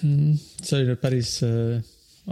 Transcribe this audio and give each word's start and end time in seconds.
see 0.00 0.76
oli 0.78 0.90
nüüd 0.90 1.00
päris 1.02 1.38
äh, 1.46 1.80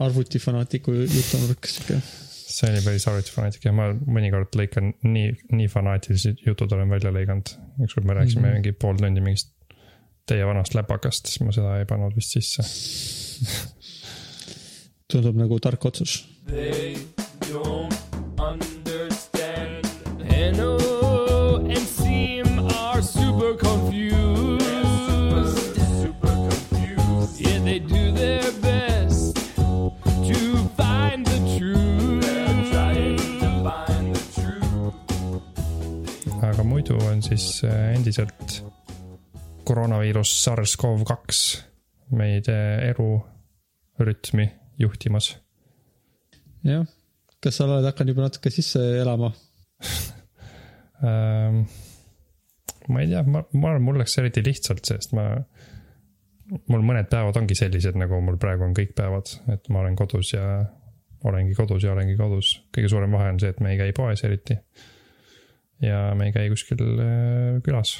arvutifanatiku 0.04 0.94
jutunurk 1.02 1.70
sihuke. 1.70 2.00
see 2.44 2.70
oli 2.70 2.82
päris 2.84 3.08
arvutifanaatik 3.10 3.68
ja 3.68 3.74
ma 3.76 3.90
mõnikord 3.94 4.56
lõikan 4.58 4.92
nii, 5.02 5.32
nii 5.54 5.70
fanaatilised 5.72 6.44
jutud 6.46 6.72
olen 6.76 6.92
välja 6.92 7.12
lõiganud. 7.14 7.56
ükskord 7.86 8.06
me 8.06 8.18
rääkisime 8.20 8.46
mm 8.46 8.50
-hmm. 8.50 8.62
mingi 8.62 8.72
pool 8.72 9.00
tundi 9.00 9.24
mingist 9.24 9.52
teie 10.26 10.46
vanast 10.46 10.74
läpakast, 10.74 11.26
siis 11.26 11.40
ma 11.44 11.52
seda 11.52 11.78
ei 11.78 11.88
pannud 11.88 12.16
vist 12.16 12.32
sisse 12.32 12.64
tundub 15.12 15.36
nagu 15.36 15.60
tark 15.60 15.84
otsus. 15.84 16.24
They 16.48 17.23
siis 37.34 37.64
äh, 37.68 37.92
endiselt 37.94 38.60
koroonaviirus 39.64 40.34
SARS-CoV-2 40.44 42.14
meid 42.18 42.50
äh, 42.52 42.90
elurütmi 42.90 44.50
juhtimas 44.78 45.34
jah, 46.64 46.84
kas 47.42 47.58
sa 47.58 47.66
oled 47.68 47.86
hakanud 47.86 48.14
juba 48.14 48.28
natuke 48.28 48.52
sisse 48.52 48.82
elama? 49.00 49.32
ähm,. 51.06 51.64
ma 52.88 53.00
ei 53.00 53.10
tea, 53.10 53.22
ma, 53.24 53.44
ma 53.52 53.70
arvan, 53.72 53.84
mul 53.84 54.00
läks 54.00 54.18
eriti 54.20 54.44
lihtsalt, 54.44 54.84
sest 54.88 55.14
ma, 55.16 55.28
mul 56.68 56.84
mõned 56.84 57.08
päevad 57.12 57.38
ongi 57.40 57.56
sellised, 57.58 57.96
nagu 58.00 58.20
mul 58.24 58.36
praegu 58.40 58.66
on 58.66 58.74
kõik 58.76 58.92
päevad, 58.96 59.36
et 59.54 59.70
ma 59.72 59.80
olen 59.84 59.96
kodus 59.96 60.34
ja 60.34 60.44
olengi 61.24 61.56
kodus 61.56 61.86
ja 61.86 61.94
olengi 61.94 62.18
kodus. 62.18 62.58
kõige 62.74 62.90
suurem 62.92 63.16
vahe 63.16 63.30
on 63.32 63.40
see, 63.40 63.54
et 63.54 63.62
me 63.64 63.72
ei 63.72 63.80
käi 63.80 63.94
poes 63.96 64.24
eriti. 64.28 64.58
Ja 65.82 66.06
me 66.14 66.28
ei 66.28 66.36
käi 66.36 66.50
kuskil 66.52 66.82
äh, 66.82 67.58
külas. 67.66 67.96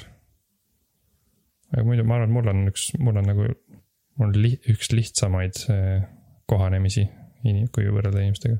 aga 1.73 1.83
muidu 1.87 2.05
ma 2.07 2.19
arvan, 2.19 2.33
mul 2.35 2.51
on 2.53 2.65
üks, 2.71 2.91
mul 2.99 3.19
on 3.19 3.29
nagu, 3.31 3.51
mul 4.19 4.29
on 4.29 4.39
li, 4.39 4.55
üks 4.71 4.91
lihtsamaid 4.95 5.65
äh, 5.73 6.07
kohanemisi 6.45 7.07
kui 7.45 7.85
võrrelda 7.91 8.23
inimestega. 8.23 8.57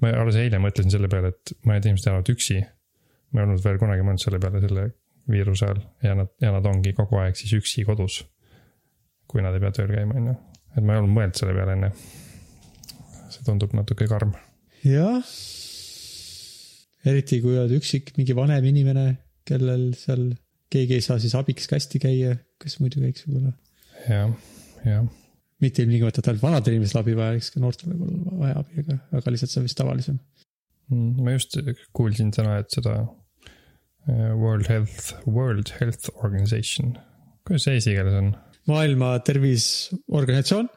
ma 0.00 0.12
alles 0.20 0.36
eile 0.40 0.60
mõtlesin 0.60 0.92
selle 0.92 1.08
peale, 1.12 1.32
et 1.32 1.54
mõned 1.64 1.86
inimesed 1.88 2.10
elavad 2.10 2.32
üksi. 2.32 2.60
ma 3.32 3.40
ei 3.40 3.46
olnud 3.46 3.62
veel 3.64 3.78
kunagi 3.80 4.04
mõelnud 4.04 4.22
selle 4.22 4.40
peale 4.42 4.60
selle 4.64 4.86
viiruse 5.30 5.66
ajal 5.66 5.80
ja 6.04 6.16
nad, 6.20 6.32
ja 6.42 6.52
nad 6.54 6.66
ongi 6.68 6.92
kogu 6.96 7.18
aeg 7.22 7.38
siis 7.38 7.54
üksi 7.56 7.84
kodus. 7.88 8.24
kui 9.26 9.42
nad 9.42 9.56
ei 9.56 9.62
pea 9.62 9.72
tööl 9.74 9.90
käima, 9.94 10.18
on 10.20 10.30
ju. 10.30 10.36
et 10.76 10.82
ma 10.82 10.94
ei 10.94 11.02
olnud 11.02 11.16
mõelnud 11.16 11.40
selle 11.40 11.56
peale 11.56 11.78
enne. 11.78 11.92
see 13.32 13.46
tundub 13.46 13.72
natuke 13.76 14.08
karm. 14.10 14.36
jah. 14.84 15.34
Eriti 17.06 17.40
kui 17.44 17.58
oled 17.58 17.76
üksik, 17.78 18.14
mingi 18.18 18.34
vanem 18.36 18.64
inimene, 18.72 19.06
kellel 19.46 19.92
seal 19.98 20.28
keegi 20.72 20.98
ei 20.98 21.04
saa 21.04 21.20
siis 21.22 21.36
abiks 21.38 21.68
kästi 21.70 22.02
käia, 22.02 22.34
kes 22.62 22.80
muidu 22.82 23.04
käiks 23.04 23.28
võib-olla. 23.28 23.54
jah, 24.08 24.34
jah 24.86 25.06
mitte 25.62 25.84
ilmtingimata, 25.84 26.20
et 26.20 26.30
ainult 26.30 26.44
vanadel 26.44 26.76
inimestel 26.76 27.00
abi 27.00 27.14
vaja, 27.16 27.36
eks 27.38 27.52
ka 27.54 27.62
noortel 27.62 27.92
võib 27.92 28.02
olla 28.06 28.40
vaja 28.42 28.58
abi, 28.62 28.82
aga, 28.82 28.96
aga 29.18 29.32
lihtsalt 29.32 29.52
see 29.52 29.60
on 29.60 29.68
vist 29.68 29.78
tavalisem. 29.78 30.18
Mm, 30.92 31.22
ma 31.24 31.34
just 31.34 31.56
kuulsin 31.96 32.32
täna, 32.34 32.58
et 32.62 32.76
seda 32.76 32.96
äh, 33.00 34.34
World 34.36 34.68
Health, 34.70 35.14
World 35.24 35.72
Health 35.78 36.12
Organization, 36.16 36.94
kuidas 37.48 37.66
see 37.66 37.78
eesti 37.78 37.96
keeles 37.96 38.18
on? 38.20 38.34
maailma 38.68 39.14
Terviseorganisatsioon, 39.26 40.68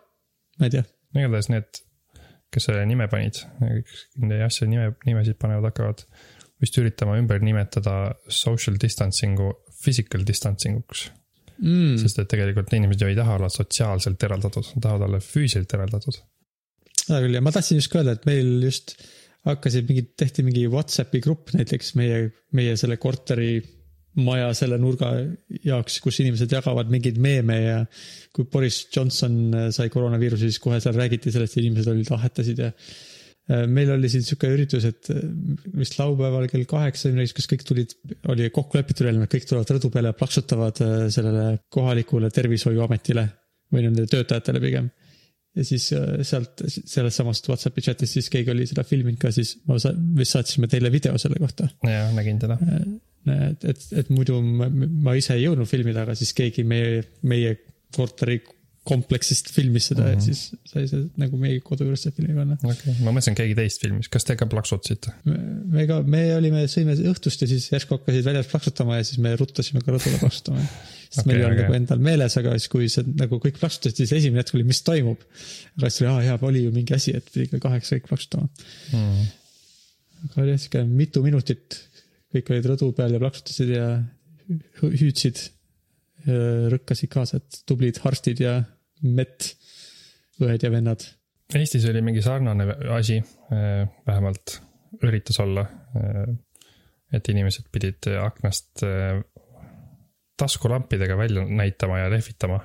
ma 0.62 0.70
ei 0.70 0.76
tea. 0.78 0.86
igatahes 1.18 1.52
need, 1.52 1.84
kes 2.54 2.70
selle 2.70 2.86
nime 2.90 3.08
panid, 3.12 3.42
nende 3.62 4.42
asja 4.46 4.68
nime, 4.70 4.92
nimesid 5.06 5.38
panevad, 5.42 5.70
hakkavad 5.72 6.06
vist 6.60 6.78
üritama 6.82 7.16
ümber 7.20 7.44
nimetada 7.44 8.16
social 8.28 8.80
distancing'u 8.82 9.54
physical 9.80 10.26
distancing 10.28 10.82
uks 10.82 11.06
mm.. 11.62 11.96
sest 12.02 12.20
et 12.20 12.30
tegelikult 12.32 12.74
inimesed 12.76 13.06
ju 13.06 13.12
ei 13.12 13.18
taha 13.20 13.38
olla 13.38 13.50
sotsiaalselt 13.54 14.28
eraldatud, 14.28 14.74
nad 14.76 14.86
tahavad 14.86 15.08
olla 15.08 15.22
füüsiliselt 15.24 15.78
eraldatud. 15.78 16.20
seda 17.06 17.24
küll 17.24 17.40
ja 17.40 17.44
ma 17.46 17.54
tahtsin 17.56 17.80
just 17.80 17.92
ka 17.94 18.02
öelda, 18.02 18.18
et 18.18 18.28
meil 18.30 18.52
just 18.66 18.98
hakkasid 19.48 19.88
mingid, 19.88 20.14
tehti 20.20 20.44
mingi 20.44 20.66
Whatsappi 20.72 21.22
grupp 21.24 21.54
näiteks 21.56 21.94
meie, 22.00 22.26
meie 22.56 22.76
selle 22.80 23.00
korteri 23.02 23.60
maja 24.24 24.50
selle 24.58 24.80
nurga 24.82 25.14
jaoks, 25.66 26.00
kus 26.04 26.20
inimesed 26.24 26.52
jagavad 26.52 26.92
mingeid 26.92 27.20
meeme 27.22 27.60
ja 27.62 27.78
kui 28.36 28.48
Boris 28.52 28.84
Johnson 28.96 29.72
sai 29.76 29.90
koroonaviiruse, 29.94 30.50
siis 30.50 30.62
kohe 30.64 30.82
seal 30.84 30.98
räägiti 30.98 31.34
sellest, 31.34 31.58
inimesed 31.62 31.94
olid 31.94 32.12
ahetasid 32.18 32.62
ja 32.66 32.74
Äh, 33.50 33.66
meil 33.66 33.90
oli 33.90 34.10
siin 34.12 34.22
sihuke 34.26 34.50
üritus, 34.54 34.86
et 34.86 35.10
äh, 35.10 35.24
vist 35.80 35.96
laupäeval 35.98 36.46
kell 36.52 36.68
kaheksa, 36.70 37.10
kas 37.34 37.50
kõik 37.50 37.66
tulid, 37.66 37.96
oli 38.30 38.50
kokku 38.54 38.78
lepitud 38.78 39.10
jälle, 39.10 39.26
et 39.26 39.34
kõik 39.34 39.48
tulevad 39.50 39.74
rõdu 39.74 39.90
peale 39.94 40.12
ja 40.12 40.18
plaksutavad 40.18 40.82
äh, 40.86 40.96
sellele 41.14 41.46
kohalikule 41.74 42.30
tervishoiuametile 42.36 43.26
või 43.74 43.88
nende 43.88 44.06
töötajatele 44.10 44.62
pigem. 44.62 44.92
ja 45.58 45.66
siis 45.66 45.88
sealt, 46.30 46.62
sellest 46.70 47.18
samast 47.18 47.50
Whatsappi 47.50 47.82
chat'ist 47.82 48.20
siis 48.20 48.30
keegi 48.30 48.54
oli 48.54 48.68
seda 48.70 48.86
filminud 48.86 49.18
ka, 49.22 49.34
siis 49.34 49.56
ma 49.66 49.80
sa-, 49.82 49.96
vist 49.98 50.38
saatsime 50.38 50.70
teile 50.70 50.94
video 50.94 51.18
selle 51.18 51.42
kohta. 51.42 51.72
jah, 51.90 52.14
nägin 52.14 52.38
teda. 52.42 52.60
Et, 53.50 53.66
et, 53.74 53.84
et 54.04 54.14
muidu 54.14 54.40
ma, 54.44 54.70
ma 54.70 55.16
ise 55.20 55.36
ei 55.36 55.46
jõudnud 55.48 55.70
filmida, 55.70 56.06
aga 56.06 56.16
siis 56.18 56.34
keegi 56.38 56.66
meie, 56.68 57.04
meie 57.28 57.58
korteri 57.96 58.40
kompleksist 58.90 59.52
filmis 59.54 59.90
seda 59.92 60.06
mm, 60.06 60.08
-hmm. 60.08 60.14
et 60.14 60.20
mhm. 60.20 60.26
siis 60.26 60.72
sai 60.72 60.88
see 60.90 61.08
nagu 61.22 61.40
meie 61.42 61.60
kodu 61.66 61.86
juures 61.88 62.06
see 62.06 62.14
filmi 62.16 62.36
panna. 62.38 62.58
okei 62.62 62.94
okay., 62.94 62.96
ma 63.06 63.12
mõtlesin, 63.12 63.36
keegi 63.38 63.58
teist 63.58 63.84
filmis, 63.84 64.10
kas 64.14 64.26
te 64.28 64.36
ka 64.40 64.48
plaksutasite? 64.50 65.14
me 65.26 65.86
ka, 65.90 66.00
me 66.16 66.24
olime, 66.38 66.64
sõime 66.72 66.96
õhtust 67.12 67.44
ja 67.44 67.50
siis 67.52 67.68
järsku 67.74 67.98
hakkasid 67.98 68.30
väljas 68.30 68.50
plaksutama 68.52 69.00
ja 69.00 69.08
siis 69.10 69.20
me 69.26 69.36
ruttasime 69.40 69.84
ka 69.86 69.94
rõdule 69.96 70.22
plaksutama. 70.22 70.64
sest 71.10 71.22
okay, 71.22 71.28
meil 71.32 71.42
ei 71.42 71.48
olnud 71.50 71.60
okay. 71.60 71.68
nagu 71.68 71.78
endal 71.82 72.06
meeles, 72.10 72.38
aga 72.42 72.56
siis, 72.58 72.70
kui 72.72 72.90
see 72.94 73.06
nagu 73.20 73.42
kõik 73.44 73.60
plaksutasid, 73.60 74.00
siis 74.00 74.16
esimene 74.22 74.44
hetk 74.44 74.56
oli, 74.58 74.68
mis 74.72 74.82
toimub. 74.88 75.28
aga 75.78 75.92
siis 75.92 76.06
oli, 76.06 76.12
aa 76.14 76.26
jaa, 76.30 76.40
oli 76.52 76.64
ju 76.66 76.74
mingi 76.76 76.96
asi, 76.98 77.16
et 77.20 77.30
pidi 77.34 77.50
kell 77.52 77.66
kaheksa 77.68 77.98
kõik 77.98 78.10
plaksutama 78.14 78.48
mm. 78.48 79.04
-hmm. 79.04 79.30
aga 80.30 80.46
oli 80.48 80.58
sihuke 80.58 80.86
mitu 80.88 81.26
minutit, 81.26 81.82
kõik 82.34 82.52
olid 82.54 82.68
rõdu 82.72 82.92
peal 82.98 83.16
ja 83.16 83.22
plaksutasid 83.22 83.72
ja 83.74 83.88
hüüdsid 84.82 85.42
rõkkasid 86.74 87.10
kaasa, 87.12 87.40
et 87.40 87.62
tublid 87.70 88.02
arstid 88.06 88.42
ja 88.44 88.58
mett, 89.08 89.54
õed 90.44 90.66
ja 90.66 90.72
vennad. 90.74 91.06
Eestis 91.56 91.86
oli 91.90 92.02
mingi 92.06 92.22
sarnane 92.22 92.68
asi, 92.94 93.18
äh, 93.54 93.86
vähemalt 94.06 94.60
üritas 95.06 95.40
olla. 95.42 95.64
Et 97.14 97.26
inimesed 97.32 97.70
pidid 97.74 98.06
aknast 98.22 98.84
taskulampidega 100.38 101.16
välja 101.18 101.46
näitama 101.46 102.04
ja 102.04 102.10
lehvitama 102.14 102.60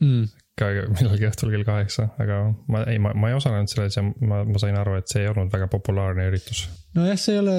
mm 0.00 0.24
ka 0.60 0.68
millalgi 0.92 1.28
õhtul 1.28 1.54
kell 1.54 1.66
kaheksa, 1.66 2.10
aga 2.20 2.42
ma 2.70 2.84
ei, 2.90 3.00
ma, 3.02 3.14
ma 3.16 3.30
ei 3.30 3.36
osalenud 3.38 3.70
selles 3.70 3.96
ja 3.96 4.04
ma, 4.04 4.42
ma 4.44 4.60
sain 4.60 4.76
aru, 4.76 4.98
et 5.00 5.10
see 5.10 5.24
ei 5.24 5.30
olnud 5.32 5.52
väga 5.52 5.70
populaarne 5.72 6.28
üritus. 6.30 6.66
Nojah, 6.96 7.18
see 7.20 7.36
ei 7.36 7.40
ole 7.40 7.54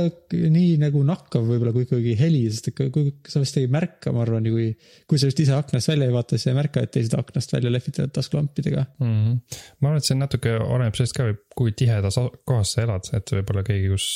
nii 0.51 0.73
nagu 0.81 1.03
nakkav 1.07 1.45
võib-olla 1.47 1.73
kui 1.75 1.85
ikkagi 1.85 2.15
heli, 2.19 2.41
sest 2.51 2.71
et 2.71 2.81
kui 2.93 3.13
sa 3.31 3.41
vist 3.43 3.57
ei 3.61 3.69
märka, 3.71 4.11
ma 4.15 4.25
arvan, 4.25 4.49
kui, 4.51 4.71
kui 5.07 5.21
sa 5.21 5.29
just 5.29 5.39
ise 5.43 5.55
aknast 5.55 5.91
välja 5.91 6.09
ei 6.09 6.15
vaata, 6.15 6.37
siis 6.37 6.51
ei 6.51 6.57
märka, 6.57 6.83
et 6.83 6.93
teised 6.95 7.15
aknast 7.17 7.55
välja 7.55 7.71
lehvitavad 7.71 8.13
taskulampidega 8.17 8.85
mm. 8.99 9.15
-hmm. 9.15 9.63
ma 9.79 9.91
arvan, 9.91 10.03
et 10.03 10.09
see 10.09 10.19
natuke 10.19 10.57
oleneb 10.59 10.99
sellest 10.99 11.17
ka, 11.17 11.31
kui 11.55 11.71
tihedas 11.77 12.19
kohas 12.45 12.75
sa 12.75 12.85
elad, 12.85 13.07
et 13.17 13.35
võib-olla 13.37 13.63
keegi, 13.67 13.89
kus 13.93 14.09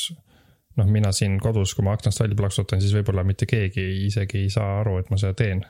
noh, 0.79 0.91
mina 0.91 1.11
siin 1.15 1.39
kodus, 1.39 1.73
kui 1.75 1.85
ma 1.87 1.95
aknast 1.95 2.19
välja 2.19 2.37
plaksutan, 2.39 2.83
siis 2.83 2.93
võib-olla 2.95 3.23
mitte 3.23 3.47
keegi 3.49 3.87
isegi 4.05 4.45
ei 4.45 4.53
saa 4.53 4.81
aru, 4.81 4.99
et 4.99 5.11
ma 5.11 5.19
seda 5.21 5.33
teen. 5.37 5.65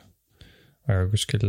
aga 0.86 1.08
kuskil 1.10 1.46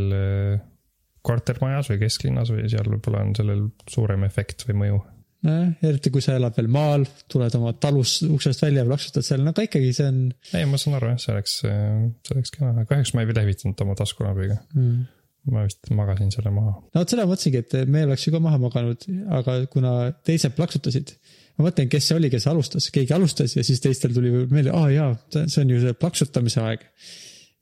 kortermajas 1.28 1.91
või 1.91 2.02
kesklinnas 2.06 2.52
või 2.53 2.69
seal 2.72 2.88
võib-olla 2.89 3.22
on 3.25 3.36
sellel 3.38 3.68
suurem 3.89 4.24
efekt 4.27 4.66
või 4.68 4.81
mõju. 4.83 5.00
Nojah, 5.45 5.68
eriti 5.86 6.13
kui 6.13 6.24
sa 6.24 6.38
elad 6.39 6.56
veel 6.57 6.69
maal, 6.74 7.06
tuled 7.31 7.60
oma 7.60 7.74
talust 7.78 8.25
uksest 8.25 8.63
välja 8.66 8.84
ja 8.84 8.89
plaksutad 8.89 9.28
seal, 9.28 9.44
no 9.45 9.54
aga 9.54 9.68
ikkagi 9.68 9.92
see 9.95 10.07
on. 10.10 10.24
ei, 10.54 10.66
ma 10.69 10.80
saan 10.81 10.98
aru 10.98 11.13
jah, 11.13 11.22
see 11.22 11.36
oleks, 11.36 11.60
see 11.62 12.34
oleks 12.38 12.56
kena, 12.56 12.88
kahjuks 12.89 13.13
ma 13.13 13.24
ei 13.24 13.38
lehvitanud 13.38 13.86
oma 13.86 13.98
taskulambiga 14.00 14.62
mm 14.74 15.06
ma 15.54 15.63
vist 15.63 15.92
magasin 15.95 16.31
selle 16.34 16.51
maha. 16.51 16.74
no 16.75 17.01
vot 17.01 17.13
seda 17.13 17.25
mõtlesingi, 17.28 17.62
et 17.63 17.92
me 17.92 18.04
oleks 18.07 18.25
ju 18.25 18.34
ka 18.34 18.42
maha 18.44 18.60
maganud, 18.62 19.06
aga 19.39 19.60
kuna 19.72 19.94
teised 20.28 20.56
plaksutasid. 20.57 21.13
ma 21.57 21.68
mõtlen, 21.69 21.89
kes 21.92 22.10
see 22.10 22.18
oli, 22.19 22.31
kes 22.34 22.48
alustas, 22.51 22.89
keegi 22.94 23.16
alustas 23.16 23.56
ja 23.56 23.63
siis 23.66 23.81
teistel 23.84 24.13
tuli 24.16 24.34
meelde, 24.51 24.74
aa 24.75 24.92
jaa, 24.94 25.13
see 25.39 25.63
on 25.63 25.72
ju 25.74 25.80
see 25.86 25.95
plaksutamise 26.01 26.63
aeg 26.66 26.84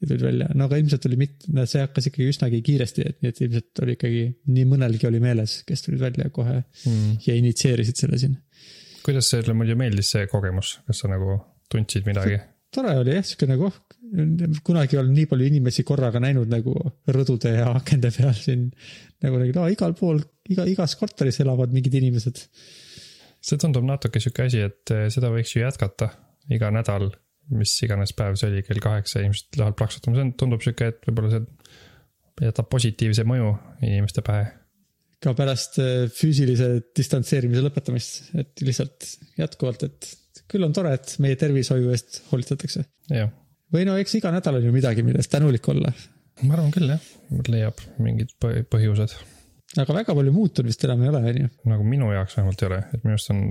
ja 0.01 0.09
tulid 0.09 0.25
välja, 0.25 0.50
no 0.57 0.68
aga 0.68 0.80
ilmselt 0.81 1.06
oli 1.09 1.19
mit-, 1.19 1.47
no 1.56 1.65
see 1.69 1.83
hakkas 1.83 2.09
ikkagi 2.09 2.27
üsnagi 2.33 2.62
kiiresti, 2.65 3.06
et 3.09 3.21
nii 3.24 3.33
et 3.33 3.44
ilmselt 3.45 3.83
oli 3.86 3.95
ikkagi 3.97 4.24
nii 4.51 4.65
mõnelgi 4.71 5.07
oli 5.09 5.21
meeles, 5.24 5.62
kes 5.68 5.86
tulid 5.86 6.03
välja 6.03 6.27
kohe 6.36 6.57
mm. 6.59 7.21
ja 7.27 7.38
initsieerisid 7.39 8.03
selle 8.03 8.19
siin. 8.21 8.36
kuidas 9.06 9.31
sulle 9.31 9.56
muidu 9.57 9.77
meeldis 9.80 10.12
see 10.15 10.27
kogemus, 10.31 10.80
kas 10.89 11.03
sa 11.03 11.12
nagu 11.12 11.39
tundsid 11.71 12.07
midagi? 12.09 12.42
tore 12.75 12.95
oli 13.00 13.15
jah, 13.15 13.25
siuke 13.25 13.47
nagu 13.50 13.69
oh, 13.69 13.77
kunagi 14.65 14.97
ei 14.97 15.01
olnud 15.01 15.15
nii 15.15 15.30
palju 15.31 15.50
inimesi 15.50 15.86
korraga 15.88 16.21
näinud 16.24 16.51
nagu 16.51 16.74
rõdude 17.15 17.53
ja 17.56 17.69
akende 17.75 18.12
peal 18.15 18.36
siin. 18.38 18.68
nagu 19.24 19.39
nägid, 19.41 19.59
aa 19.62 19.71
igal 19.74 19.95
pool, 19.98 20.19
iga, 20.51 20.68
igas 20.69 20.98
korteris 21.00 21.39
elavad 21.44 21.74
mingid 21.75 21.95
inimesed. 22.01 22.41
see 23.45 23.62
tundub 23.62 23.86
natuke 23.88 24.19
sihuke 24.19 24.50
asi, 24.50 24.65
et 24.68 24.94
eh, 24.94 25.07
seda 25.13 25.31
võiks 25.33 25.56
ju 25.56 25.63
jätkata 25.63 26.12
iga 26.53 26.71
nädal, 26.74 27.09
mis 27.53 27.74
iganes 27.86 28.13
päev 28.18 28.38
see 28.39 28.50
oli, 28.50 28.63
kell 28.65 28.81
kaheksa 28.83 29.21
inimesed 29.21 29.59
lähevad 29.59 29.77
plaksutama, 29.80 30.18
see 30.18 30.25
on, 30.25 30.33
tundub 30.39 30.63
sihuke, 30.65 30.89
et 30.94 31.07
võib-olla 31.09 31.33
see 31.36 32.50
jätab 32.50 32.69
positiivse 32.71 33.25
mõju 33.27 33.51
inimeste 33.86 34.24
pähe. 34.25 34.47
ka 35.24 35.33
pärast 35.38 35.80
äh, 35.81 36.06
füüsilise 36.12 36.69
distantseerimise 36.97 37.63
lõpetamist, 37.65 38.31
et 38.38 38.65
lihtsalt 38.65 39.07
jätkuvalt, 39.39 39.86
et 39.88 40.09
küll 40.51 40.65
on 40.68 40.75
tore, 40.75 40.94
et 40.97 41.15
meie 41.24 41.38
tervishoiu 41.39 41.94
eest 41.94 42.24
hoolitsetakse. 42.31 42.83
või 43.74 43.86
no 43.88 43.95
eks 44.01 44.18
iga 44.19 44.33
nädal 44.36 44.59
on 44.59 44.68
ju 44.68 44.74
midagi, 44.75 45.06
mille 45.06 45.21
eest 45.24 45.31
tänulik 45.33 45.69
olla. 45.71 45.94
ma 46.44 46.57
arvan 46.57 46.74
küll 46.75 46.91
jah, 46.91 47.07
leiab 47.48 47.80
mingid 48.03 48.36
põ- 48.41 48.65
põhjused, 48.69 49.15
aga 49.80 50.01
väga 50.01 50.18
palju 50.18 50.33
muutunud 50.36 50.69
vist 50.69 50.83
enam 50.83 51.06
ei 51.06 51.13
ole, 51.13 51.24
on 51.31 51.41
ju. 51.45 51.53
nagu 51.71 51.88
minu 51.88 52.12
jaoks 52.12 52.38
vähemalt 52.38 52.62
ei 52.62 52.69
ole, 52.71 52.83
et 52.91 53.07
minu 53.07 53.15
arust 53.15 53.31
on 53.33 53.41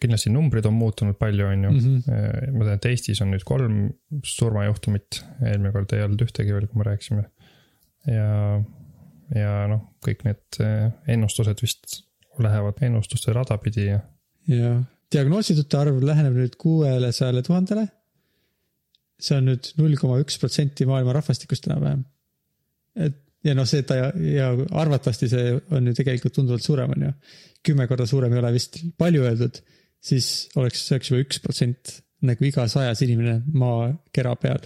kindlasti 0.00 0.32
numbrid 0.34 0.66
on 0.68 0.76
muutunud 0.78 1.18
palju, 1.20 1.46
on 1.52 1.68
ju. 1.68 1.72
ma 2.08 2.64
tean, 2.64 2.74
et 2.74 2.88
Eestis 2.90 3.22
on 3.24 3.32
nüüd 3.34 3.44
kolm 3.48 3.78
surmajuhtumit, 4.26 5.22
eelmine 5.44 5.72
kord 5.74 5.94
ei 5.96 6.04
olnud 6.06 6.24
ühtegi 6.26 6.54
veel, 6.54 6.66
kui 6.70 6.80
me 6.80 6.88
rääkisime. 6.88 7.24
ja, 8.10 8.28
ja 9.36 9.54
noh, 9.70 9.84
kõik 10.04 10.24
need 10.26 10.60
eh, 10.64 10.88
ennustused 11.14 11.62
vist 11.64 12.02
lähevad 12.38 12.78
ennustuste 12.86 13.34
rada 13.34 13.58
pidi 13.62 13.88
ja 13.88 14.00
ja 14.48 14.74
diagnoositute 15.12 15.78
arv 15.80 16.02
läheneb 16.04 16.36
nüüd 16.38 16.58
kuuele 16.60 17.10
sajale 17.12 17.42
tuhandele. 17.46 17.88
see 19.18 19.34
on 19.34 19.48
nüüd 19.50 19.72
null 19.80 19.96
koma 19.98 20.20
üks 20.22 20.36
protsenti 20.38 20.86
maailma 20.86 21.16
rahvastikust 21.16 21.66
enam-vähem. 21.66 22.04
et 22.96 23.18
ja 23.48 23.56
noh, 23.56 23.68
see 23.68 23.84
ta 23.88 23.96
ja, 23.98 24.08
ja 24.20 24.50
arvatavasti 24.82 25.28
see 25.30 25.54
on 25.76 25.90
ju 25.90 25.96
tegelikult 25.96 26.36
tunduvalt 26.36 26.64
suurem, 26.64 26.92
on 26.96 27.08
ju. 27.08 27.12
kümme 27.64 27.88
korda 27.90 28.06
suurem 28.06 28.32
ei 28.32 28.42
ole 28.42 28.52
vist 28.54 28.78
palju 28.98 29.24
öeldud, 29.26 29.58
siis 30.04 30.48
oleks, 30.56 30.84
see 30.86 30.96
oleks 30.96 31.10
juba 31.12 31.24
üks 31.24 31.42
protsent 31.44 31.98
nagu 32.28 32.46
iga 32.46 32.66
sajas 32.70 33.02
inimene 33.06 33.40
maakera 33.54 34.34
peal 34.40 34.64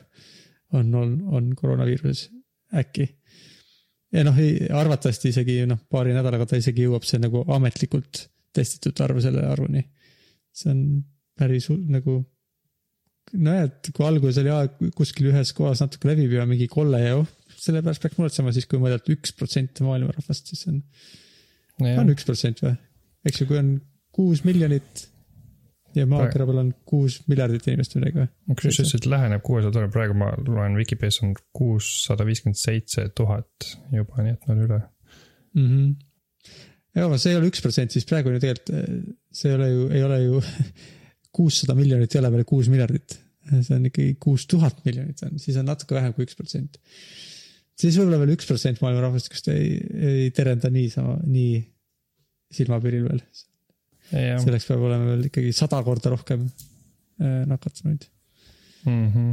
on, 0.73 0.95
on, 0.95 1.17
on 1.37 1.51
koroonaviirus 1.57 2.27
äkki. 2.81 3.09
ja 4.13 4.25
noh, 4.25 4.37
arvatavasti 4.81 5.33
isegi 5.33 5.59
noh, 5.69 5.81
paari 5.91 6.15
nädalaga 6.17 6.49
ta 6.49 6.61
isegi 6.61 6.87
jõuab 6.87 7.05
see 7.09 7.21
nagu 7.21 7.45
ametlikult 7.53 8.27
testitud 8.53 9.01
arv 9.05 9.21
selle 9.25 9.45
arvuni. 9.49 9.85
see 10.53 10.73
on 10.73 10.83
päris 11.39 11.69
nagu, 11.73 12.19
nojah, 13.33 13.71
kui 13.93 14.07
alguses 14.07 14.41
oli 14.43 14.53
aa, 14.53 14.91
kuskil 14.97 15.31
ühes 15.31 15.53
kohas 15.57 15.83
natuke 15.85 16.11
levib 16.11 16.35
ja 16.37 16.47
mingi 16.49 16.69
kolle 16.71 17.01
ja 17.03 17.15
oh, 17.21 17.29
selle 17.63 17.83
pärast 17.85 18.03
peaks 18.03 18.19
muretsema, 18.19 18.53
siis 18.55 18.69
kui 18.71 18.81
mõelda, 18.83 19.01
et 19.01 19.15
üks 19.15 19.35
protsent 19.39 19.83
maailma 19.87 20.15
rahvast, 20.17 20.51
siis 20.51 20.67
on, 20.71 20.83
on 21.95 22.13
üks 22.13 22.27
protsent 22.29 22.63
või? 22.65 22.75
eks 23.29 23.43
ju, 23.43 23.49
kui 23.51 23.61
on 23.61 23.75
kuus 24.13 24.43
miljonit 24.47 25.07
ja 25.97 26.07
maakera 26.09 26.47
peal 26.49 26.61
on 26.63 26.71
kuus 26.89 27.19
miljardit 27.31 27.67
inimest 27.69 27.95
või 27.95 28.03
midagi 28.03 28.23
või? 28.23 28.31
kui 28.57 28.65
sa 28.65 28.73
ütlesid, 28.83 29.03
et 29.03 29.11
läheneb 29.13 29.45
kuuesada 29.47 29.75
tuhat, 29.77 29.93
praegu 29.95 30.17
ma 30.19 30.31
loen 30.47 30.79
Vikipeedias 30.81 31.21
on 31.27 31.35
kuussada 31.57 32.27
viiskümmend 32.29 32.61
seitse 32.61 33.07
tuhat 33.17 33.69
juba, 33.93 34.25
nii 34.25 34.35
et 34.37 34.49
nad 34.51 34.65
üle. 34.67 34.81
mm. 35.59 35.69
-hmm. 35.69 36.59
ja 36.99 37.09
see 37.19 37.35
ei 37.35 37.41
ole 37.41 37.53
üks 37.53 37.65
protsent, 37.65 37.95
siis 37.95 38.09
praegu 38.09 38.35
ju 38.35 38.43
tegelikult, 38.43 39.15
see 39.33 39.53
ei 39.53 39.59
ole 39.59 39.71
ju, 39.71 39.87
ei 39.93 40.05
ole 40.09 40.21
ju 40.25 40.43
kuussada 41.33 41.77
miljonit 41.79 42.15
ei 42.15 42.21
ole 42.21 42.31
veel 42.37 42.49
kuus 42.49 42.71
miljardit. 42.73 43.19
see 43.53 43.75
on 43.75 43.87
ikkagi 43.89 44.17
kuus 44.23 44.45
tuhat 44.47 44.85
miljonit 44.87 45.19
on, 45.27 45.39
siis 45.43 45.57
on 45.59 45.67
natuke 45.67 45.97
vähem 45.97 46.13
kui 46.15 46.27
üks 46.29 46.37
protsent. 46.39 46.79
siis 47.79 47.97
võib-olla 47.99 48.21
veel 48.23 48.35
üks 48.37 48.49
protsent 48.49 48.83
maailma 48.85 49.07
rahvastikust 49.09 49.49
ei, 49.55 49.79
ei 50.11 50.27
terenda 50.37 50.71
niisama, 50.71 51.19
nii 51.27 51.63
silmapiiril 52.53 53.09
veel. 53.09 53.23
selleks 54.13 54.69
peab 54.69 54.85
olema 54.89 55.15
veel 55.15 55.31
ikkagi 55.31 55.55
sada 55.57 55.81
korda 55.87 56.13
rohkem 56.13 56.45
äh, 56.45 57.41
nakatunuid. 57.49 58.05
Mhm. 58.83 59.33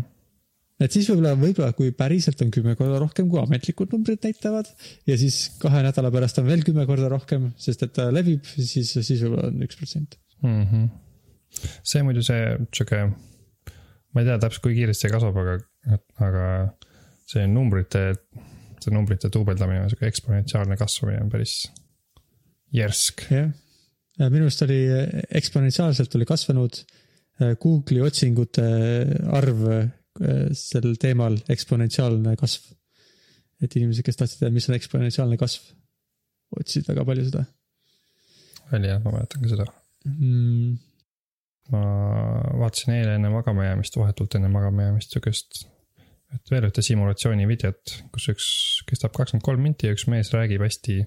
et 0.80 0.96
siis 0.96 1.10
võib-olla, 1.10 1.36
võib-olla 1.36 1.76
kui 1.76 1.92
päriselt 1.98 2.42
on 2.46 2.52
kümme 2.56 2.76
korda 2.80 3.02
rohkem, 3.04 3.28
kui 3.30 3.42
ametlikud 3.42 3.92
numbrid 3.94 4.24
näitavad 4.24 4.72
ja 5.10 5.20
siis 5.20 5.42
kahe 5.62 5.84
nädala 5.84 6.14
pärast 6.16 6.40
on 6.40 6.48
veel 6.48 6.64
kümme 6.66 6.88
korda 6.90 7.12
rohkem, 7.12 7.52
sest 7.60 7.84
et 7.86 7.94
ta 7.98 8.08
levib, 8.14 8.48
siis, 8.56 8.96
siis 8.96 9.20
võib-olla 9.20 9.52
on 9.52 9.68
üks 9.68 9.78
protsent. 9.82 10.18
See 11.84 12.04
muidu 12.06 12.24
see 12.26 12.54
sihuke, 12.76 13.02
ma 14.14 14.22
ei 14.22 14.28
tea 14.28 14.38
täpselt, 14.42 14.64
kui 14.66 14.78
kiiresti 14.78 15.08
see 15.08 15.14
kasvab, 15.14 15.40
aga, 15.42 15.58
aga 16.26 16.46
see 17.30 17.46
numbrite, 17.50 18.04
see 18.82 18.96
numbrite 18.96 19.32
duubeldamine, 19.34 19.88
sihuke 19.92 20.10
eksponentsiaalne 20.10 20.80
kasvamine 20.80 21.24
on 21.26 21.34
päris 21.34 21.62
järsk. 22.76 23.28
jah, 23.34 23.52
minu 24.30 24.48
arust 24.48 24.66
oli 24.66 24.82
äh, 24.94 25.22
eksponentsiaalselt 25.40 26.18
oli 26.20 26.28
kasvanud 26.30 26.82
äh, 26.82 27.56
Google'i 27.62 28.04
otsingute 28.06 28.66
arv 29.40 29.64
äh, 29.74 29.88
sel 30.58 30.92
teemal 31.00 31.38
eksponentsiaalne 31.50 32.36
kasv. 32.40 32.74
et 33.60 33.76
inimesed, 33.76 34.06
kes 34.08 34.20
tahtsid 34.20 34.44
teada, 34.44 34.56
mis 34.56 34.70
on 34.70 34.78
eksponentsiaalne 34.78 35.40
kasv, 35.40 35.72
otsisid 36.60 36.88
väga 36.92 37.08
palju 37.08 37.30
seda 37.30 37.46
oli 38.78 38.90
jah, 38.90 39.02
ma 39.04 39.14
mäletan 39.16 39.44
ka 39.44 39.52
seda. 39.52 39.66
mm,. 40.06 40.78
Ma 41.74 41.82
vaatasin 42.62 42.96
eile 42.96 43.18
enne 43.20 43.32
magama 43.34 43.68
jäämist, 43.68 43.98
vahetult 44.00 44.38
enne 44.40 44.50
magama 44.52 44.88
jäämist 44.88 45.14
sihukest, 45.14 45.62
et 46.36 46.52
veel 46.54 46.68
ühte 46.70 46.84
simulatsiooni 46.86 47.48
videot, 47.50 47.96
kus 48.14 48.30
üks 48.34 48.48
kestab 48.90 49.14
kakskümmend 49.18 49.46
kolm 49.46 49.64
minti 49.66 49.90
ja 49.90 49.98
üks 49.98 50.08
mees 50.12 50.32
räägib 50.36 50.64
hästi 50.66 51.02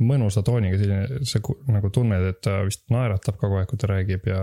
mõnusa 0.00 0.42
tooniga, 0.46 0.78
selline, 0.80 1.22
sa 1.28 1.40
nagu 1.74 1.90
tunned, 1.92 2.26
et 2.30 2.40
ta 2.44 2.60
vist 2.66 2.86
naeratab 2.92 3.36
kogu 3.40 3.60
aeg, 3.60 3.68
kui 3.70 3.80
ta 3.80 3.90
räägib 3.90 4.28
ja 4.30 4.42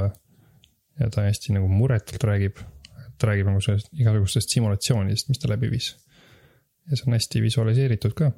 ja 0.98 1.10
ta 1.14 1.28
hästi 1.28 1.54
nagu 1.54 1.70
muretult 1.70 2.24
räägib, 2.26 2.60
ta 3.22 3.30
räägib 3.30 3.50
nagu 3.52 3.62
sellest 3.62 3.92
igasugustest 3.94 4.54
simulatsioonidest, 4.54 5.30
mis 5.30 5.42
ta 5.42 5.50
läbi 5.52 5.70
viis. 5.70 5.94
ja 6.88 6.96
see 6.96 7.10
on 7.10 7.18
hästi 7.18 7.42
visualiseeritud 7.44 8.16
ka, 8.18 8.32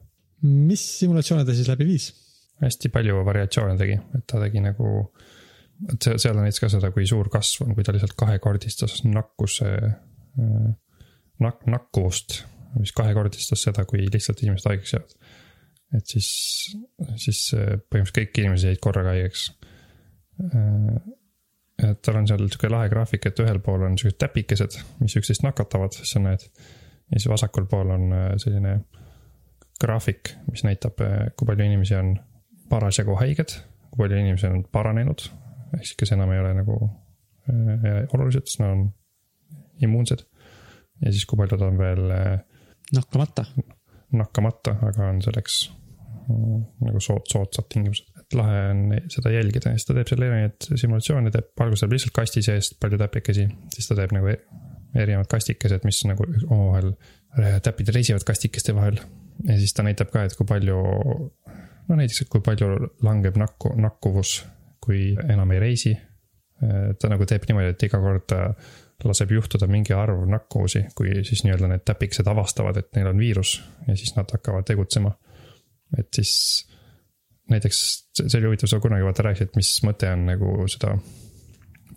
mis 0.44 0.84
simulatsioone 1.00 1.46
ta 1.46 1.56
siis 1.56 1.70
läbi 1.72 1.88
viis? 1.88 2.10
hästi 2.60 2.92
palju 2.92 3.22
variatsioone 3.24 3.78
tegi, 3.80 3.96
et 4.18 4.26
ta 4.28 4.42
tegi 4.42 4.60
nagu 4.64 4.90
et 5.88 6.04
see, 6.04 6.18
seal 6.20 6.38
on 6.38 6.46
näiteks 6.46 6.64
ka 6.64 6.70
seda, 6.74 6.92
kui 6.96 7.08
suur 7.08 7.30
kasv 7.32 7.66
on, 7.66 7.76
kui 7.78 7.86
ta 7.86 7.94
lihtsalt 7.96 8.16
kahekordistas 8.20 9.04
nakkuse, 9.08 9.70
nak-, 11.44 11.66
nakkuvust, 11.70 12.42
mis 12.80 12.94
kahekordistas 12.96 13.64
seda, 13.70 13.86
kui 13.90 14.04
lihtsalt 14.12 14.44
inimesed 14.44 14.70
haigeks 14.70 14.94
jäävad. 14.94 15.16
et 15.98 16.12
siis, 16.12 16.28
siis 17.18 17.40
äh, 17.58 17.80
põhimõtteliselt 17.80 18.18
kõik 18.20 18.44
inimesed 18.44 18.70
jäid 18.70 18.84
korraga 18.84 19.16
haigeks. 19.16 19.48
et 21.80 22.02
tal 22.06 22.20
on 22.20 22.28
seal 22.28 22.46
sihuke 22.46 22.70
lahe 22.72 22.92
graafik, 22.92 23.26
et 23.26 23.40
ühel 23.44 23.60
pool 23.64 23.84
on 23.88 23.98
siuksed 23.98 24.20
täpikesed, 24.20 24.78
mis 25.00 25.16
üksteist 25.20 25.44
nakatavad, 25.44 25.96
sa 25.96 26.20
näed. 26.20 26.46
ja 27.10 27.18
siis 27.18 27.32
vasakul 27.32 27.66
pool 27.72 27.96
on 27.96 28.14
äh, 28.14 28.32
selline 28.38 28.80
graafik, 29.80 30.36
mis 30.52 30.66
näitab, 30.68 31.00
kui 31.40 31.48
palju 31.48 31.64
inimesi 31.64 31.96
on 31.96 32.18
parasjagu 32.70 33.16
haiged, 33.16 33.54
kui 33.90 34.02
palju 34.04 34.18
inimesi 34.20 34.48
on 34.50 34.66
paranenud, 34.72 35.24
ehk 35.74 35.86
siis 35.86 35.98
kes 36.00 36.14
enam 36.16 36.32
ei 36.34 36.42
ole 36.42 36.54
nagu 36.58 36.78
äh, 37.50 38.06
olulised, 38.14 38.48
sest 38.48 38.64
nad 38.64 38.76
on 38.76 38.86
immuunsed. 39.84 40.24
ja 41.06 41.12
siis, 41.12 41.26
kui 41.26 41.40
paljud 41.40 41.66
on 41.66 41.78
veel 41.80 42.16
äh, 42.16 42.40
nakkamata. 42.96 43.46
nakkamata, 44.12 44.76
aga 44.88 45.12
on 45.14 45.22
selleks 45.22 45.60
äh, 45.70 46.56
nagu 46.86 47.04
sood-, 47.04 47.28
soodsad 47.32 47.70
tingimused. 47.74 48.10
et 48.20 48.38
lahe 48.38 48.64
on 48.72 48.84
seda 49.12 49.34
jälgida 49.34 49.74
ja 49.74 49.78
siis 49.78 49.90
ta 49.90 49.98
teeb 49.98 50.12
seal 50.12 50.26
erinevaid 50.26 50.70
simulatsioone, 50.74 51.32
teeb, 51.34 51.54
alguses 51.66 51.86
teeb 51.86 51.96
lihtsalt 51.96 52.18
kasti 52.22 52.46
seest 52.46 52.80
palju 52.82 53.00
täpikesi, 53.02 53.48
siis 53.76 53.90
ta 53.90 53.98
teeb 54.00 54.14
nagu 54.18 54.34
e- 54.34 54.42
erinevad 54.98 55.30
kastikesed, 55.30 55.86
mis 55.86 56.02
nagu 56.10 56.26
omavahel 56.50 56.94
äh, 57.38 57.58
täpid 57.66 57.92
reisivad 57.94 58.26
kastikeste 58.26 58.76
vahel. 58.76 59.00
ja 59.48 59.58
siis 59.58 59.74
ta 59.74 59.86
näitab 59.86 60.10
ka, 60.14 60.26
et 60.26 60.36
kui 60.38 60.48
palju, 60.50 60.78
no 61.88 61.98
näiteks, 61.98 62.24
et 62.26 62.32
kui 62.34 62.42
palju 62.46 62.72
langeb 63.06 63.38
nakku, 63.40 63.74
nakkuvus, 63.80 64.40
kui 64.82 65.16
enam 65.30 65.52
ei 65.52 65.60
reisi. 65.60 65.98
ta 67.00 67.08
nagu 67.08 67.24
teeb 67.26 67.46
niimoodi, 67.48 67.72
et 67.72 67.84
iga 67.88 68.00
kord 68.04 68.26
ta 68.28 69.08
laseb 69.08 69.32
juhtuda 69.32 69.68
mingi 69.72 69.94
arv 69.96 70.26
nakkuvusi, 70.28 70.82
kui 70.96 71.22
siis 71.24 71.46
nii-öelda 71.46 71.70
need 71.72 71.86
täpikesed 71.88 72.28
avastavad, 72.28 72.82
et 72.82 72.90
neil 72.98 73.08
on 73.14 73.22
viirus 73.22 73.54
ja 73.88 73.96
siis 73.96 74.12
nad 74.18 74.28
hakkavad 74.34 74.68
tegutsema. 74.68 75.14
et 75.98 76.08
siis 76.14 76.34
näiteks 77.50 77.80
see 78.20 78.38
oli 78.42 78.52
huvitav, 78.52 78.70
sa 78.70 78.80
kunagi 78.84 79.08
vaata 79.08 79.26
rääkisid, 79.26 79.56
mis 79.58 79.72
mõte 79.88 80.12
on 80.14 80.28
nagu 80.28 80.68
seda 80.70 80.94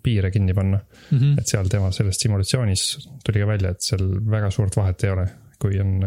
piire 0.03 0.31
kinni 0.31 0.53
panna. 0.53 0.79
Mm 1.11 1.19
-hmm. 1.19 1.39
et 1.39 1.47
seal 1.47 1.67
tema 1.69 1.91
selles 1.91 2.19
simulatsioonis 2.19 3.09
tuli 3.25 3.39
ka 3.39 3.47
välja, 3.47 3.69
et 3.69 3.81
seal 3.81 4.03
väga 4.31 4.49
suurt 4.51 4.75
vahet 4.75 5.03
ei 5.03 5.09
ole, 5.09 5.27
kui 5.59 5.79
on, 5.79 6.01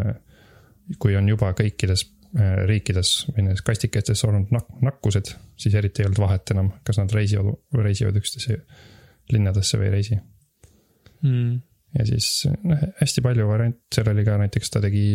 kui 0.98 1.16
on 1.16 1.28
juba 1.28 1.52
kõikides 1.52 2.04
riikides 2.36 3.12
või 3.30 3.46
nendes 3.46 3.62
kastikestes 3.64 4.24
olnud 4.28 4.50
nak-, 4.52 4.74
nakkused, 4.84 5.30
siis 5.56 5.76
eriti 5.78 6.02
ei 6.02 6.10
olnud 6.10 6.20
vahet 6.20 6.52
enam, 6.52 6.68
kas 6.84 7.00
nad 7.00 7.12
reisivad, 7.14 7.56
reisivad 7.80 8.18
üksteise 8.20 8.58
linnadesse 9.32 9.80
või 9.80 9.88
ei 9.88 9.94
reisi. 9.94 10.18
mm.. 11.22 11.54
ja 11.98 12.06
siis 12.10 12.28
noh, 12.66 12.84
hästi 13.00 13.24
palju 13.24 13.48
variante, 13.48 13.82
seal 13.94 14.12
oli 14.12 14.26
ka 14.26 14.36
näiteks 14.42 14.74
ta 14.74 14.84
tegi, 14.84 15.06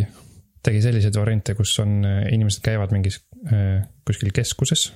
tegi 0.65 0.81
selliseid 0.83 1.19
variante, 1.19 1.55
kus 1.57 1.75
on, 1.83 2.01
inimesed 2.31 2.65
käivad 2.65 2.95
mingis 2.95 3.21
äh, 3.51 3.85
kuskil 4.07 4.33
keskuses. 4.33 4.89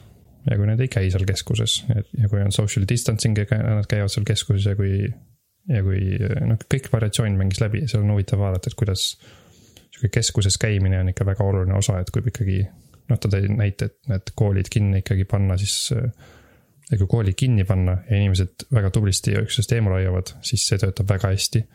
ja 0.50 0.58
kui 0.58 0.68
nad 0.70 0.82
ei 0.82 0.90
käi 0.92 1.14
seal 1.14 1.26
keskuses 1.30 1.84
ja 1.90 2.30
kui 2.30 2.42
on 2.42 2.52
social 2.54 2.86
distancing 2.90 3.38
ja 3.38 3.62
nad 3.64 3.88
käivad 3.90 4.14
seal 4.14 4.26
keskuses 4.26 4.66
ja 4.72 4.76
kui, 4.78 5.06
ja 5.70 5.86
kui 5.86 6.04
noh, 6.50 6.68
kõik 6.74 6.90
variatsioonid 6.94 7.38
mängis 7.38 7.62
läbi 7.62 7.86
ja 7.86 7.94
seal 7.94 8.06
on 8.06 8.18
huvitav 8.18 8.42
vaadata, 8.42 8.70
et 8.70 8.78
kuidas 8.82 9.12
sihuke 9.96 10.12
keskuses 10.20 10.58
käimine 10.62 11.00
on 11.00 11.10
ikka 11.12 11.26
väga 11.26 11.44
oluline 11.44 11.78
osa, 11.78 12.00
et 12.02 12.12
kui 12.12 12.24
ikkagi 12.28 12.62
noh, 13.10 13.20
ta 13.20 13.30
tõi 13.32 13.48
näite, 13.52 13.90
et 13.90 14.10
need 14.12 14.34
koolid 14.36 14.70
kinni 14.72 15.04
ikkagi 15.04 15.28
panna, 15.30 15.58
siis 15.62 15.94
äh, 15.96 16.10
ja 16.92 17.00
kui 17.00 17.08
koolid 17.10 17.38
kinni 17.38 17.66
panna 17.66 17.98
ja 18.10 18.18
inimesed 18.20 18.68
väga 18.74 18.92
tublisti 18.94 19.36
üksteisest 19.40 19.76
eemal 19.78 19.98
hoiavad, 19.98 20.36
siis 20.46 20.66
see 20.70 20.82
töötab 20.82 21.10
väga 21.10 21.34
hästi. 21.34 21.66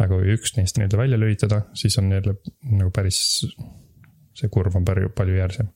aga 0.00 0.16
kui 0.16 0.32
üks 0.32 0.54
neist 0.56 0.78
nii-öelda 0.78 0.96
välja 0.96 1.18
lülitada, 1.20 1.60
siis 1.76 1.98
on 2.00 2.06
jälle 2.12 2.32
nagu 2.64 2.88
päris, 2.94 3.18
see 4.38 4.48
kurv 4.48 4.76
on 4.78 4.84
palju, 4.84 5.10
palju 5.16 5.36
järsem. 5.36 5.68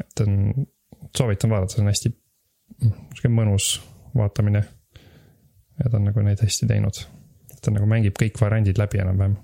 et 0.00 0.24
on, 0.26 0.66
soovitan 1.16 1.50
vaadata, 1.50 1.74
see 1.74 1.82
on 1.84 1.90
hästi 1.90 2.12
sihuke 2.80 3.32
mõnus 3.34 3.72
vaatamine. 4.16 4.64
ja 5.78 5.90
ta 5.90 5.96
on 5.96 6.08
nagu 6.10 6.22
neid 6.26 6.42
hästi 6.42 6.66
teinud. 6.66 7.04
ta 7.60 7.70
nagu 7.74 7.86
mängib 7.86 8.18
kõik 8.18 8.40
variandid 8.40 8.78
läbi 8.78 9.02
enam-vähem. 9.02 9.36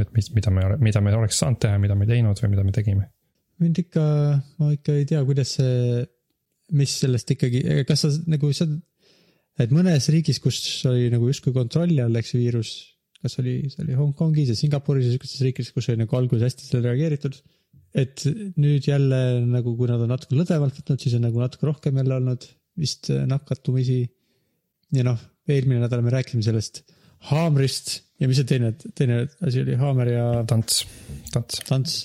Et 0.00 0.10
mis, 0.16 0.30
mida 0.34 0.52
me, 0.54 0.64
mida 0.82 1.02
me 1.04 1.12
oleks 1.16 1.38
saanud 1.42 1.60
teha, 1.62 1.78
mida 1.82 1.96
me 1.98 2.06
ei 2.06 2.16
teinud 2.16 2.40
või 2.42 2.52
mida 2.54 2.64
me 2.66 2.74
tegime. 2.74 3.10
mind 3.62 3.78
ikka, 3.84 4.04
ma 4.58 4.72
ikka 4.74 4.96
ei 4.98 5.06
tea, 5.08 5.20
kuidas 5.26 5.54
see, 5.58 6.02
mis 6.74 6.96
sellest 7.04 7.30
ikkagi, 7.36 7.62
kas 7.88 8.02
sa 8.02 8.10
nagu 8.30 8.50
sa, 8.56 8.66
et 9.62 9.74
mõnes 9.74 10.08
riigis, 10.10 10.40
kus 10.42 10.58
oli 10.90 11.06
nagu 11.12 11.28
justkui 11.30 11.54
kontrolli 11.54 12.00
all, 12.02 12.18
eks 12.18 12.34
ju, 12.34 12.40
viirus, 12.42 12.72
kas 13.22 13.38
oli, 13.42 13.60
see 13.72 13.84
oli 13.84 13.98
Hongkongis 13.98 14.50
ja 14.50 14.58
Singapuris 14.58 15.06
ja 15.06 15.14
sihukestes 15.14 15.44
riikides, 15.46 15.70
kus 15.76 15.88
oli 15.92 16.02
nagu 16.02 16.18
alguses 16.18 16.48
hästi 16.48 16.66
sellele 16.66 16.92
reageeritud. 16.92 17.38
et 17.94 18.24
nüüd 18.58 18.88
jälle 18.88 19.18
nagu, 19.46 19.76
kui 19.78 19.86
nad 19.86 20.00
on 20.02 20.10
natuke 20.10 20.34
lõdvemalt 20.34 20.80
võtnud, 20.80 20.98
siis 20.98 21.14
on 21.14 21.22
nagu 21.28 21.38
natuke 21.38 21.68
rohkem 21.68 22.00
jälle 22.00 22.16
olnud 22.16 22.48
vist 22.74 23.12
nakatumisi. 23.30 24.00
ja 24.98 25.06
noh, 25.06 25.20
eelmine 25.46 25.84
nädal 25.84 26.02
me 26.02 26.10
rääkisime 26.10 26.42
sellest 26.42 26.82
haamrist 27.30 27.94
ja 28.20 28.28
mis 28.30 28.38
see 28.40 28.48
teine, 28.48 28.72
teine 28.96 29.24
asi 29.44 29.62
oli, 29.64 29.76
haamer 29.80 30.10
ja 30.12 30.26
tants, 30.48 30.84
tants. 31.34 31.60
tants. 31.68 31.96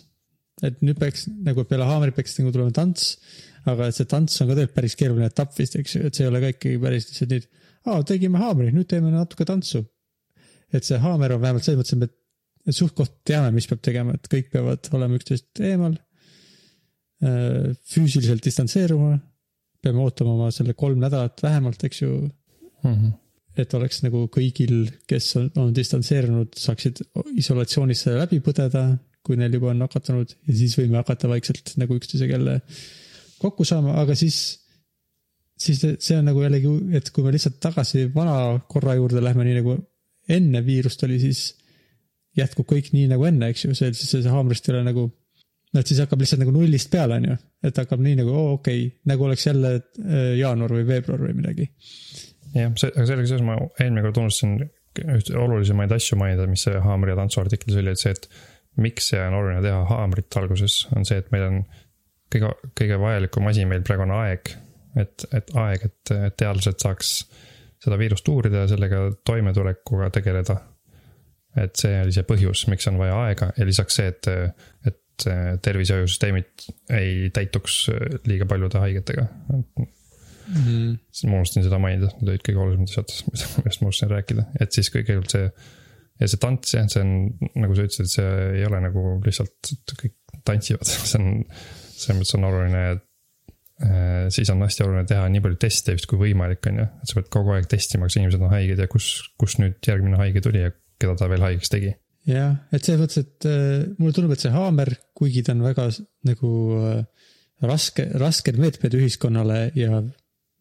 et 0.66 0.82
nüüd 0.84 1.00
peaks 1.00 1.28
nagu 1.46 1.64
peale 1.68 1.88
haamrit 1.88 2.18
peaks 2.18 2.38
nagu 2.40 2.52
tulema 2.56 2.74
tants, 2.76 3.14
aga 3.70 3.90
et 3.90 3.98
see 3.98 4.10
tants 4.10 4.42
on 4.42 4.50
ka 4.50 4.56
tegelikult 4.58 4.78
päris 4.80 4.98
keeruline 5.00 5.30
etapp 5.30 5.56
vist, 5.60 5.78
eks 5.80 5.96
ju, 5.96 6.04
et 6.08 6.18
see 6.18 6.26
ei 6.26 6.32
ole 6.32 6.42
ka 6.44 6.52
ikkagi 6.56 6.82
päris 6.84 7.08
lihtsalt 7.10 7.36
nüüd. 7.36 7.48
aa, 7.88 8.02
tegime 8.08 8.42
haamri, 8.42 8.74
nüüd 8.76 8.90
teeme 8.92 9.14
natuke 9.14 9.48
tantsu. 9.48 9.86
et 10.74 10.86
see 10.86 11.00
haamer 11.02 11.36
on 11.38 11.44
vähemalt 11.46 11.66
selles 11.66 11.80
mõttes, 11.80 11.96
et 12.10 12.68
me 12.68 12.76
suht 12.76 12.94
koht 12.98 13.16
teame, 13.26 13.54
mis 13.56 13.68
peab 13.70 13.82
tegema, 13.86 14.14
et 14.14 14.28
kõik 14.30 14.52
peavad 14.54 14.92
olema 14.94 15.18
üksteisest 15.20 15.64
eemal. 15.72 15.98
füüsiliselt 17.20 18.46
distantseeruma, 18.46 19.18
peame 19.84 20.00
ootama 20.00 20.38
oma 20.38 20.52
selle 20.56 20.72
kolm 20.78 21.02
nädalat 21.04 21.42
vähemalt, 21.44 21.84
eks 21.84 22.02
ju 22.06 22.12
Mhm. 22.84 23.10
Et 23.62 23.74
oleks 23.78 24.02
nagu 24.06 24.26
kõigil, 24.34 24.88
kes 25.10 25.28
on, 25.40 25.50
on 25.60 25.76
distantseerunud, 25.76 26.56
saaksid 26.60 27.02
isolatsioonis 27.40 28.06
selle 28.06 28.24
läbi 28.24 28.40
põdeda, 28.46 28.86
kui 29.26 29.38
neil 29.40 29.54
juba 29.58 29.74
on 29.74 29.84
nakatunud 29.84 30.32
ja 30.34 30.56
siis 30.56 30.78
võime 30.80 31.00
hakata 31.02 31.30
vaikselt 31.30 31.76
nagu 31.82 31.98
üksteisega 32.00 32.38
jälle 32.38 32.56
kokku 33.40 33.68
saama, 33.68 33.96
aga 34.02 34.16
siis, 34.20 34.40
siis 35.60 35.84
see 35.84 36.18
on 36.18 36.28
nagu 36.30 36.44
jällegi, 36.44 36.72
et 36.98 37.12
kui 37.16 37.26
me 37.26 37.34
lihtsalt 37.36 37.60
tagasi 37.64 38.08
vana 38.16 38.36
korra 38.72 38.96
juurde 38.98 39.24
lähme, 39.24 39.46
nii 39.48 39.60
nagu 39.60 39.78
enne 40.30 40.64
viirust 40.66 41.04
oli, 41.08 41.20
siis 41.22 41.44
jätkub 42.38 42.68
kõik 42.70 42.92
nii 42.96 43.10
nagu 43.12 43.26
enne, 43.28 43.52
eks 43.52 43.66
ju, 43.66 43.76
see, 43.78 43.92
siis 43.98 44.12
see 44.16 44.34
haamrist 44.34 44.68
ei 44.70 44.76
ole 44.76 44.84
nagu, 44.88 45.06
no 45.74 45.82
et 45.82 45.90
siis 45.90 46.02
hakkab 46.04 46.24
lihtsalt 46.24 46.44
nagu 46.44 46.54
nullist 46.56 46.92
peale, 46.94 47.20
on 47.20 47.30
ju, 47.32 47.38
et 47.70 47.84
hakkab 47.84 48.04
nii 48.04 48.20
nagu 48.22 48.34
oo 48.34 48.50
okei 48.58 48.86
okay,, 48.86 48.98
nagu 49.10 49.28
oleks 49.28 49.48
jälle 49.48 49.76
äh, 49.80 50.34
jaanuar 50.40 50.76
või 50.78 50.88
veebruar 50.90 51.28
või 51.28 51.38
midagi 51.42 51.70
jah, 52.56 52.72
see, 52.76 52.92
aga 52.94 53.08
sellega 53.10 53.32
seoses 53.32 53.46
ma 53.46 53.58
eelmine 53.80 54.06
kord 54.08 54.22
unustasin 54.24 54.60
ühte 55.00 55.36
olulisemaid 55.38 55.92
asju 55.96 56.18
mainida, 56.20 56.48
mis 56.50 56.66
see 56.66 56.80
haamri 56.84 57.14
ja 57.14 57.20
tantsu 57.20 57.44
artiklis 57.44 57.78
oli, 57.80 57.94
et 57.94 58.02
see, 58.02 58.16
et 58.16 58.26
miks 58.82 59.12
see 59.12 59.22
on 59.22 59.38
oluline 59.38 59.62
teha 59.66 59.84
haamrit 59.90 60.40
alguses, 60.40 60.82
on 60.96 61.06
see, 61.08 61.20
et 61.22 61.30
meil 61.34 61.46
on 61.46 61.60
kõige, 62.34 62.52
kõige 62.78 62.98
vajalikum 63.02 63.50
asi 63.52 63.68
meil 63.70 63.86
praegu 63.86 64.06
on 64.06 64.16
aeg. 64.22 64.56
et, 65.00 65.26
et 65.38 65.52
aeg, 65.62 65.86
et 65.86 66.12
et 66.16 66.36
teadlased 66.38 66.82
saaks 66.82 67.14
seda 67.80 67.98
viirust 68.00 68.28
uurida 68.28 68.66
ja 68.66 68.72
sellega 68.72 69.04
toimetulekuga 69.26 70.10
tegeleda. 70.16 70.58
et 71.58 71.76
see 71.76 72.02
oli 72.02 72.14
see 72.14 72.26
põhjus, 72.28 72.66
miks 72.70 72.88
on 72.88 72.98
vaja 73.00 73.16
aega 73.28 73.52
ja 73.58 73.66
lisaks 73.66 73.96
see, 74.00 74.10
et, 74.10 74.28
et 74.86 75.26
tervishoiusüsteemid 75.66 76.68
ei 76.96 77.30
täituks 77.36 77.90
liiga 78.30 78.46
paljude 78.50 78.80
haigetega. 78.80 79.26
mm. 80.50 80.64
-hmm. 80.64 81.28
ma 81.30 81.42
unustasin 81.42 81.66
seda 81.68 81.82
mainida, 81.82 82.12
need 82.20 82.34
olid 82.34 82.46
kõige 82.46 82.64
olulisemad 82.64 82.94
asjad, 82.94 83.60
millest 83.60 83.84
ma 83.84 83.90
unustasin 83.90 84.14
rääkida, 84.14 84.48
et 84.62 84.78
siis 84.78 84.90
kõigepealt 84.94 85.36
see. 85.36 85.52
ja 86.20 86.28
see 86.28 86.42
tants 86.42 86.74
jah, 86.76 86.88
see 86.92 87.04
on 87.04 87.14
nagu 87.64 87.76
sa 87.76 87.86
ütlesid, 87.88 88.10
see 88.12 88.32
ei 88.58 88.66
ole 88.68 88.82
nagu 88.84 89.04
lihtsalt 89.26 89.72
et 89.76 89.94
kõik 90.02 90.18
tantsivad, 90.48 90.90
see 91.12 91.22
on. 91.22 91.46
selles 92.00 92.20
mõttes 92.20 92.36
on 92.38 92.50
oluline, 92.50 92.84
et 92.96 93.88
äh, 93.88 94.28
siis 94.34 94.52
on 94.54 94.62
hästi 94.64 94.86
oluline 94.86 95.08
teha 95.08 95.30
nii 95.32 95.44
palju 95.46 95.62
teste 95.68 95.96
just 95.96 96.10
kui 96.10 96.22
võimalik, 96.22 96.62
on 96.72 96.84
ju, 96.84 96.92
et 97.02 97.12
sa 97.12 97.20
pead 97.20 97.32
kogu 97.38 97.56
aeg 97.56 97.72
testima, 97.72 98.08
kas 98.08 98.20
inimesed 98.20 98.46
on 98.46 98.54
haiged 98.54 98.80
ja 98.80 98.88
kus, 98.92 99.10
kus 99.40 99.58
nüüd 99.60 99.80
järgmine 99.86 100.20
haige 100.22 100.44
tuli 100.46 100.64
ja 100.64 100.76
keda 101.00 101.16
ta 101.20 101.28
veel 101.32 101.44
haigeks 101.48 101.72
tegi. 101.72 101.96
jah, 102.30 102.56
et 102.72 102.84
selles 102.84 103.02
mõttes, 103.04 103.26
et 103.26 103.50
äh, 103.50 103.84
mulle 103.98 104.16
tundub, 104.16 104.36
et 104.36 104.46
see 104.46 104.54
haamer, 104.54 104.94
kuigi 105.18 105.44
ta 105.44 105.56
on 105.56 105.66
väga 105.68 105.90
nagu 106.28 106.54
äh, 106.80 107.04
raske, 107.66 108.06
rasked 108.20 108.60
meetmed 108.60 108.96
ühiskonnale 108.96 109.60
ja 109.78 110.02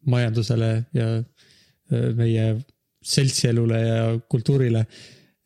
majandusele 0.05 0.71
ja 0.95 1.07
äh, 1.19 2.09
meie 2.17 2.51
seltsielule 3.03 3.79
ja 3.79 4.03
kultuurile. 4.29 4.85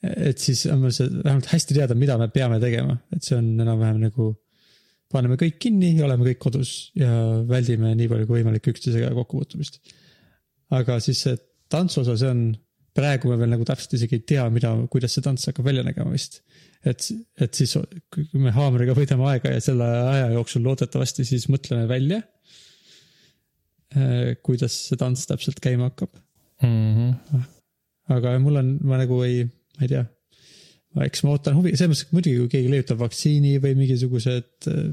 et 0.04 0.38
siis 0.38 0.66
on 0.68 0.82
meil 0.84 0.92
see 0.92 1.08
vähemalt 1.08 1.46
hästi 1.48 1.78
teada, 1.78 1.96
mida 1.96 2.18
me 2.20 2.28
peame 2.28 2.58
tegema, 2.60 2.98
et 3.16 3.24
see 3.24 3.38
on 3.38 3.54
enam-vähem 3.64 4.02
nagu 4.02 4.34
paneme 5.14 5.38
kõik 5.40 5.62
kinni 5.64 5.94
ja 5.94 6.08
oleme 6.08 6.26
kõik 6.28 6.42
kodus 6.44 6.74
ja 6.98 7.12
väldime 7.48 7.94
nii 7.96 8.10
palju 8.12 8.28
kui 8.28 8.42
võimalik 8.42 8.68
üksteisega 8.74 9.14
kokkupuutumist. 9.16 9.80
aga 10.74 10.98
siis 11.04 11.22
see 11.24 11.38
tantsu 11.72 12.02
osa, 12.02 12.18
see 12.20 12.32
on, 12.34 12.44
praegu 12.94 13.32
me 13.32 13.40
veel 13.40 13.54
nagu 13.54 13.66
täpselt 13.66 13.96
isegi 13.98 14.20
ei 14.20 14.26
tea, 14.34 14.44
mida, 14.54 14.74
kuidas 14.94 15.16
see 15.16 15.24
tants 15.26 15.48
hakkab 15.50 15.66
välja 15.70 15.86
nägema 15.86 16.14
vist. 16.14 16.42
et, 16.86 17.06
et 17.42 17.56
siis, 17.56 17.78
me 18.34 18.52
haamriga 18.54 18.96
võidame 18.98 19.30
aega 19.32 19.54
ja 19.56 19.64
selle 19.64 19.88
aja 19.88 20.30
jooksul 20.36 20.66
loodetavasti 20.68 21.26
siis 21.28 21.48
mõtleme 21.52 21.88
välja. 21.90 22.22
Kuidas 24.46 24.76
see 24.88 24.98
tants 24.98 25.28
täpselt 25.30 25.60
käima 25.62 25.92
hakkab, 25.92 26.16
Mm 26.64 26.94
-hmm. 26.96 27.44
aga 28.16 28.40
mul 28.40 28.56
on, 28.56 28.78
ma 28.82 28.98
nagu 28.98 29.22
ei, 29.24 29.44
ma 29.78 29.86
ei 29.86 29.88
tea. 29.88 30.06
eks 31.06 31.24
ma 31.24 31.34
ootan 31.34 31.56
huvi, 31.58 31.74
selles 31.74 31.90
mõttes, 31.90 32.06
et 32.06 32.16
muidugi 32.16 32.42
kui 32.42 32.52
keegi 32.54 32.70
leiutab 32.70 33.00
vaktsiini 33.02 33.56
või 33.64 33.74
mingisugused 33.80 34.68
äh, 34.70 34.84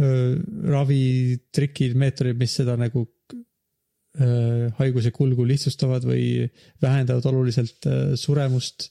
äh, 0.00 0.30
ravitrikid, 0.74 1.96
meetodid, 2.00 2.38
mis 2.40 2.54
seda 2.60 2.78
nagu 2.80 3.04
äh, 3.36 4.72
haiguse 4.80 5.12
kulgu 5.12 5.44
lihtsustavad 5.50 6.08
või 6.08 6.48
vähendavad 6.82 7.28
oluliselt 7.28 7.90
äh, 7.90 8.14
suremust, 8.16 8.88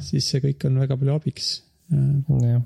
siis 0.00 0.32
see 0.32 0.40
kõik 0.48 0.64
on 0.70 0.80
väga 0.80 0.96
palju 0.96 1.18
abiks. 1.20 1.52
jah, 1.92 2.64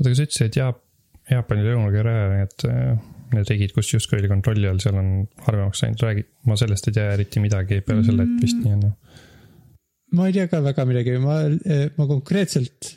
oota, 0.00 0.08
aga 0.08 0.16
sa 0.16 0.24
ütlesid, 0.24 0.46
et 0.48 0.60
Jaap-, 0.62 0.84
Jaapani 1.30 1.68
Lõuna-Korea, 1.68 2.28
need, 2.38 2.56
need 2.64 3.19
riigid, 3.38 3.74
kus 3.76 3.92
justkui 3.94 4.18
oli 4.18 4.30
kontrolli 4.30 4.68
all, 4.70 4.80
seal 4.82 4.98
on 5.00 5.10
harvemaks 5.46 5.84
läinud, 5.84 6.04
räägi, 6.06 6.24
ma 6.50 6.56
sellest 6.58 6.90
ei 6.90 6.96
tea 6.96 7.12
eriti 7.14 7.42
midagi 7.42 7.80
peale 7.86 8.04
selle, 8.06 8.26
et 8.26 8.42
vist 8.42 8.58
nii 8.62 8.74
on 8.76 8.84
ju. 8.88 8.92
ma 10.18 10.26
ei 10.28 10.36
tea 10.36 10.48
ka 10.50 10.62
väga 10.64 10.86
midagi, 10.88 11.16
ma, 11.22 11.38
ma 11.96 12.08
konkreetselt, 12.10 12.92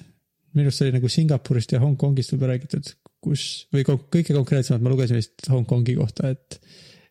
minu 0.58 0.70
arust 0.70 0.86
oli 0.86 0.96
nagu 0.98 1.12
Singapurist 1.12 1.76
ja 1.76 1.82
Hongkongist 1.84 2.34
võib-olla 2.34 2.58
räägitud, 2.58 2.94
kus 3.24 3.46
või 3.74 3.86
kõige 3.88 4.36
konkreetsemalt 4.36 4.84
ma 4.84 4.94
lugesin 4.94 5.20
vist 5.20 5.48
Hongkongi 5.52 5.98
kohta, 6.00 6.34
et, 6.34 6.60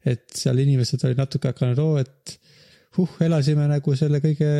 et 0.05 0.27
seal 0.37 0.61
inimesed 0.65 1.05
olid 1.07 1.23
natuke 1.23 1.53
hakanud, 1.53 1.81
oo, 1.83 1.99
et 2.03 2.37
huh, 2.99 3.19
elasime 3.25 3.69
nagu 3.71 3.97
selle 3.99 4.21
kõige 4.25 4.53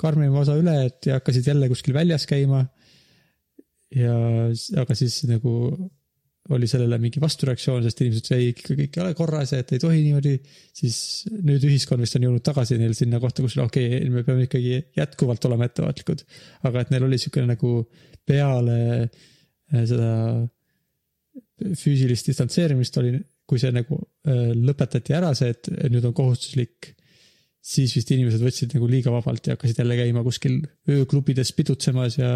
karmima 0.00 0.40
osa 0.40 0.56
üle, 0.58 0.76
et 0.88 1.10
ja 1.10 1.18
hakkasid 1.18 1.50
jälle 1.52 1.68
kuskil 1.70 1.94
väljas 1.94 2.26
käima. 2.28 2.64
ja, 3.94 4.14
aga 4.80 4.94
siis 4.96 5.22
nagu 5.28 5.52
oli 6.56 6.68
sellele 6.70 6.98
mingi 7.02 7.20
vastureaktsioon, 7.22 7.82
sest 7.84 8.02
inimesed 8.02 8.24
ütlesid, 8.24 8.36
ei 8.40 8.52
ikka 8.54 8.76
kõik 8.78 8.96
ei 8.96 9.02
ole 9.04 9.16
korras 9.18 9.54
ja 9.54 9.60
et 9.62 9.72
ei 9.74 9.82
tohi 9.82 10.02
niimoodi. 10.04 10.36
siis 10.80 11.00
nüüd 11.30 11.64
ühiskond 11.68 12.02
vist 12.02 12.16
on 12.18 12.26
jõudnud 12.26 12.44
tagasi 12.46 12.78
neil 12.80 12.94
sinna 12.98 13.20
kohta, 13.22 13.44
kus 13.46 13.56
okei 13.62 13.90
okay,, 13.96 14.12
me 14.12 14.24
peame 14.26 14.46
ikkagi 14.48 14.78
jätkuvalt 14.98 15.44
olema 15.50 15.68
ettevaatlikud. 15.70 16.24
aga 16.70 16.84
et 16.84 16.94
neil 16.94 17.06
oli 17.06 17.18
siukene 17.22 17.52
nagu 17.54 17.74
peale 18.26 18.78
äh, 19.00 19.84
seda 19.86 20.10
füüsilist 21.80 22.30
distantseerimist 22.30 22.96
oli, 23.00 23.14
kui 23.46 23.60
see 23.62 23.72
nagu 23.74 23.98
äh, 24.00 24.50
lõpetati 24.56 25.14
ära, 25.16 25.34
see, 25.38 25.52
et 25.54 25.70
nüüd 25.92 26.06
on 26.08 26.16
kohustuslik 26.16 26.94
siis 27.60 27.92
vist 27.96 28.10
inimesed 28.14 28.40
võtsid 28.40 28.74
nagu 28.74 28.86
liiga 28.88 29.12
vabalt 29.12 29.46
ja 29.46 29.54
hakkasid 29.54 29.82
jälle 29.82 29.96
käima 29.98 30.22
kuskil 30.24 30.56
ööklubides 30.88 31.52
pidutsemas 31.56 32.16
ja 32.16 32.30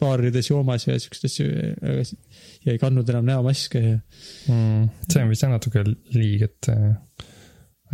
baarides 0.00 0.50
joomas 0.50 0.84
ja 0.86 0.98
siukseid 1.00 1.30
asju. 1.30 2.18
ja 2.66 2.74
ei 2.74 2.80
kandnud 2.80 3.08
enam 3.08 3.28
näomaske 3.28 3.82
ja 3.82 3.94
mm,. 3.96 4.90
see 5.08 5.22
on 5.24 5.32
vist 5.32 5.48
natuke 5.48 5.84
liig, 5.86 6.44
et, 6.44 6.70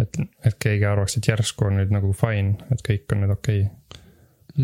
et, 0.02 0.22
et 0.50 0.58
keegi 0.66 0.88
arvaks, 0.90 1.20
et 1.20 1.30
järsku 1.30 1.70
on 1.70 1.78
nüüd 1.78 1.94
nagu 1.94 2.10
fine, 2.18 2.56
et 2.74 2.82
kõik 2.86 3.14
on 3.14 3.22
nüüd 3.24 3.34
okei 3.36 3.62
okay.. 3.68 4.02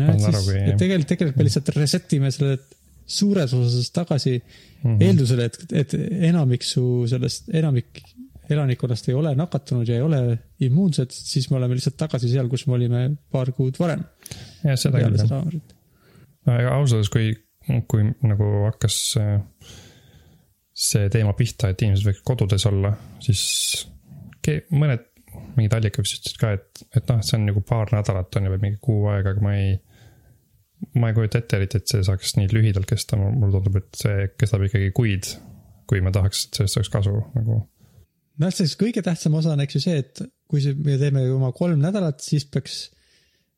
no 0.01 0.11
et 0.11 0.27
siis 0.27 0.51
et 0.57 0.75
tegelikult, 0.75 1.11
tegelikult 1.13 1.39
me 1.39 1.47
lihtsalt 1.47 1.73
reset 1.77 2.19
ime 2.19 2.33
selle 2.35 2.59
suures 3.07 3.53
osas 3.55 3.91
tagasi 3.95 4.35
mm. 4.35 4.83
-hmm. 4.83 5.03
eeldusele, 5.07 5.45
et, 5.47 5.59
et 5.71 5.93
enamik 6.33 6.67
su 6.67 7.07
sellest, 7.07 7.47
enamik 7.55 8.03
elanikkonnast 8.49 9.09
ei 9.09 9.17
ole 9.17 9.33
nakatunud 9.35 9.89
ja 9.89 9.97
ei 9.97 10.05
ole 10.05 10.21
immuunsed, 10.67 11.11
siis 11.13 11.49
me 11.51 11.59
oleme 11.59 11.75
lihtsalt 11.77 11.97
tagasi 11.99 12.29
seal, 12.31 12.47
kus 12.51 12.67
me 12.67 12.77
olime 12.77 13.03
paar 13.31 13.51
kuud 13.55 13.79
varem. 13.79 14.05
jah, 14.63 14.79
seda 14.79 15.03
küll 15.03 15.19
jah. 15.19 15.43
aga 16.53 16.77
ausalt 16.77 17.01
öeldes, 17.01 17.11
kui, 17.11 17.83
kui 17.91 18.07
nagu 18.29 18.49
hakkas 18.69 19.01
äh, 19.21 19.35
see 20.77 21.09
teema 21.13 21.33
pihta, 21.37 21.71
et 21.73 21.81
inimesed 21.81 22.11
võiks 22.11 22.25
kodudes 22.27 22.65
olla, 22.69 22.93
siis 23.23 23.43
mõned 24.71 25.03
mingid 25.57 25.73
allikad 25.75 26.05
ütlesid 26.05 26.37
ka, 26.39 26.53
et, 26.57 26.83
et 26.95 27.09
noh, 27.09 27.21
see 27.25 27.37
on 27.39 27.47
nagu 27.49 27.61
paar 27.65 27.91
nädalat 27.93 28.37
on 28.37 28.47
ju 28.47 28.53
või 28.53 28.63
mingi 28.63 28.79
kuu 28.83 29.07
aega, 29.11 29.33
aga 29.33 29.43
ma 29.43 29.55
ei. 29.57 29.75
ma 31.01 31.09
ei 31.09 31.17
kujuta 31.17 31.41
ette 31.41 31.57
eriti, 31.57 31.81
et 31.81 31.89
see 31.89 32.03
saaks 32.05 32.35
nii 32.37 32.51
lühidalt 32.53 32.87
kesta, 32.89 33.17
mulle 33.17 33.51
tundub, 33.55 33.79
et 33.81 33.89
see 33.97 34.29
kestab 34.37 34.65
ikkagi 34.67 34.93
kuid. 34.95 35.33
kui 35.87 36.01
me 36.03 36.11
tahaks, 36.11 36.47
et 36.47 36.59
sellest 36.59 36.81
oleks 36.81 36.89
kasu 36.91 37.15
nagu. 37.35 37.61
noh, 38.41 38.53
see 38.53 38.73
kõige 38.79 39.03
tähtsam 39.05 39.37
osa 39.39 39.53
on 39.55 39.63
eks 39.63 39.77
ju 39.77 39.83
see, 39.83 40.01
et 40.03 40.23
kui 40.47 40.63
see, 40.63 40.75
me 40.77 40.97
teeme 41.01 41.25
oma 41.33 41.51
kolm 41.55 41.81
nädalat, 41.83 42.21
siis 42.23 42.47
peaks 42.51 42.87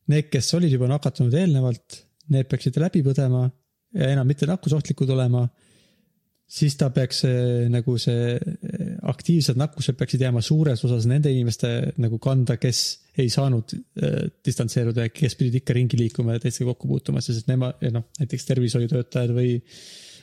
need, 0.10 0.30
kes 0.34 0.54
olid 0.58 0.74
juba 0.74 0.90
nakatunud 0.90 1.36
eelnevalt, 1.38 2.04
need 2.34 2.50
peaksid 2.50 2.78
läbi 2.82 3.02
põdema 3.06 3.48
ja 3.98 4.12
enam 4.14 4.28
mitte 4.30 4.48
nakkusohtlikud 4.50 5.10
olema. 5.16 5.48
siis 6.50 6.74
ta 6.78 6.88
peaks 6.90 7.20
see, 7.22 7.68
nagu 7.70 7.94
see 8.02 8.38
aktiivsed 9.12 9.58
nakkused 9.58 9.98
peaksid 9.98 10.24
jääma 10.26 10.42
suures 10.42 10.82
osas 10.86 11.06
nende 11.06 11.30
inimeste 11.30 11.94
nagu 12.02 12.18
kanda, 12.18 12.58
kes 12.58 12.80
ei 13.22 13.30
saanud 13.30 13.74
äh, 13.76 14.32
distantseeruda 14.46 15.06
ja 15.06 15.14
kes 15.14 15.36
pidid 15.38 15.60
ikka 15.62 15.76
ringi 15.78 16.00
liikuma 16.00 16.38
ja 16.38 16.42
teistega 16.42 16.72
kokku 16.72 16.90
puutuma, 16.90 17.22
sest 17.22 17.50
nemad, 17.52 17.78
noh 17.94 18.08
näiteks 18.18 18.50
tervishoiutöötajad 18.50 19.36
või 19.36 19.60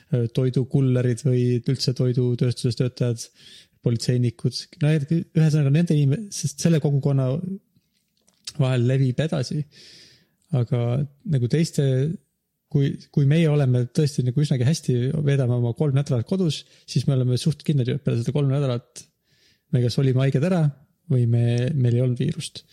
toidukullerid 0.07 1.23
või 1.25 1.41
üldse 1.59 1.93
toidutööstuses 1.95 2.77
töötajad, 2.79 3.23
politseinikud, 3.87 4.61
no 4.83 4.93
ühesõnaga 4.93 5.73
nende 5.73 5.97
inimesed, 5.97 6.29
sest 6.35 6.67
selle 6.67 6.83
kogukonna 6.83 7.31
vahel 8.61 8.87
levib 8.89 9.19
edasi. 9.25 9.63
aga 10.55 10.79
nagu 11.27 11.49
teiste, 11.51 11.83
kui, 12.71 12.93
kui 13.11 13.25
meie 13.27 13.49
oleme 13.51 13.83
tõesti 13.91 14.23
nagu 14.27 14.43
üsnagi 14.43 14.67
hästi, 14.67 14.95
veedame 15.27 15.57
oma 15.57 15.73
kolm 15.75 15.97
nädalat 15.97 16.27
kodus, 16.27 16.61
siis 16.87 17.07
me 17.07 17.17
oleme 17.17 17.39
suht 17.41 17.65
kindlad 17.67 17.89
ju, 17.89 17.97
et 17.97 18.03
peale 18.03 18.21
seda 18.21 18.35
kolme 18.35 18.55
nädalat 18.55 19.07
me 19.73 19.83
kas 19.83 19.97
olime 19.99 20.23
haiged 20.23 20.45
ära 20.47 20.61
või 21.11 21.25
me, 21.29 21.43
meil 21.75 21.97
ei 21.97 22.03
olnud 22.03 22.19
viirust. 22.19 22.63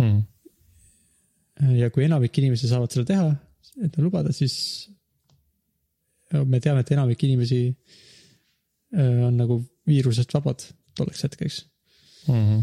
Hmm. 0.00 0.22
ja 1.76 1.90
kui 1.92 2.06
enamik 2.06 2.38
inimesi 2.40 2.70
saavad 2.70 2.92
seda 2.94 3.04
teha, 3.10 3.26
et 3.84 3.98
lubada, 4.00 4.32
siis 4.32 4.54
me 6.32 6.60
teame, 6.62 6.80
et 6.80 6.92
enamik 6.94 7.20
inimesi 7.26 7.60
äh, 7.68 9.18
on 9.26 9.36
nagu 9.36 9.58
viirusest 9.88 10.34
vabad 10.34 10.64
tolleks 10.96 11.22
hetkeks. 11.24 11.66
mm. 12.28 12.34
-hmm. 12.34 12.62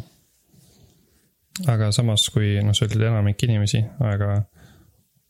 aga 1.73 1.91
samas, 1.91 2.29
kui 2.33 2.57
noh, 2.63 2.75
sa 2.77 2.85
ütled 2.85 3.07
enamik 3.07 3.43
inimesi, 3.43 3.83
aga 3.99 4.43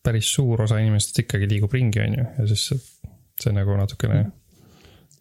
päris 0.03 0.33
suur 0.33 0.61
osa 0.61 0.79
inimestest 0.79 1.19
ikkagi 1.25 1.49
liigub 1.49 1.73
ringi, 1.73 1.99
on 2.03 2.19
ju, 2.19 2.25
ja 2.39 2.47
siis 2.47 2.67
see, 3.41 3.53
nagu 3.53 3.75
natukene 3.77 4.25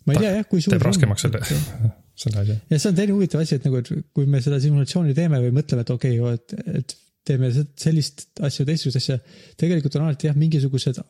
ma 0.06 0.14
ei 0.14 0.23
tea 0.23 0.35
jah, 0.38 0.46
kui 0.49 0.62
suur 0.62 0.76
teeb 0.76 0.87
raskemaks 0.87 1.26
selle, 1.26 1.40
selle 2.23 2.42
asja. 2.44 2.56
ja 2.70 2.78
see 2.78 2.92
on 2.92 3.00
teine 3.00 3.17
huvitav 3.17 3.43
asi, 3.43 3.58
et 3.58 3.67
nagu, 3.67 3.82
et 3.82 3.90
kui 4.14 4.28
me 4.30 4.40
seda 4.45 4.60
simulatsiooni 4.62 5.17
teeme 5.19 5.43
või 5.43 5.52
mõtleme, 5.58 5.86
et 5.86 5.93
okei 5.95 6.21
okay,, 6.21 6.38
et, 6.38 6.80
et 6.82 6.97
teeme 7.26 7.50
se- 7.54 7.67
sellist 7.80 8.26
asja, 8.47 8.67
teistsugust 8.69 9.00
asja. 9.02 9.19
tegelikult 9.58 9.99
on 9.99 10.06
alati 10.06 10.30
jah, 10.30 10.38
mingisugused 10.38 11.00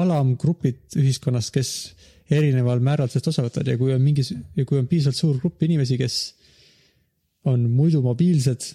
alamgrupid 0.00 0.98
ühiskonnast, 1.00 1.54
kes 1.54 1.70
erineval 2.32 2.80
määral 2.84 3.10
sellest 3.10 3.32
osa 3.32 3.44
võtavad 3.44 3.68
ja 3.68 3.76
kui 3.80 3.92
on 3.94 4.02
mingi, 4.02 4.24
kui 4.64 4.80
on 4.80 4.88
piisavalt 4.88 5.18
suur 5.18 5.38
grupp 5.42 5.62
inimesi, 5.66 5.98
kes 6.00 6.18
on 7.50 7.66
muidu 7.68 8.00
mobiilsed, 8.04 8.70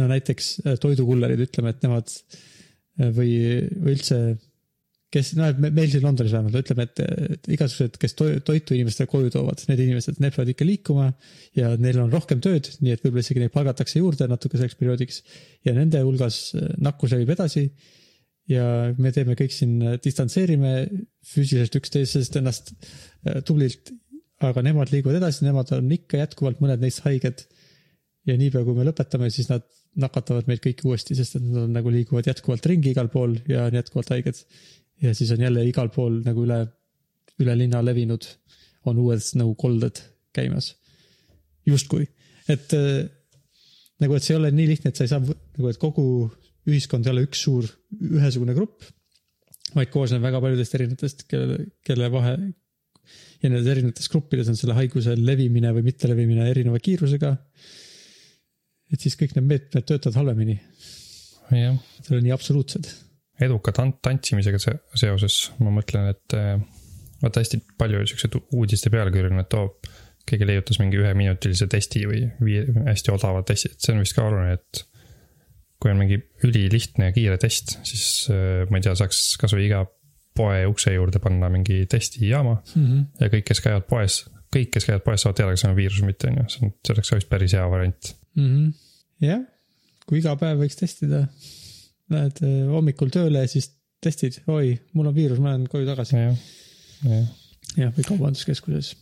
no 0.00 0.08
näiteks 0.10 0.52
äh, 0.66 0.76
toidukullerid, 0.80 1.40
ütleme, 1.46 1.72
et 1.72 1.86
nemad 1.86 2.12
äh, 2.12 3.08
või, 3.16 3.32
või 3.80 3.96
üldse 3.96 4.20
kes, 5.10 5.32
noh, 5.38 5.48
et 5.50 5.58
me- 5.58 5.72
meil 5.74 5.90
siin 5.90 6.04
Londonis 6.04 6.34
vähemalt 6.34 6.58
ütleme, 6.60 6.86
et, 6.86 7.48
igasugused, 7.50 7.96
kes 8.00 8.14
to, 8.18 8.28
toitu 8.46 8.76
inimestele 8.76 9.10
koju 9.10 9.32
toovad, 9.34 9.64
need 9.70 9.82
inimesed, 9.86 10.20
need 10.22 10.36
peavad 10.36 10.52
ikka 10.52 10.66
liikuma 10.68 11.08
ja 11.58 11.72
neil 11.80 11.98
on 12.04 12.12
rohkem 12.14 12.42
tööd, 12.44 12.68
nii 12.80 12.94
et 12.94 13.02
võib-olla 13.02 13.24
isegi 13.24 13.42
neid 13.42 13.54
palgatakse 13.54 14.02
juurde 14.02 14.28
natuke 14.30 14.60
selleks 14.60 14.78
perioodiks 14.78 15.22
ja 15.66 15.74
nende 15.76 16.04
hulgas 16.06 16.42
äh, 16.54 16.68
nakkus 16.78 17.16
levib 17.16 17.34
edasi 17.34 17.66
ja 18.50 18.66
me 18.98 19.12
teeme 19.14 19.36
kõik 19.38 19.54
siin, 19.54 19.78
distantseerime 20.02 20.74
füüsiliselt 21.26 21.76
üksteisest 21.80 22.38
ennast 22.40 22.72
äh, 22.74 23.40
tublilt, 23.46 23.92
aga 24.42 24.64
nemad 24.64 24.90
liiguvad 24.92 25.20
edasi, 25.20 25.44
nemad 25.46 25.70
on 25.76 25.90
ikka 25.94 26.22
jätkuvalt 26.22 26.62
mõned 26.64 26.82
neist 26.82 27.04
haiged 27.04 27.44
ja 28.28 28.36
niipea, 28.40 28.64
kui 28.66 28.76
me 28.76 28.86
lõpetame, 28.88 29.30
siis 29.32 29.50
nad 29.50 29.64
nakatavad 30.00 30.48
meid 30.48 30.62
kõiki 30.64 30.86
uuesti, 30.86 31.16
sest 31.18 31.38
et 31.38 31.44
nad 31.44 31.64
on 31.64 31.72
nagu 31.74 31.90
liiguvad 31.92 32.28
jätkuvalt 32.30 32.66
ringi 32.70 32.92
igal 32.94 33.10
pool 33.12 33.34
ja 33.50 33.66
on 33.66 33.76
jätkuvalt 33.76 34.12
haiged. 34.14 34.44
ja 35.02 35.14
siis 35.16 35.30
on 35.34 35.40
jälle 35.40 35.64
igal 35.66 35.88
pool 35.94 36.20
nagu 36.24 36.44
üle, 36.44 36.60
üle 37.40 37.56
linna 37.58 37.80
levinud, 37.82 38.26
on 38.86 38.98
uued 38.98 39.24
nagu 39.40 39.54
kolded 39.54 40.02
käimas. 40.36 40.74
justkui, 41.66 42.06
et 42.48 42.72
äh, 42.74 43.08
nagu, 44.00 44.14
et 44.14 44.24
see 44.24 44.34
ei 44.34 44.40
ole 44.40 44.50
nii 44.54 44.68
lihtne, 44.72 44.90
et 44.90 44.96
sa 44.96 45.04
ei 45.04 45.12
saa 45.12 45.20
nagu, 45.20 45.68
et 45.68 45.80
kogu 45.80 46.30
ühiskond 46.70 47.06
ei 47.06 47.12
ole 47.14 47.26
üks 47.28 47.42
suur 47.46 47.66
ühesugune 48.00 48.54
grupp, 48.56 48.86
vaid 49.74 49.90
koosneb 49.92 50.22
väga 50.24 50.40
paljudest 50.42 50.74
erinevatest, 50.78 51.26
kelle, 51.30 51.60
kelle 51.86 52.08
vahe 52.12 52.34
ja 53.40 53.48
nendes 53.48 53.68
erinevates 53.72 54.10
gruppides 54.12 54.48
on 54.52 54.58
selle 54.58 54.74
haiguse 54.78 55.14
levimine 55.18 55.70
või 55.76 55.86
mittelevimine 55.90 56.48
erineva 56.50 56.78
kiirusega. 56.82 57.36
et 58.92 59.00
siis 59.04 59.14
kõik 59.18 59.36
need 59.36 59.46
meetmed 59.46 59.86
töötavad 59.86 60.18
halvemini, 60.18 60.56
jah, 61.54 61.76
need 61.78 62.10
ole 62.10 62.20
nii 62.26 62.34
absoluutsed. 62.34 62.90
eduka 63.40 63.72
tant-, 63.76 64.00
tantsimisega 64.04 64.58
se- 64.60 64.78
seoses 64.98 65.38
ma 65.62 65.70
mõtlen, 65.72 66.10
et 66.12 66.36
äh, 66.36 66.60
vaata 67.22 67.40
hästi 67.42 67.62
palju 67.78 68.04
siukseid 68.10 68.36
uudiste 68.52 68.90
pealkirju 68.92 69.32
nüüd 69.34 69.50
toob. 69.52 69.90
keegi 70.30 70.46
leiutas 70.46 70.78
mingi 70.78 70.98
üheminutilise 71.00 71.66
testi 71.66 72.04
või 72.06 72.20
vii- 72.44 72.84
hästi 72.86 73.10
odava 73.14 73.40
testi, 73.42 73.70
et 73.72 73.80
see 73.82 73.94
on 73.94 74.02
vist 74.04 74.14
ka 74.14 74.26
oluline, 74.28 74.58
et 74.60 74.84
kui 75.80 75.92
on 75.92 76.00
mingi 76.00 76.18
ülilihtne 76.44 77.08
ja 77.08 77.14
kiire 77.16 77.38
test, 77.40 77.78
siis 77.88 78.04
äh, 78.32 78.66
ma 78.70 78.80
ei 78.80 78.84
tea, 78.84 78.94
saaks 78.98 79.22
kasvõi 79.40 79.64
iga 79.68 79.84
poe 80.36 80.60
ukse 80.70 80.92
juurde 80.94 81.18
panna 81.22 81.48
mingi 81.52 81.84
testijaama 81.90 82.60
Mm 82.74 82.86
-hmm. 82.86 83.06
ja 83.20 83.32
kõik, 83.32 83.46
kes 83.48 83.60
käivad 83.64 83.88
poes, 83.88 84.24
kõik, 84.56 84.70
kes 84.74 84.86
käivad 84.88 85.02
poes, 85.06 85.22
saavad 85.22 85.40
teada, 85.40 85.56
kas 85.56 85.64
on 85.64 85.76
viirus 85.76 86.02
või 86.02 86.12
mitte, 86.12 86.30
on 86.30 86.38
ju, 86.42 86.44
see 86.48 86.66
on, 86.66 86.74
see 86.86 86.94
oleks 86.94 87.10
ka 87.10 87.18
vist 87.18 87.28
päris 87.28 87.56
hea 87.58 87.66
variant. 87.70 88.14
mm. 88.34 88.46
-hmm. 88.46 88.72
jah, 89.26 89.42
kui 90.06 90.18
iga 90.18 90.36
päev 90.36 90.62
võiks 90.62 90.78
testida, 90.78 91.26
lähed 92.10 92.42
eh, 92.42 92.64
hommikul 92.70 93.10
tööle 93.10 93.44
ja 93.44 93.48
siis 93.48 93.72
testid, 94.00 94.40
oi, 94.46 94.78
mul 94.92 95.06
on 95.06 95.14
viirus, 95.14 95.38
ma 95.38 95.52
lähen 95.52 95.68
koju 95.68 95.86
tagasi. 95.86 96.16
jah, 96.16 96.36
jah 97.04 97.28
jah, 97.78 97.92
või 97.96 98.06
kaubanduskeskuses. 98.08 98.96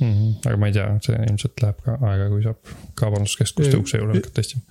mm. 0.00 0.12
-hmm. 0.12 0.34
aga 0.46 0.56
ma 0.56 0.70
ei 0.70 0.76
tea, 0.76 0.88
see 1.06 1.22
ilmselt 1.28 1.62
läheb 1.62 1.80
ka 1.86 1.96
aega, 2.10 2.28
kui 2.32 2.44
saab 2.44 2.74
kaubanduskeskuste 3.00 3.80
ukse 3.80 4.00
juurde 4.00 4.18
hakata 4.18 4.40
testima. 4.40 4.62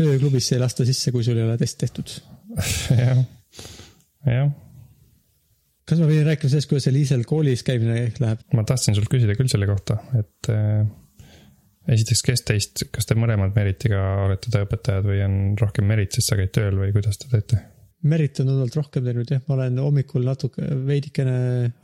Ööklubisse 0.00 0.56
ei 0.56 0.62
lasta 0.62 0.86
sisse, 0.88 1.12
kui 1.14 1.24
sul 1.26 1.40
ei 1.40 1.46
ole 1.46 1.58
test 1.60 1.78
tehtud. 1.82 2.14
jah, 3.02 3.22
jah, 4.28 4.50
kas 5.88 6.00
ma 6.00 6.08
võin 6.08 6.24
rääkida 6.26 6.52
sellest, 6.52 6.70
kuidas 6.70 6.88
Eliisel 6.90 7.24
koolis 7.28 7.64
käimine 7.66 8.08
läheb? 8.22 8.42
ma 8.56 8.64
tahtsin 8.68 8.96
sult 8.96 9.10
küsida 9.12 9.36
küll 9.38 9.50
selle 9.52 9.68
kohta, 9.68 9.98
et 10.18 10.52
äh, 10.52 10.84
esiteks, 11.92 12.22
kes 12.26 12.44
teist, 12.48 12.86
kas 12.94 13.08
te 13.08 13.16
mõlemad 13.18 13.54
Meritiga 13.56 14.00
olete 14.26 14.52
õpetajad 14.62 15.06
või 15.08 15.20
on 15.26 15.38
rohkem 15.60 15.88
Merit, 15.90 16.14
sest 16.16 16.32
sa 16.32 16.38
käid 16.38 16.54
tööl 16.54 16.78
või 16.78 16.92
kuidas 16.94 17.20
te 17.20 17.30
teete? 17.32 17.60
Merit 18.08 18.40
on 18.42 18.48
tunduvalt 18.50 18.76
rohkem 18.78 19.04
teinud 19.06 19.30
jah, 19.30 19.42
ma 19.46 19.56
olen 19.58 19.78
hommikul 19.78 20.24
natuke, 20.26 20.64
veidikene 20.88 21.34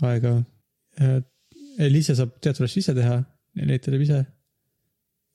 aega. 0.06 0.32
Eliise 1.78 2.16
saab 2.18 2.32
teatud 2.42 2.66
asju 2.66 2.82
ise 2.82 2.94
teha, 2.96 3.20
neid 3.60 3.84
ta 3.84 3.92
teeb 3.92 4.02
ise. 4.02 4.24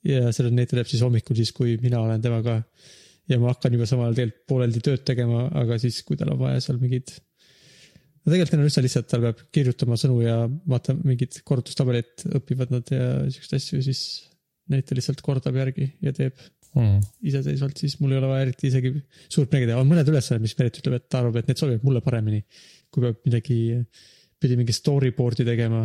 Ja 0.04 0.32
seda 0.36 0.50
ta 0.52 0.78
teeb 0.78 0.90
siis 0.90 1.04
hommikul, 1.04 1.36
siis 1.38 1.52
kui 1.56 1.76
mina 1.82 2.02
olen 2.04 2.22
temaga. 2.22 2.62
ja 3.28 3.38
ma 3.40 3.54
hakkan 3.54 3.72
juba 3.72 3.86
samal 3.88 4.10
ajal 4.10 4.18
tegelikult 4.18 4.48
pooleldi 4.50 4.80
tööd 4.84 5.04
tegema, 5.08 5.46
aga 5.56 5.78
siis, 5.80 6.02
kui 6.04 6.18
tal 6.20 6.34
on 6.34 6.40
vaja 6.42 6.60
seal 6.60 6.80
mingid. 6.80 7.14
no 8.24 8.32
tegelikult 8.32 8.54
neil 8.54 8.64
on 8.64 8.72
üsna 8.72 8.84
lihtsalt, 8.84 9.08
tal 9.08 9.24
peab 9.24 9.40
kirjutama 9.54 9.96
sõnu 10.00 10.18
ja 10.24 10.42
vaata 10.68 10.96
mingid 10.98 11.40
korrutustabelit 11.48 12.26
õpivad 12.40 12.74
nad 12.74 12.92
ja 12.92 13.06
siukseid 13.32 13.62
asju, 13.62 13.80
siis 13.86 14.02
ta 14.68 14.98
lihtsalt 14.98 15.24
kordab 15.24 15.56
järgi 15.60 15.88
ja 16.04 16.12
teeb. 16.16 16.36
mm.. 16.74 17.00
iseseisvalt, 17.30 17.80
siis 17.80 17.96
mul 18.02 18.12
ei 18.12 18.20
ole 18.20 18.28
vaja 18.32 18.48
eriti 18.48 18.68
isegi 18.68 18.92
suurt 19.28 19.48
midagi 19.52 19.70
teha, 19.70 19.80
on 19.80 19.88
mõned 19.88 20.08
ülesanded, 20.10 20.44
mis 20.44 20.56
Merit 20.58 20.80
ütleb, 20.80 20.98
et 20.98 21.08
ta 21.08 21.22
arvab, 21.22 21.40
et 21.40 21.48
need 21.48 21.60
sobivad 21.60 21.84
mulle 21.86 22.04
paremini. 22.04 22.44
kui 22.92 23.02
peab 23.02 23.24
midagi, 23.26 23.58
pidi 24.42 24.56
mingi 24.58 24.74
storyboard'i 24.74 25.46
tegema 25.46 25.84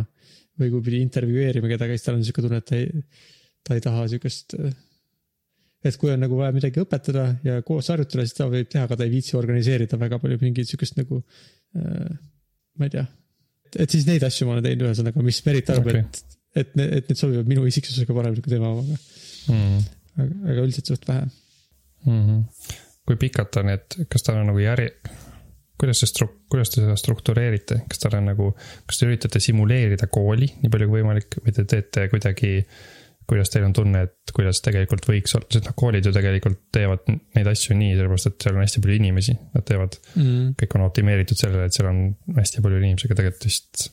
või 0.60 0.72
kui 0.74 0.82
pidi 0.88 1.00
intervjueerima 1.04 1.70
kedagi, 1.70 1.96
siis 1.96 2.06
tal 2.06 2.18
on 2.18 2.24
siuke 2.26 2.42
tunne, 2.44 2.58
et 2.60 2.66
ta 2.68 2.76
ei, 2.76 2.90
ta 3.66 3.76
ei 3.76 3.84
taha 3.84 4.06
siukest. 4.12 4.56
et 5.84 5.96
kui 6.00 6.12
on 6.12 6.20
nagu 6.20 6.36
vaja 6.36 6.52
midagi 6.52 6.82
õpetada 6.82 7.26
ja 7.44 7.60
koos 7.66 7.88
harjutada, 7.92 8.26
siis 8.26 8.36
ta 8.36 8.48
võib 8.52 8.68
teha, 8.72 8.84
aga 8.88 8.98
ta 9.00 9.06
ei 9.06 9.14
viitsi 9.14 9.36
organiseerida 9.40 9.98
väga 10.00 10.18
palju 10.22 10.40
mingit 10.42 10.68
siukest 10.68 10.98
nagu 11.00 11.22
äh,. 11.76 12.10
ma 12.78 12.88
ei 12.88 12.96
tea, 12.96 13.06
et 13.76 13.90
siis 13.90 14.06
neid 14.08 14.24
asju 14.26 14.48
ma 14.48 14.56
olen 14.56 14.66
teinud 14.66 14.88
ühesõnaga, 14.88 15.24
mis 15.24 15.40
Merit 15.46 15.70
arvab 15.72 15.92
okay., 15.92 16.04
et, 16.04 16.36
et, 16.64 16.76
et 17.00 17.12
need 17.12 17.18
sobivad 17.18 17.48
minu 17.48 17.64
isiksusega 17.68 18.16
paremini 18.16 18.44
kui 18.44 18.56
tema 18.56 18.74
omaga, 18.74 19.00
Mm. 19.50 19.78
aga, 20.20 20.34
aga 20.52 20.62
üldiselt 20.66 20.90
suht 20.90 21.06
vähe 21.08 21.22
Mm 22.06 22.26
-hmm. 22.26 22.74
kui 23.06 23.16
pikad 23.16 23.50
ta 23.52 23.62
need, 23.62 24.06
kas 24.08 24.22
tal 24.22 24.38
on 24.40 24.46
nagu 24.46 24.58
järje, 24.58 24.90
kuidas 25.80 26.00
see 26.00 26.08
stru-, 26.08 26.32
kuidas 26.52 26.70
te 26.70 26.80
seda 26.80 26.96
struktureerite, 26.96 27.80
kas 27.88 27.98
tal 27.98 28.16
on 28.18 28.30
nagu, 28.30 28.52
kas 28.86 28.98
te 28.98 29.08
üritate 29.08 29.40
simuleerida 29.40 30.06
kooli 30.06 30.48
nii 30.62 30.70
palju 30.72 30.88
kui 30.88 31.00
võimalik 31.00 31.38
või 31.44 31.54
te 31.56 31.64
teete 31.64 32.08
kuidagi, 32.12 32.52
kuidas 33.30 33.52
teil 33.52 33.66
on 33.68 33.74
tunne, 33.76 34.02
et 34.08 34.34
kuidas 34.34 34.60
tegelikult 34.64 35.06
võiks 35.06 35.36
olla, 35.38 35.48
sest 35.54 35.68
noh, 35.68 35.76
koolid 35.78 36.06
ju 36.06 36.12
tegelikult 36.14 36.60
teevad 36.74 37.06
neid 37.08 37.50
asju 37.52 37.76
nii, 37.78 37.94
sellepärast 37.98 38.30
et 38.30 38.46
seal 38.46 38.56
on 38.58 38.64
hästi 38.64 38.82
palju 38.84 38.98
inimesi, 38.98 39.36
nad 39.54 39.66
teevad, 39.68 39.96
mm.. 40.16 40.52
kõik 40.60 40.76
on 40.78 40.86
optimeeritud 40.88 41.40
sellele, 41.40 41.68
et 41.70 41.76
seal 41.76 41.90
on 41.90 42.02
hästi 42.38 42.64
palju 42.64 42.82
inimesi, 42.82 43.08
aga 43.08 43.20
tegelikult 43.22 43.48
vist. 43.48 43.90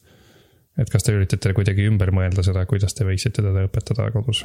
et 0.77 0.93
kas 0.93 1.05
te 1.05 1.15
üritate 1.15 1.53
kuidagi 1.57 1.85
ümber 1.89 2.13
mõelda 2.15 2.45
seda, 2.45 2.65
kuidas 2.69 2.97
te 2.97 3.05
võiksite 3.07 3.43
teda 3.43 3.67
õpetada 3.69 4.09
kodus 4.15 4.43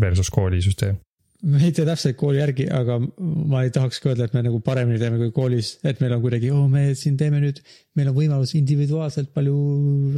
versus 0.00 0.32
koolisüsteem 0.32 0.98
tee 1.44 1.84
täpselt 1.86 2.16
kooli 2.18 2.40
järgi, 2.40 2.66
aga 2.72 2.98
ma 3.00 3.62
ei 3.64 3.72
tahaks 3.74 4.00
ka 4.00 4.10
öelda, 4.10 4.26
et 4.26 4.34
me 4.36 4.42
nagu 4.46 4.60
paremini 4.64 4.98
teeme 5.00 5.18
kui 5.20 5.32
koolis, 5.34 5.76
et 5.86 6.00
meil 6.02 6.16
on 6.16 6.22
kuidagi, 6.24 6.50
oo, 6.54 6.64
me 6.70 6.88
siin 6.98 7.18
teeme 7.20 7.40
nüüd, 7.42 7.60
meil 7.98 8.10
on 8.10 8.16
võimalus 8.16 8.54
individuaalselt 8.58 9.32
palju 9.36 9.56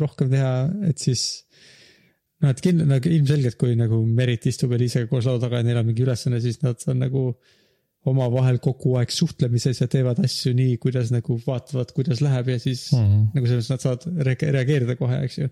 rohkem 0.01 0.31
teha, 0.33 0.55
et 0.89 0.99
siis. 1.03 1.29
Et 2.47 2.61
kindlasti 2.63 2.91
nagu 2.93 3.15
ilmselgelt, 3.17 3.57
kui 3.59 3.75
nagu 3.79 4.01
Merit 4.07 4.47
istub 4.51 4.75
Eliisega 4.77 5.09
koos 5.11 5.27
laua 5.27 5.43
taga 5.43 5.63
ja 5.63 5.67
neil 5.67 5.81
on 5.81 5.89
mingi 5.89 6.05
ülesanne, 6.05 6.39
siis 6.45 6.61
nad 6.63 6.85
on 6.91 7.03
nagu 7.03 7.25
omavahel 8.09 8.61
kogu 8.63 8.95
aeg 9.01 9.11
suhtlemises 9.13 9.83
ja 9.83 9.89
teevad 9.91 10.21
asju 10.25 10.55
nii, 10.57 10.79
kuidas 10.83 11.11
nagu 11.13 11.37
vaatavad, 11.45 11.91
kuidas 11.97 12.23
läheb 12.25 12.55
ja 12.55 12.59
siis 12.63 12.89
mm. 12.93 13.03
mm. 13.03 13.13
-hmm. 13.13 13.29
nagu 13.35 13.51
selles 13.51 13.69
mõttes 13.69 13.75
nad 13.75 13.85
saavad 13.85 14.25
re- 14.29 14.53
reageerida 14.57 14.97
kohe, 15.01 15.21
eks 15.27 15.39
ju. 15.43 15.51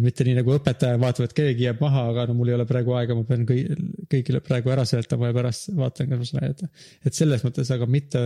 mitte 0.00 0.24
nii 0.24 0.38
nagu 0.38 0.54
õpetaja 0.54 0.96
vaatab, 1.00 1.26
et 1.26 1.34
keegi 1.36 1.66
jääb 1.66 1.82
maha, 1.82 2.06
aga 2.12 2.22
no 2.30 2.38
mul 2.38 2.48
ei 2.48 2.54
ole 2.56 2.64
praegu 2.64 2.94
aega, 2.96 3.14
ma 3.18 3.26
pean 3.28 3.42
kõi- 3.44 3.66
kõigile 4.08 4.40
praegu 4.40 4.72
ära 4.72 4.86
seletama 4.88 5.28
ja 5.28 5.36
pärast 5.36 5.74
vaatan, 5.76 6.08
kas 6.08 6.22
ma 6.22 6.28
saan 6.30 6.44
aidata. 6.46 6.68
et 7.04 7.14
selles 7.14 7.44
mõttes, 7.44 7.72
aga 7.74 7.86
mitte 7.86 8.22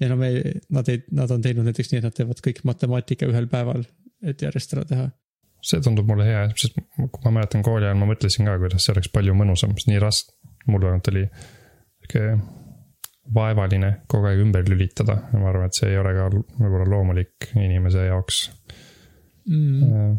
ja 0.00 0.08
no 0.08 0.16
me, 0.16 0.30
nad 0.72 0.88
ei, 0.88 1.02
nad 1.12 1.30
on 1.30 1.42
teinud 1.44 1.68
näiteks 1.68 1.92
nii, 1.92 2.00
et 2.00 2.08
nad 2.08 2.16
teevad 2.16 2.40
kõik 2.44 2.62
matemaatika 2.68 3.28
ühel 3.28 3.46
päeval, 3.52 3.84
et 4.26 4.42
järjest 4.42 4.74
ära 4.76 4.86
teha. 4.88 5.10
See 5.62 5.80
tundub 5.84 6.08
mulle 6.08 6.26
hea, 6.28 6.46
sest 6.56 6.78
kui 6.96 7.24
ma 7.24 7.34
mäletan 7.40 7.64
kooli 7.66 7.88
ajal 7.88 7.98
ma 8.00 8.08
mõtlesin 8.10 8.48
ka, 8.48 8.56
kuidas 8.62 8.86
see 8.86 8.94
oleks 8.94 9.12
palju 9.12 9.36
mõnusam, 9.36 9.74
sest 9.76 9.90
nii 9.90 10.00
raske, 10.02 10.34
mul 10.66 10.82
vähemalt 10.86 11.12
oli 11.12 11.26
sihuke 11.28 12.24
vaevaline 13.34 13.90
kogu 14.10 14.26
aeg 14.26 14.40
ümber 14.42 14.66
lülitada 14.66 15.20
ja 15.30 15.38
ma 15.38 15.50
arvan, 15.52 15.70
et 15.70 15.78
see 15.78 15.92
ei 15.92 15.98
ole 16.00 16.14
ka 16.16 16.30
võib-olla 16.32 16.88
loomulik 16.90 17.52
inimese 17.54 18.08
jaoks 18.08 18.48
Mm.. 19.50 20.18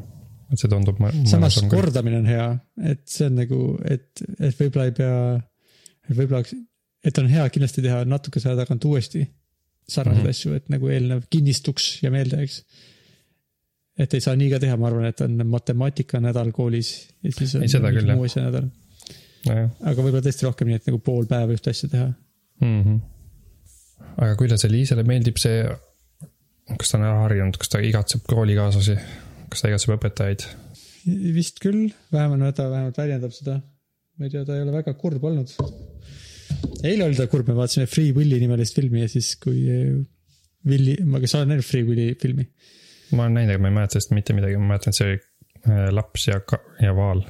et 0.51 0.59
see 0.59 0.69
tundub. 0.71 0.97
samas. 1.29 1.59
kordamine 1.71 2.19
on 2.19 2.27
hea, 2.27 2.47
et 2.91 3.03
see 3.09 3.29
on 3.29 3.37
nagu, 3.39 3.59
et, 3.85 4.09
et 4.39 4.57
võib-olla 4.57 4.87
ei 4.89 4.95
pea, 4.97 5.19
et 6.09 6.17
võib-olla, 6.17 6.41
et 7.07 7.21
on 7.21 7.29
hea 7.31 7.45
kindlasti 7.53 7.83
teha 7.85 8.01
natukese 8.09 8.49
aja 8.49 8.59
tagant 8.63 8.87
uuesti 8.89 9.23
sarnaseid 9.87 10.23
mm. 10.23 10.25
-hmm. 10.25 10.35
asju, 10.35 10.55
et 10.57 10.73
nagu 10.73 10.91
eelnev 10.91 11.23
kinnistuks 11.31 11.93
ja 12.03 12.11
meelde 12.13 12.41
jääks. 12.41 12.63
Et 14.01 14.13
ei 14.17 14.23
saa 14.23 14.35
nii 14.39 14.49
ka 14.53 14.59
teha, 14.63 14.77
ma 14.79 14.89
arvan, 14.89 15.07
et 15.11 15.21
on 15.25 15.37
matemaatika-nädal 15.51 16.51
koolis 16.55 16.91
ja 17.21 17.33
siis 17.35 17.55
on 17.57 17.65
Ei, 17.65 18.05
muu 18.15 18.27
asja 18.27 18.45
nädal. 18.47 18.67
nojah 19.47 19.69
aga 19.91 20.05
võib-olla 20.05 20.25
tõesti 20.25 20.47
rohkem 20.47 20.71
nii, 20.71 20.81
et 20.81 20.89
nagu 20.89 21.01
pool 21.05 21.27
päeva 21.29 21.55
ühte 21.55 21.73
asja 21.73 21.89
teha. 21.91 22.09
mm. 22.63 22.81
-hmm. 22.83 22.99
aga 24.17 24.35
kuidas 24.39 24.65
Eliisele 24.67 25.05
meeldib 25.07 25.41
see, 25.41 25.63
kas 26.77 26.91
ta 26.93 26.99
on 26.99 27.07
ära 27.09 27.25
harjunud, 27.25 27.57
kas 27.61 27.73
ta 27.73 27.83
igatseb 27.83 28.25
koolikaaslasi, 28.29 28.97
kas 29.49 29.63
ta 29.63 29.71
igatseb 29.71 29.95
õpetajaid? 29.97 30.47
vist 31.35 31.61
küll, 31.61 31.89
vähemalt 32.13 32.55
ta 32.55 32.69
vähemalt 32.69 32.97
väljendab 32.97 33.33
seda. 33.33 33.59
ma 34.17 34.27
ei 34.27 34.33
tea, 34.33 34.45
ta 34.45 34.55
ei 34.55 34.65
ole 34.65 34.73
väga 34.75 34.93
kurb 34.93 35.23
olnud. 35.23 35.53
eile 36.83 37.05
oli 37.05 37.17
ta 37.17 37.27
kurb, 37.27 37.47
me 37.47 37.57
vaatasime 37.57 37.87
Free 37.89 38.13
Willy 38.17 38.39
nimelist 38.41 38.77
filmi 38.77 39.05
ja 39.05 39.09
siis, 39.09 39.35
kui 39.41 39.65
eh, 39.69 39.95
Willy, 40.67 40.99
ma, 41.05 41.19
kas 41.21 41.33
sa 41.33 41.41
oled 41.41 41.53
näinud 41.53 41.65
Free 41.65 41.85
Willy 41.87 42.13
filmi? 42.21 42.45
Ma 43.17 43.27
olen 43.27 43.37
näinud, 43.39 43.53
aga 43.55 43.63
ma 43.63 43.69
ei 43.69 43.75
mäleta 43.77 43.97
sellest 43.97 44.15
mitte 44.15 44.35
midagi, 44.37 44.57
ma 44.59 44.73
mäletan, 44.73 44.93
et 44.93 44.99
see 44.99 45.07
oli 45.07 45.19
äh, 45.19 45.87
laps 45.93 46.27
ja, 46.29 46.39
ja 46.83 46.93
vaal. 46.97 47.23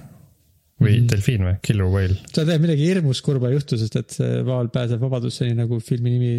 või 0.81 0.95
mm. 0.95 0.97
-hmm. 0.97 1.09
delfiin 1.11 1.47
või, 1.47 1.55
Killer 1.65 1.89
Whale. 1.93 2.17
seal 2.17 2.45
tegelikult 2.45 2.65
midagi 2.65 2.87
hirmus 2.89 3.21
kurba 3.25 3.51
juhtu, 3.53 3.77
sest 3.77 3.97
et 3.99 4.15
see 4.17 4.41
vaal 4.47 4.71
pääseb 4.73 5.01
vabadusse, 5.01 5.45
nii 5.45 5.59
nagu 5.59 5.79
filmi 5.79 6.15
nimi. 6.15 6.35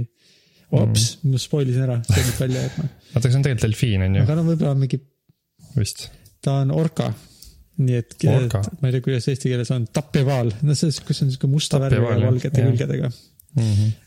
ops 0.72 1.18
mm., 1.18 1.34
ma 1.34 1.38
spoilisin 1.42 1.84
ära, 1.84 1.98
see 2.08 2.24
nüüd 2.24 2.40
välja 2.40 2.62
jääb. 2.64 2.78
oota, 3.14 3.28
see 3.28 3.36
on 3.38 3.44
tegelikult 3.44 3.66
delfiin 3.68 4.06
on 4.06 4.16
ju, 4.16 4.24
aga 4.26 4.38
no 4.38 4.46
võib-olla 4.46 4.74
mingi, 4.78 5.02
vist. 5.76 6.08
ta 6.42 6.62
on 6.62 6.72
orka. 6.74 7.12
nii 7.82 7.98
et, 7.98 8.16
et 8.20 8.56
ma 8.80 8.88
ei 8.88 8.94
tea, 8.94 9.04
kuidas 9.04 9.28
eesti 9.30 9.52
keeles 9.52 9.70
on, 9.74 9.86
tapjavaal, 9.94 10.52
no 10.62 10.74
see, 10.78 10.92
kus 11.06 11.22
on 11.24 11.30
siuke 11.34 11.50
musta 11.50 11.80
värviga 11.82 12.18
valgete 12.26 12.66
külgedega. 12.66 13.12
Mm 13.52 13.68
-hmm. 13.68 14.01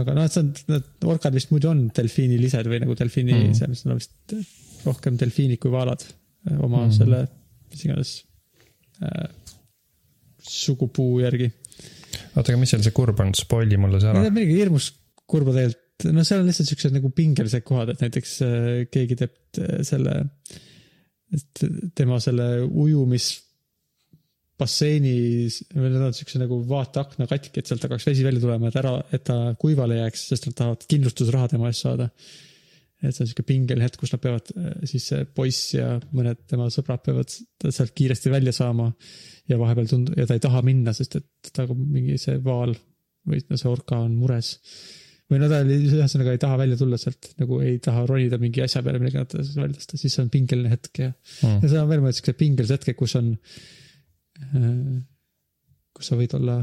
Aga 0.00 0.14
noh, 0.16 0.26
see 0.30 0.40
on, 0.44 0.50
need 0.72 1.06
orkad 1.12 1.34
vist 1.36 1.50
muidu 1.52 1.68
on 1.72 1.84
delfiinilised 1.94 2.68
või 2.70 2.80
nagu 2.84 2.94
delfiini 2.98 3.34
Mm. 3.36 3.54
selles 3.58 3.82
mõttes 3.82 3.86
nad 3.86 3.94
on 3.94 4.00
vist 4.00 4.86
rohkem 4.86 5.18
delfiinid 5.20 5.60
kui 5.62 5.70
vaalad 5.74 6.02
eh, 6.06 6.56
oma 6.58 6.86
Mm. 6.86 6.92
selle, 6.96 7.22
mis 7.72 7.84
iganes 7.86 8.12
äh, 9.02 9.28
sugupuu 10.42 11.20
järgi. 11.22 11.50
oota, 12.36 12.48
aga 12.52 12.58
mis 12.60 12.72
seal 12.72 12.82
see 12.84 12.94
kurb 12.96 13.20
on, 13.22 13.32
spoil'i 13.36 13.78
mulle 13.80 14.00
see 14.02 14.10
ära 14.10 14.22
on. 14.24 14.32
midagi 14.34 14.58
hirmus 14.58 14.90
kurba 15.28 15.54
tegelikult, 15.54 16.08
no 16.16 16.24
seal 16.26 16.42
on 16.42 16.48
lihtsalt 16.50 16.68
siuksed 16.72 16.92
nagu 16.96 17.10
pingelised 17.14 17.64
kohad, 17.68 17.92
et 17.94 18.02
näiteks 18.04 18.34
äh, 18.46 18.68
keegi 18.92 19.16
teeb 19.22 19.62
selle, 19.86 20.16
et 21.32 21.62
tema 21.96 22.18
selle 22.20 22.48
ujumis 22.66 23.30
basseinis 24.60 25.62
või 25.72 25.90
need 25.90 26.04
on 26.06 26.14
siukse 26.16 26.38
nagu 26.40 26.60
vaateakna 26.68 27.26
katki, 27.30 27.60
et 27.62 27.70
sealt 27.70 27.84
hakkaks 27.86 28.06
vesi 28.10 28.24
välja 28.26 28.42
tulema, 28.42 28.68
et 28.68 28.78
ära, 28.78 28.94
et 29.16 29.24
ta 29.26 29.36
kuivale 29.60 30.00
jääks, 30.02 30.26
sest 30.32 30.48
nad 30.48 30.56
tahavad 30.58 30.86
kindlustusraha 30.90 31.48
tema 31.54 31.70
eest 31.72 31.86
saada. 31.86 32.10
et 33.02 33.10
see 33.16 33.24
on 33.24 33.30
siuke 33.32 33.42
pingeline 33.42 33.82
hetk, 33.82 33.98
kus 33.98 34.12
nad 34.14 34.22
peavad, 34.22 34.52
siis 34.86 35.08
see 35.10 35.24
poiss 35.34 35.72
ja 35.74 35.96
mõned 36.14 36.44
tema 36.46 36.68
sõbrad 36.70 37.02
peavad 37.02 37.32
sealt 37.32 37.90
kiiresti 37.98 38.30
välja 38.30 38.52
saama. 38.54 38.92
ja 39.50 39.58
vahepeal 39.58 39.88
tund-, 39.90 40.12
ja 40.16 40.26
ta 40.26 40.36
ei 40.38 40.42
taha 40.44 40.62
minna, 40.62 40.92
sest 40.94 41.16
et 41.18 41.50
ta 41.52 41.66
mingi 41.74 42.14
see 42.20 42.36
vaal 42.44 42.76
või 43.26 43.42
no 43.48 43.58
see 43.58 43.70
orka 43.70 43.98
on 43.98 44.14
mures. 44.14 44.52
või 45.30 45.40
no 45.42 45.48
ta 45.50 45.62
oli 45.64 45.80
ühesõnaga 45.88 46.36
ei 46.36 46.40
taha 46.42 46.60
välja 46.60 46.76
tulla 46.78 46.98
sealt, 47.00 47.32
nagu 47.40 47.58
ei 47.64 47.78
taha 47.82 48.04
ronida 48.06 48.38
mingi 48.38 48.62
asja 48.62 48.82
peale, 48.84 49.00
millega 49.02 49.24
ta 49.24 49.42
välja 49.42 49.78
tõsta, 49.78 49.98
siis 49.98 50.14
see 50.14 50.22
on 50.22 50.30
pingeline 50.30 50.70
hetk 50.70 50.98
ja 51.02 51.12
Mm. 51.42 51.62
ja 51.62 51.68
seal 51.68 51.82
on 51.82 51.88
veel 51.90 52.02
mõned 52.04 52.18
siuksed 52.18 52.38
pingelised 52.38 52.76
hetked, 52.78 52.96
kus 52.98 53.16
on, 53.18 53.32
kus 55.92 56.10
sa 56.10 56.18
võid 56.18 56.36
olla, 56.38 56.58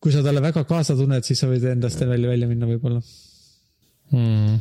kui 0.00 0.12
sa 0.14 0.22
talle 0.24 0.42
väga 0.44 0.64
kaasa 0.68 0.96
tunned, 0.98 1.26
siis 1.26 1.40
sa 1.42 1.48
võid 1.50 1.64
endast 1.70 2.00
välja, 2.02 2.30
välja 2.30 2.48
minna 2.50 2.68
võib-olla. 2.68 3.00
Mm. 4.10 4.56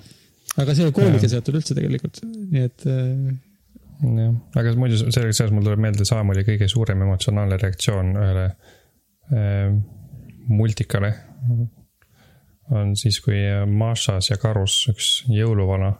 aga 0.61 0.73
see 0.77 0.91
kooliga 0.93 1.23
Jaa. 1.25 1.37
seotud 1.37 1.55
üldse 1.57 1.77
tegelikult, 1.77 2.19
nii 2.21 2.65
et 2.67 2.83
äh, 2.85 3.31
jah, 4.19 4.35
aga 4.61 4.73
muidu 4.77 4.99
sellega 4.99 5.33
seoses 5.33 5.53
mul 5.55 5.65
tuleb 5.65 5.81
meelde 5.81 6.05
Saamoli 6.05 6.45
kõige 6.45 6.67
suurem 6.69 7.01
emotsionaalne 7.07 7.57
reaktsioon 7.57 8.13
ühele 8.13 8.45
äh, 9.33 9.73
multikale. 10.49 11.13
on 12.69 12.93
siis, 12.97 13.17
kui 13.25 13.39
Mašas 13.65 14.29
ja 14.29 14.37
Karus, 14.37 14.83
üks 14.91 15.07
jõuluvana, 15.33 15.95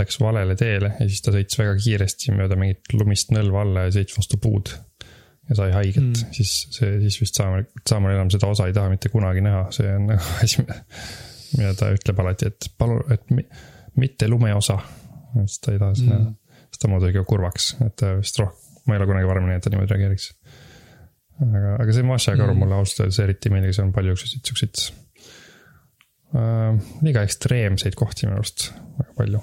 läks 0.00 0.20
valele 0.22 0.54
teele 0.56 0.94
ja 0.96 1.08
siis 1.08 1.20
ta 1.24 1.34
sõitis 1.34 1.58
väga 1.60 1.74
kiiresti 1.76 2.32
mööda 2.36 2.56
mingit 2.56 2.92
lumist 2.94 3.34
nõlva 3.34 3.66
alla 3.66 3.88
ja 3.88 3.94
sõitis 3.98 4.16
vastu 4.16 4.38
puud. 4.40 4.72
Ja 5.50 5.56
sai 5.58 5.72
haiget 5.74 6.02
Mm. 6.04 6.32
siis 6.36 6.52
see, 6.70 6.92
siis 7.02 7.18
vist 7.20 7.38
Saamol, 7.38 7.64
Saamol 7.88 8.14
enam 8.14 8.30
seda 8.30 8.46
osa 8.52 8.68
ei 8.70 8.74
taha 8.76 8.90
mitte 8.92 9.10
kunagi 9.12 9.42
näha, 9.44 9.66
see 9.74 9.90
on 9.96 10.06
nagu 10.12 10.22
asi, 10.44 10.62
mida 11.58 11.74
ta 11.78 11.90
ütleb 11.96 12.22
alati, 12.22 12.50
et 12.52 12.70
palun, 12.78 13.02
et 13.12 13.30
mi, 13.34 13.44
mitte 14.00 14.28
lumeosa. 14.30 14.78
siis 15.42 15.58
ta 15.64 15.74
ei 15.74 15.82
taha 15.82 15.94
seda 15.98 16.18
mm., 16.18 16.34
siis 16.70 16.82
ta 16.84 17.10
ikka 17.10 17.24
kurvaks, 17.26 17.72
et 17.86 17.96
ta 17.98 18.14
vist 18.20 18.38
rohkem, 18.38 18.78
ma 18.86 18.94
ei 18.94 19.00
ole 19.02 19.10
kunagi 19.10 19.28
varem 19.30 19.46
näinud, 19.48 19.60
et 19.60 19.66
ta 19.66 19.70
niimoodi 19.74 19.94
reageeriks. 19.94 20.30
aga, 21.40 21.76
aga 21.82 21.92
see 21.98 22.06
Maša 22.06 22.36
Karu 22.38 22.54
Mm. 22.54 22.58
mulle 22.64 22.78
ausalt 22.78 23.04
öeldes 23.06 23.18
eriti 23.26 23.50
meeldib, 23.50 23.74
seal 23.74 23.88
on 23.88 23.92
palju 23.96 24.16
siukseid, 24.16 24.44
siukseid 24.50 24.84
äh, 26.34 26.78
liiga 27.02 27.22
ekstreemseid 27.26 27.98
kohti 27.98 28.26
minu 28.28 28.38
arust, 28.38 28.70
väga 28.98 29.16
palju. 29.18 29.42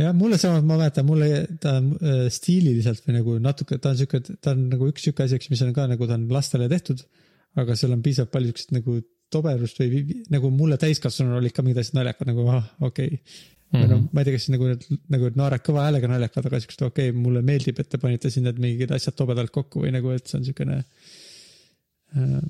jah, 0.00 0.16
mulle 0.16 0.38
samas, 0.40 0.64
ma 0.66 0.76
mäletan, 0.76 1.06
mulle 1.08 1.44
ta 1.62 1.76
äh, 1.78 2.26
stiililiselt 2.32 3.06
või 3.06 3.16
nagu 3.18 3.36
natuke, 3.42 3.78
ta 3.82 3.92
on 3.92 4.00
sihuke, 4.00 4.22
ta 4.42 4.54
on 4.54 4.66
nagu 4.72 4.90
üks 4.90 5.06
sihuke 5.06 5.26
asi, 5.26 5.38
eks, 5.38 5.50
mis 5.52 5.62
on 5.66 5.72
ka 5.76 5.86
nagu 5.90 6.08
ta 6.08 6.18
on 6.18 6.28
lastele 6.32 6.68
tehtud. 6.72 7.06
aga 7.58 7.74
seal 7.74 7.96
on 7.96 8.02
piisavalt 8.02 8.30
palju 8.30 8.52
siukest 8.52 8.76
nagu 8.76 9.00
toberust 9.34 9.80
või 9.80 10.20
nagu 10.30 10.50
mulle 10.54 10.76
täiskasvanuna 10.78 11.40
olid 11.40 11.54
ka 11.54 11.64
mingid 11.66 11.80
asjad 11.82 11.98
naljakad 11.98 12.30
nagu 12.30 12.44
ah, 12.50 12.68
okei 12.86 13.08
okay.. 13.16 13.18
või 13.74 13.88
noh, 13.90 14.04
ma 14.12 14.22
ei 14.22 14.28
tea, 14.28 14.36
kas 14.36 14.46
nagu 14.54 14.68
need 14.70 14.86
nagu 15.14 15.32
naerad 15.38 15.64
kõva 15.66 15.88
häälega 15.88 16.10
naljakad, 16.10 16.46
aga 16.46 16.62
siukest 16.62 16.86
okei 16.86 17.10
okay,, 17.10 17.18
mulle 17.26 17.42
meeldib, 17.46 17.82
et 17.82 17.90
te 17.90 17.98
panite 18.02 18.30
siin 18.30 18.46
need 18.46 18.62
mingid 18.62 18.94
asjad 18.94 19.18
tobedalt 19.18 19.54
kokku 19.54 19.84
või 19.84 19.94
nagu, 19.94 20.14
et 20.14 20.30
see 20.30 20.38
on 20.38 20.46
siukene 20.46 20.78
äh, 20.78 22.40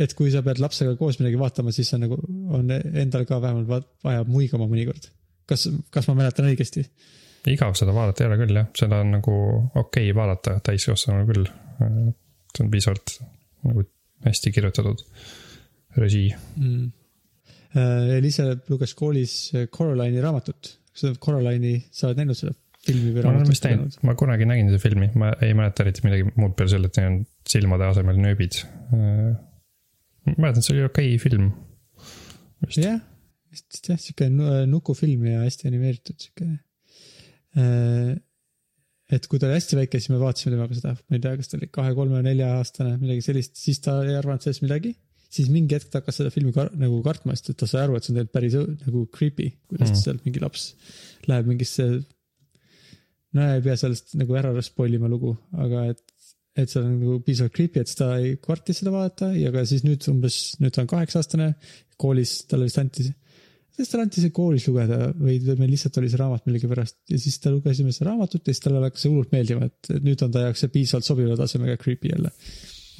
et 0.00 0.14
kui 0.16 0.32
sa 0.32 0.42
pead 0.44 0.60
lapsega 0.62 0.96
koos 0.98 1.18
midagi 1.20 1.38
vaatama, 1.40 1.72
siis 1.74 1.90
on 1.96 2.06
nagu, 2.06 2.18
on 2.56 2.70
endal 2.72 3.26
ka 3.28 3.40
vähemalt 3.42 3.68
va- 3.68 3.84
vaja 4.06 4.24
muigama 4.28 4.68
mõnikord. 4.70 5.10
kas, 5.50 5.66
kas 5.90 6.08
ma 6.10 6.16
mäletan 6.22 6.48
õigesti? 6.50 6.86
igav 7.50 7.76
seda 7.78 7.94
vaadata 7.96 8.24
ei 8.24 8.30
ole 8.30 8.38
küll 8.42 8.58
jah, 8.58 8.68
seda 8.76 9.00
on 9.04 9.14
nagu 9.16 9.34
okei 9.74 10.10
okay 10.10 10.16
vaadata 10.16 10.58
täiskasvanuna 10.66 11.28
küll. 11.28 11.48
see 12.50 12.64
on 12.64 12.72
piisavalt 12.72 13.14
nagu 13.66 13.84
hästi 14.26 14.52
kirjutatud 14.52 15.04
režii. 15.96 16.32
mm.. 16.56 16.88
Eliise 18.16 18.48
luges 18.68 18.96
koolis 18.98 19.34
Coraline'i 19.72 20.22
raamatut. 20.22 20.74
kas 20.90 21.06
sa 21.06 21.14
Coraline'i, 21.22 21.84
sa 21.94 22.08
oled 22.10 22.20
näinud 22.20 22.38
seda 22.38 22.54
filmi 22.86 23.12
või 23.14 23.24
ma 23.24 23.34
olen 23.36 23.52
vist 23.52 23.64
raamatut? 23.64 23.96
näinud, 23.96 24.08
ma 24.08 24.16
kunagi 24.18 24.48
nägin 24.50 24.72
seda 24.72 24.82
filmi, 24.82 25.10
ma 25.20 25.30
ei 25.44 25.54
mäleta 25.56 25.86
eriti 25.86 26.04
midagi 26.06 26.26
muud 26.34 26.56
peale 26.58 26.74
selle, 26.74 26.90
et 26.90 27.00
neil 27.00 27.12
on 27.12 27.20
silmade 27.48 27.88
asemel 27.88 28.20
nööbid. 28.20 28.60
ma 28.90 30.36
mäletan, 30.36 30.64
see 30.66 30.76
oli 30.76 30.86
okei 30.88 31.14
okay 31.14 31.22
film. 31.22 31.52
jah, 32.76 33.00
vist 33.50 33.80
jah, 33.88 33.98
sihuke 34.00 34.28
nu- 34.32 34.64
nukufilm 34.70 35.24
ja 35.26 35.40
hästi 35.44 35.68
animeeritud 35.70 36.18
sihuke. 36.22 36.48
et 39.10 39.26
kui 39.26 39.40
ta 39.42 39.48
oli 39.48 39.56
hästi 39.58 39.78
väike, 39.80 39.98
siis 39.98 40.12
me 40.12 40.20
vaatasime 40.22 40.52
temaga 40.54 40.76
seda, 40.78 40.92
ma 40.94 41.16
ei 41.18 41.22
tea, 41.24 41.32
kas 41.40 41.50
ta 41.50 41.56
oli 41.58 41.68
kahe-kolme-nelja-aastane, 41.74 42.92
midagi 43.00 43.24
sellist, 43.26 43.56
siis 43.58 43.80
ta 43.82 43.96
ei 44.06 44.14
arvanud 44.18 44.44
sellest 44.44 44.62
midagi. 44.66 44.94
siis 45.30 45.46
mingi 45.46 45.76
hetk 45.76 45.92
ta 45.92 46.00
hakkas 46.00 46.16
seda 46.18 46.30
filmi 46.34 46.50
kar 46.50 46.72
nagu 46.74 46.96
kartma, 47.06 47.36
sest 47.38 47.52
et 47.52 47.58
ta 47.62 47.66
sai 47.70 47.84
aru, 47.84 47.94
et 47.94 48.02
see 48.02 48.10
on 48.10 48.16
tegelikult 48.16 48.32
päris 48.34 48.54
nagu 48.86 49.02
creepy, 49.14 49.44
kuidas 49.70 49.92
Mm. 49.92 49.98
sealt 50.00 50.24
mingi 50.26 50.40
laps 50.42 50.64
läheb 51.30 51.46
mingisse. 51.46 51.84
no 53.32 53.44
ei 53.54 53.60
pea 53.62 53.76
sellest 53.78 54.16
nagu 54.18 54.34
ära 54.34 54.50
spoil 54.66 54.94
ima 54.98 55.06
lugu, 55.10 55.36
aga 55.54 55.84
et, 55.92 56.02
et 56.58 56.68
see 56.68 56.80
on 56.82 56.96
nagu 56.98 57.20
piisavalt 57.22 57.54
creepy, 57.54 57.78
et 57.78 57.94
ta 57.94 58.08
ei 58.18 58.36
kartis 58.42 58.80
seda 58.82 58.90
vaadata 58.90 59.30
ja 59.38 59.52
ka 59.54 59.62
siis 59.70 59.84
nüüd 59.86 60.02
umbes, 60.10 60.56
nüüd 60.58 60.74
ta 60.74 60.82
on 60.82 60.90
kaheksa 60.90 61.22
aastane, 61.22 61.52
koolis 61.96 62.32
talle 62.50 62.66
vist 62.66 62.78
anti, 62.82 63.06
kas 63.76 63.90
talle 63.90 64.06
anti 64.06 64.22
see 64.22 64.32
koolis 64.34 64.66
lugeda 64.68 65.10
või 65.16 65.38
meil 65.58 65.72
lihtsalt 65.72 65.98
oli 66.00 66.10
see 66.12 66.20
raamat 66.20 66.46
millegipärast 66.48 67.12
ja 67.12 67.18
siis 67.20 67.38
ta 67.42 67.52
lugesime 67.52 67.92
seda 67.94 68.10
raamatut 68.10 68.42
ja 68.42 68.54
siis 68.54 68.64
talle 68.64 68.82
hakkas 68.84 69.04
see 69.04 69.12
hullult 69.12 69.34
meeldima, 69.34 69.68
et 69.70 69.92
nüüd 70.04 70.24
on 70.26 70.32
ta 70.34 70.44
jaoks 70.46 70.64
see 70.64 70.72
piisavalt 70.74 71.06
sobiva 71.06 71.36
tasemega 71.38 71.76
creepy 71.80 72.12
jälle. 72.12 72.32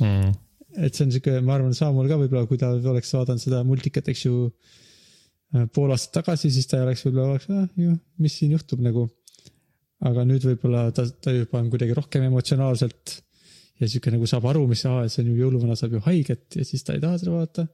mm. 0.00 0.36
et 0.86 0.96
see 0.96 1.06
on 1.06 1.14
siuke, 1.16 1.38
ma 1.46 1.56
arvan, 1.58 1.76
Saamul 1.76 2.10
ka 2.10 2.18
võib-olla, 2.20 2.46
kui 2.50 2.60
ta 2.60 2.72
oleks 2.74 3.14
vaadanud 3.16 3.42
seda 3.42 3.62
multikat, 3.66 4.12
eks 4.12 4.26
ju. 4.26 4.50
pool 5.74 5.90
aastat 5.90 6.20
tagasi, 6.20 6.52
siis 6.54 6.68
ta 6.70 6.78
ei 6.78 6.86
oleks 6.86 7.02
võib-olla 7.06 7.34
oleks, 7.34 7.48
ah 7.50 7.66
ju, 7.80 7.96
mis 8.22 8.36
siin 8.38 8.54
juhtub 8.54 8.84
nagu. 8.86 9.08
aga 10.06 10.22
nüüd 10.24 10.44
võib-olla 10.48 10.86
ta, 10.96 11.04
ta 11.04 11.34
juba 11.34 11.58
on 11.60 11.72
kuidagi 11.72 11.96
rohkem 11.98 12.22
emotsionaalselt. 12.28 13.18
ja 13.80 13.88
siuke 13.88 14.12
nagu 14.12 14.28
saab 14.28 14.46
aru, 14.52 14.66
mis, 14.70 14.84
aa, 14.86 15.08
see 15.08 15.24
on 15.24 15.32
ju 15.32 15.42
jõuluvana 15.42 15.76
saab 15.76 15.98
ju 15.98 16.04
haiget 16.06 16.60
ja 16.60 16.64
siis 16.68 16.84
ta 16.84 16.94
ei 16.94 17.02
taha 17.02 17.18
seda 17.18 17.34
vaadata. 17.34 17.66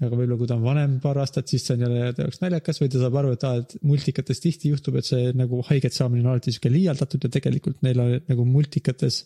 Aga 0.00 0.16
võib-olla, 0.16 0.38
kui 0.40 0.48
ta 0.48 0.56
on 0.56 0.64
vanem 0.64 0.92
paar 1.02 1.18
aastat, 1.20 1.50
siis 1.50 1.66
see 1.66 1.74
on 1.76 1.84
jälle 1.84 2.12
ta 2.16 2.24
jaoks 2.24 2.40
naljakas 2.40 2.80
või 2.80 2.90
ta 2.92 3.02
saab 3.02 3.16
aru, 3.20 3.32
et 3.36 3.44
aa, 3.44 3.60
et 3.60 3.74
multikates 3.84 4.40
tihti 4.40 4.72
juhtub, 4.72 4.96
et 4.96 5.08
see 5.08 5.32
nagu 5.36 5.60
haiget 5.68 5.96
saamine 5.96 6.24
on 6.24 6.32
alati 6.32 6.54
sihuke 6.54 6.72
liialdatud 6.72 7.26
ja 7.26 7.32
tegelikult 7.36 7.82
neil 7.84 8.00
on 8.00 8.14
nagu 8.30 8.46
multikates 8.48 9.20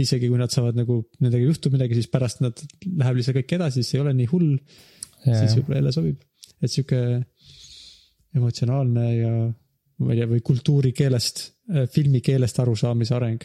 isegi 0.00 0.30
kui 0.30 0.40
nad 0.40 0.52
saavad 0.54 0.78
nagu, 0.80 1.02
nendega 1.20 1.44
juhtub 1.44 1.76
midagi, 1.76 1.98
siis 1.98 2.08
pärast 2.12 2.40
nad 2.44 2.62
läheb 2.86 3.20
lihtsalt 3.20 3.38
kõik 3.42 3.56
edasi, 3.58 3.82
siis 3.82 3.98
ei 3.98 4.04
ole 4.04 4.14
nii 4.16 4.30
hull, 4.32 4.54
siis 5.26 5.58
võib-olla 5.58 5.82
jälle 5.82 5.94
sobib. 5.94 6.22
et 6.64 6.72
sihuke 6.72 7.00
emotsionaalne 8.34 9.08
ja 9.14 9.32
ma 9.44 10.14
ei 10.14 10.18
tea, 10.18 10.28
või 10.30 10.40
kultuurikeelest, 10.44 11.42
filmikeelest 11.92 12.58
arusaamise 12.64 13.14
areng. 13.14 13.44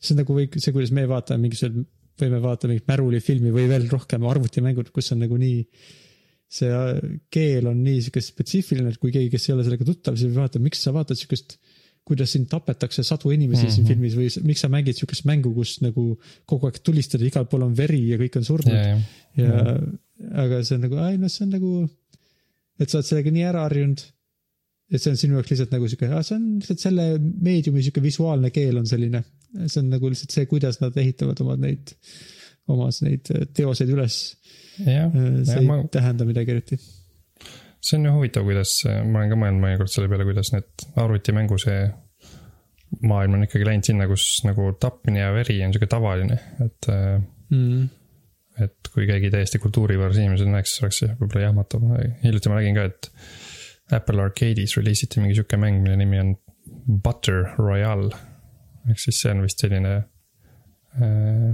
see 0.00 0.14
on 0.14 0.22
nagu 0.22 0.36
või 0.36 0.46
see, 0.56 0.72
kuidas 0.72 0.94
me 0.94 1.04
vaatame 1.10 1.48
mingisugused, 1.48 1.88
võime 2.20 2.40
vaadata 2.42 2.68
mingit 2.68 2.88
märulifilmi 2.90 3.52
või 3.54 3.66
veel 3.70 3.86
rohkem 3.90 4.24
arvutimängud, 4.28 4.90
kus 4.94 5.12
on 5.14 5.22
nagu 5.24 5.36
nii 5.40 5.60
see 6.50 6.70
keel 7.30 7.68
on 7.70 7.82
nii 7.84 8.00
sihuke 8.02 8.22
spetsiifiline, 8.24 8.90
et 8.90 8.98
kui 8.98 9.12
keegi, 9.14 9.30
kes 9.30 9.48
ei 9.48 9.54
ole 9.54 9.66
sellega 9.66 9.86
tuttav, 9.86 10.16
siis 10.18 10.32
vaadata, 10.34 10.62
miks 10.62 10.82
sa 10.82 10.92
vaatad 10.94 11.18
siukest 11.18 11.60
kuidas 12.10 12.32
sind 12.34 12.48
tapetakse 12.50 13.04
sadu 13.06 13.30
inimesi 13.30 13.62
mm 13.62 13.68
-hmm. 13.68 13.74
siin 13.74 13.84
Mhm. 13.84 13.92
filmis 13.92 14.14
või 14.18 14.46
miks 14.48 14.60
sa 14.64 14.68
mängid 14.68 14.96
siukest 14.98 15.24
mängu, 15.30 15.52
kus 15.54 15.80
nagu 15.80 16.04
kogu 16.46 16.66
aeg 16.66 16.80
tulistad 16.82 17.20
ja 17.20 17.28
igal 17.30 17.46
pool 17.46 17.62
on 17.68 17.76
veri 17.76 18.00
ja 18.08 18.18
kõik 18.18 18.38
on 18.40 18.44
surnud 18.44 18.74
ja, 18.74 18.96
ja, 19.36 19.44
ja 19.44 19.76
aga 20.44 20.62
see 20.64 20.76
on 20.76 20.86
nagu, 20.86 20.96
ai 21.00 21.18
noh, 21.18 21.30
see 21.32 21.44
on 21.46 21.52
nagu, 21.56 21.74
et 22.80 22.90
sa 22.90 22.98
oled 22.98 23.10
sellega 23.10 23.34
nii 23.36 23.46
ära 23.52 23.66
harjunud. 23.68 24.02
et 24.90 24.98
see 25.02 25.12
on 25.12 25.20
sinu 25.20 25.36
jaoks 25.38 25.52
lihtsalt 25.52 25.70
nagu 25.76 25.88
sihuke, 25.88 26.08
see 26.26 26.36
on 26.36 26.46
lihtsalt 26.58 26.80
selle 26.82 27.04
meediumi 27.20 27.82
sihuke 27.86 28.02
visuaalne 28.02 28.50
keel 28.50 28.80
on 28.80 28.86
selline. 28.90 29.22
see 29.66 29.80
on 29.82 29.90
nagu 29.94 30.10
lihtsalt 30.10 30.34
see, 30.34 30.46
kuidas 30.50 30.80
nad 30.80 30.96
ehitavad 30.96 31.40
oma 31.44 31.56
neid, 31.56 31.94
omas 32.74 33.02
neid 33.06 33.30
teoseid 33.56 33.92
üles. 33.94 34.20
jah, 34.84 35.10
see 35.12 35.56
ja 35.56 35.60
ei 35.60 35.66
ma, 35.66 35.80
tähenda 35.92 36.28
midagi 36.28 36.56
eriti. 36.56 36.78
see 37.80 37.98
on 37.98 38.06
ju 38.08 38.14
huvitav, 38.18 38.46
kuidas, 38.46 38.76
ma 38.86 39.22
olen 39.22 39.34
ka 39.34 39.40
mõelnud 39.40 39.64
mõnikord 39.66 39.92
selle 39.92 40.08
peale, 40.12 40.28
kuidas 40.28 40.54
need 40.54 40.86
arvutimängu 41.00 41.58
see 41.60 41.82
maailm 43.06 43.36
on 43.38 43.46
ikkagi 43.46 43.66
läinud 43.68 43.86
sinna, 43.86 44.06
kus 44.10 44.24
nagu 44.42 44.72
tapmine 44.82 45.20
ja 45.22 45.34
veri 45.34 45.60
on 45.62 45.74
sihuke 45.74 45.86
tavaline, 45.90 46.40
et 46.64 46.88
äh, 46.90 47.20
Mm. 47.50 47.88
et 48.62 48.90
kui 48.94 49.06
keegi 49.08 49.30
täiesti 49.32 49.58
kultuurivõõras 49.62 50.20
inimesel 50.20 50.50
näeks, 50.52 50.74
siis 50.74 50.84
oleks 50.84 51.00
võib-olla 51.18 51.48
jahmatav. 51.48 51.86
hiljuti 52.22 52.50
ma 52.52 52.60
nägin 52.60 52.76
ka, 52.76 52.84
et 52.90 53.10
Apple 53.96 54.22
Arcade'is 54.22 54.76
reliisiti 54.78 55.22
mingi 55.22 55.34
sihuke 55.38 55.58
mäng, 55.58 55.80
mille 55.82 55.96
nimi 55.98 56.20
on 56.22 56.34
Butter 57.02 57.48
Royale. 57.58 58.14
ehk 58.88 59.02
siis 59.02 59.18
see 59.22 59.32
on 59.34 59.42
vist 59.44 59.60
selline 59.60 59.96
äh, 59.96 61.50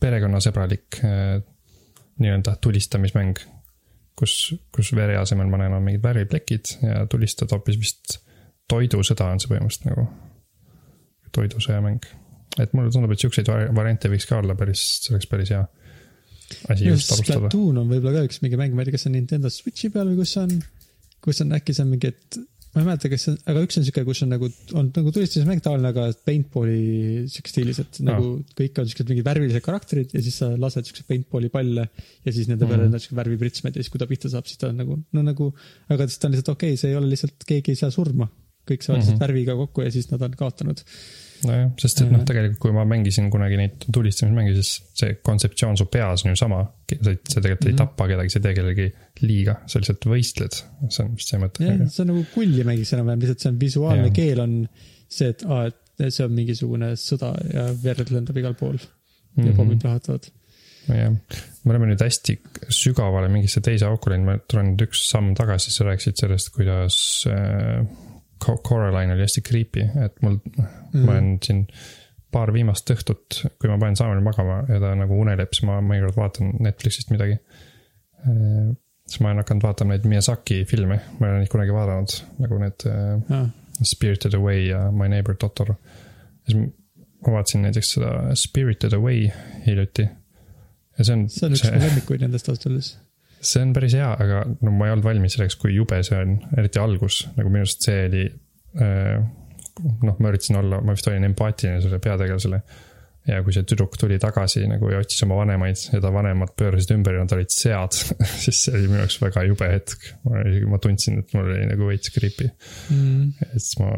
perekonnasõbralik 0.00 1.00
äh, 1.04 1.38
nii-öelda 2.22 2.56
tulistamismäng. 2.60 3.38
kus, 4.16 4.54
kus 4.72 4.94
vere 4.96 5.18
asemel 5.20 5.50
ma 5.52 5.58
näen, 5.60 5.74
on 5.76 5.82
mingid 5.84 6.00
värviplekid 6.02 6.70
ja 6.82 7.02
tulistad 7.06 7.50
hoopis 7.52 7.76
vist 7.76 8.14
toidusõda 8.70 9.26
on 9.32 9.42
see 9.42 9.50
põhimõtteliselt 9.50 9.90
nagu. 9.90 10.06
toidusõjamäng, 11.36 12.06
et 12.62 12.72
mulle 12.72 12.90
tundub, 12.90 13.12
et 13.12 13.20
siukseid 13.20 13.48
vari- 13.50 13.68
variante 13.76 14.08
võiks 14.08 14.24
ka 14.28 14.38
olla 14.40 14.54
päris, 14.56 14.84
see 15.04 15.12
oleks 15.12 15.28
päris 15.28 15.50
hea 15.52 15.66
asi 16.72 16.86
just 16.86 17.12
alustada. 17.12 17.50
Splatoon 17.50 17.82
on 17.82 17.90
võib-olla 17.90 18.22
ka 18.22 18.28
üks 18.30 18.40
mingi 18.44 18.56
mäng, 18.56 18.72
ma 18.72 18.82
ei 18.82 18.88
tea, 18.88 18.96
kas 18.96 19.04
see 19.04 19.10
on 19.10 19.16
Nintendo 19.18 19.50
Switchi 19.52 19.90
peal 19.92 20.08
või 20.08 20.22
kus 20.22 20.32
see 20.32 20.44
on, 20.46 20.54
kus 21.26 21.42
on 21.44 21.52
äkki 21.58 21.74
see 21.76 21.84
on 21.84 21.92
mingi, 21.92 22.12
et 22.14 22.38
ma 22.76 22.82
ei 22.82 22.86
mäleta, 22.90 23.08
kas 23.08 23.22
see 23.24 23.32
on, 23.32 23.36
aga 23.48 23.60
üks 23.64 23.78
on 23.80 23.84
siuke, 23.86 24.02
kus 24.04 24.20
on 24.26 24.28
nagu, 24.34 24.50
on 24.76 24.90
nagu 24.92 25.12
tulistamismäng 25.16 25.62
tavaline, 25.64 25.88
aga 25.94 26.02
paintball'i 26.28 27.22
siuke 27.32 27.48
stiilis, 27.48 27.80
et 27.80 28.00
Aa. 28.02 28.06
nagu 28.10 28.32
kõik 28.58 28.80
on 28.82 28.90
siuksed 28.90 29.08
mingid 29.12 29.24
värvilised 29.26 29.64
karakterid 29.64 30.12
ja 30.12 30.22
siis 30.26 30.36
sa 30.42 30.50
lased 30.60 30.84
siukseid 30.90 31.08
paintball'i 31.08 31.48
palle 31.54 31.86
ja 31.88 32.34
siis 32.36 32.50
nende 32.50 32.68
peale 32.68 32.84
Mhm. 32.84 32.94
on 32.98 33.00
siuke 33.06 33.16
värvipritsmed 33.16 33.76
ja 33.76 33.82
siis 33.82 33.90
kui 33.94 34.02
ta 34.02 34.06
pihta 34.10 34.28
saab, 34.32 34.44
siis 34.46 34.60
ta 34.60 34.68
on 34.68 34.76
nagu, 34.82 34.98
no 35.16 35.22
nagu, 35.24 35.48
aga 35.88 36.06
siis 36.06 36.18
ta 36.20 36.28
on 36.28 36.36
lihtsalt 36.36 36.52
okei 36.52 36.74
okay,, 36.74 36.82
see 36.82 36.92
ei 36.92 36.96
ole 37.00 37.08
lihtsalt, 37.14 37.38
keegi 37.48 37.72
ei 37.72 37.80
saa 37.80 37.90
surma. 37.90 38.28
kõik 38.66 38.82
saavad 38.82 38.98
lihtsalt 39.00 39.20
värviga 39.22 39.54
kokku 39.54 39.84
ja 39.84 39.90
siis 39.94 40.10
nad 40.10 40.22
on 40.26 40.32
kaotanud. 40.36 40.80
nojah, 41.46 41.70
sest 41.80 42.00
et 42.02 42.10
noh, 42.12 42.20
Äh. 42.22 42.26
tegelikult 42.28 42.58
kui 42.62 42.72
ma 42.76 42.84
mängisin 42.88 43.30
kunagi 43.32 43.56
neid 43.60 43.86
tulistamismänge, 43.92 44.54
siis 44.58 44.70
see 44.98 45.14
kontseptsioon 45.26 45.76
su 45.80 45.86
peas 45.92 46.24
on 46.26 46.32
ju 46.34 46.36
sama. 46.42 46.64
sa 47.02 47.10
ei, 47.10 47.18
sa 47.28 47.40
tegelikult 47.40 47.66
ei 47.66 47.72
Mhm. 47.72 47.78
tapa 47.80 48.06
kedagi, 48.10 48.30
sa 48.30 48.38
ei 48.38 48.42
tee 48.44 48.54
kellelegi 48.54 48.86
liiga, 49.26 49.56
sa 49.66 49.78
lihtsalt 49.80 50.04
võistled, 50.06 50.60
see 50.88 51.04
on 51.04 51.14
vist 51.16 51.28
see 51.32 51.38
mõte 51.42 51.64
jah, 51.66 51.80
see 51.90 52.02
on 52.04 52.08
nagu 52.12 52.24
kulli 52.34 52.62
mängiks 52.64 52.92
enam-vähem, 52.94 53.20
lihtsalt 53.24 53.40
see 53.42 53.50
on 53.50 53.58
visuaalne 53.60 54.06
ja. 54.10 54.14
keel 54.14 54.40
on 54.44 54.54
see, 55.08 55.28
et 55.34 55.42
aa, 55.48 55.66
et 55.66 56.12
see 56.12 56.24
on 56.24 56.32
mingisugune 56.36 56.92
sõda 57.00 57.32
ja 57.54 57.68
verd 57.82 58.10
lendab 58.14 58.36
igal 58.36 58.54
pool 58.54 58.76
ja 58.78 59.42
Mhm. 59.44 59.56
pommid 59.56 59.80
plahvatavad. 59.82 60.30
jah, 60.88 61.10
me 61.64 61.70
oleme 61.74 61.86
nüüd 61.90 61.98
hästi 62.04 62.38
sügavale 62.70 63.26
mingisse 63.28 63.60
teise 63.60 63.86
auku 63.88 64.10
läinud, 64.12 64.24
ma 64.26 64.36
tulen 64.48 64.68
nüüd 64.76 64.86
üks 64.86 65.08
samm 65.10 65.34
tagasi, 65.34 65.72
sa 65.74 65.84
rääkisid 65.84 66.16
sellest, 66.20 66.52
kuidas 66.54 67.26
äh, 67.26 67.82
Coraline 68.44 69.14
oli 69.14 69.24
hästi 69.24 69.42
creepy, 69.42 69.86
et 70.04 70.18
mul 70.22 70.38
mm., 70.38 71.04
ma 71.04 71.12
olen 71.12 71.36
siin 71.44 71.66
paar 72.32 72.52
viimast 72.52 72.90
õhtut, 72.92 73.38
kui 73.60 73.70
ma 73.70 73.78
panen 73.80 73.96
Saamoni 73.96 74.24
magama 74.24 74.58
ja 74.68 74.80
ta 74.82 74.92
nagu 74.98 75.16
uneleb, 75.22 75.52
siis 75.54 75.64
ma 75.68 75.78
mõnikord 75.84 76.18
vaatan 76.18 76.56
Netflixist 76.66 77.12
midagi. 77.14 77.38
siis 79.06 79.20
ma 79.22 79.30
olen 79.30 79.44
hakanud 79.44 79.62
vaatama 79.62 79.94
neid 79.94 80.08
Miyazaki 80.10 80.64
filme, 80.68 80.98
ma 81.18 81.28
ei 81.28 81.32
ole 81.32 81.44
neid 81.44 81.52
kunagi 81.52 81.74
vaadanud, 81.76 82.16
nagu 82.42 82.58
need 82.60 82.86
Ah, 83.30 83.46
Spirited 83.82 84.34
Away 84.34 84.66
ja 84.66 84.90
My 84.90 85.08
Neighbor 85.08 85.36
Totoro. 85.36 85.76
siis 86.48 86.58
ma 87.26 87.32
vaatasin 87.38 87.62
näiteks 87.62 87.92
seda 87.96 88.34
Spirited 88.34 88.92
Away 88.92 89.28
hiljuti. 89.66 90.08
ja 90.98 91.04
see 91.04 91.16
on, 91.16 91.28
see 91.30 91.46
on 91.46 91.56
üks 91.56 91.70
mu 91.70 91.80
lemmikuid 91.80 92.24
nendest 92.24 92.48
ausalt 92.48 92.66
öeldes. 92.70 92.96
See 93.46 93.64
on 93.64 93.72
päris 93.76 93.94
hea, 93.98 94.08
aga 94.12 94.44
no 94.64 94.74
ma 94.74 94.88
ei 94.88 94.94
olnud 94.94 95.06
valmis 95.06 95.36
selleks, 95.36 95.56
kui 95.60 95.74
jube 95.76 95.98
see 96.06 96.18
on, 96.18 96.38
eriti 96.58 96.80
algus, 96.82 97.24
nagu 97.38 97.52
minu 97.52 97.66
arust 97.66 97.86
see 97.86 98.06
oli 98.08 98.26
noh, 100.04 100.18
ma 100.18 100.32
üritasin 100.32 100.60
olla, 100.60 100.82
ma 100.84 100.96
vist 100.96 101.08
olin 101.10 101.26
empaatiline 101.28 101.80
selle 101.84 102.02
peategelasele. 102.02 102.60
ja 103.26 103.40
kui 103.42 103.50
see 103.50 103.66
tüdruk 103.66 103.96
tuli 103.98 104.20
tagasi 104.22 104.60
nagu 104.70 104.86
ja 104.86 105.00
otsis 105.02 105.24
oma 105.24 105.40
vanemaid 105.40 105.80
ja 105.90 105.98
ta 105.98 106.12
vanemad 106.14 106.52
pöörasid 106.54 106.92
ümber 106.94 107.16
ja 107.16 107.24
nad 107.24 107.32
olid 107.34 107.50
sead, 107.50 107.96
siis 108.44 108.60
see 108.68 108.76
oli 108.76 108.86
minu 108.86 109.00
jaoks 109.00 109.16
väga 109.18 109.42
jube 109.48 109.70
hetk. 109.72 110.06
ma 110.22 110.44
isegi, 110.44 110.68
ma 110.70 110.78
tundsin, 110.82 111.18
et 111.24 111.34
mul 111.34 111.50
oli 111.50 111.66
nagu 111.72 111.90
veits 111.90 112.14
creepy. 112.14 112.46
mm.. 112.94 113.48
et 113.48 113.58
siis 113.58 113.80
ma 113.82 113.90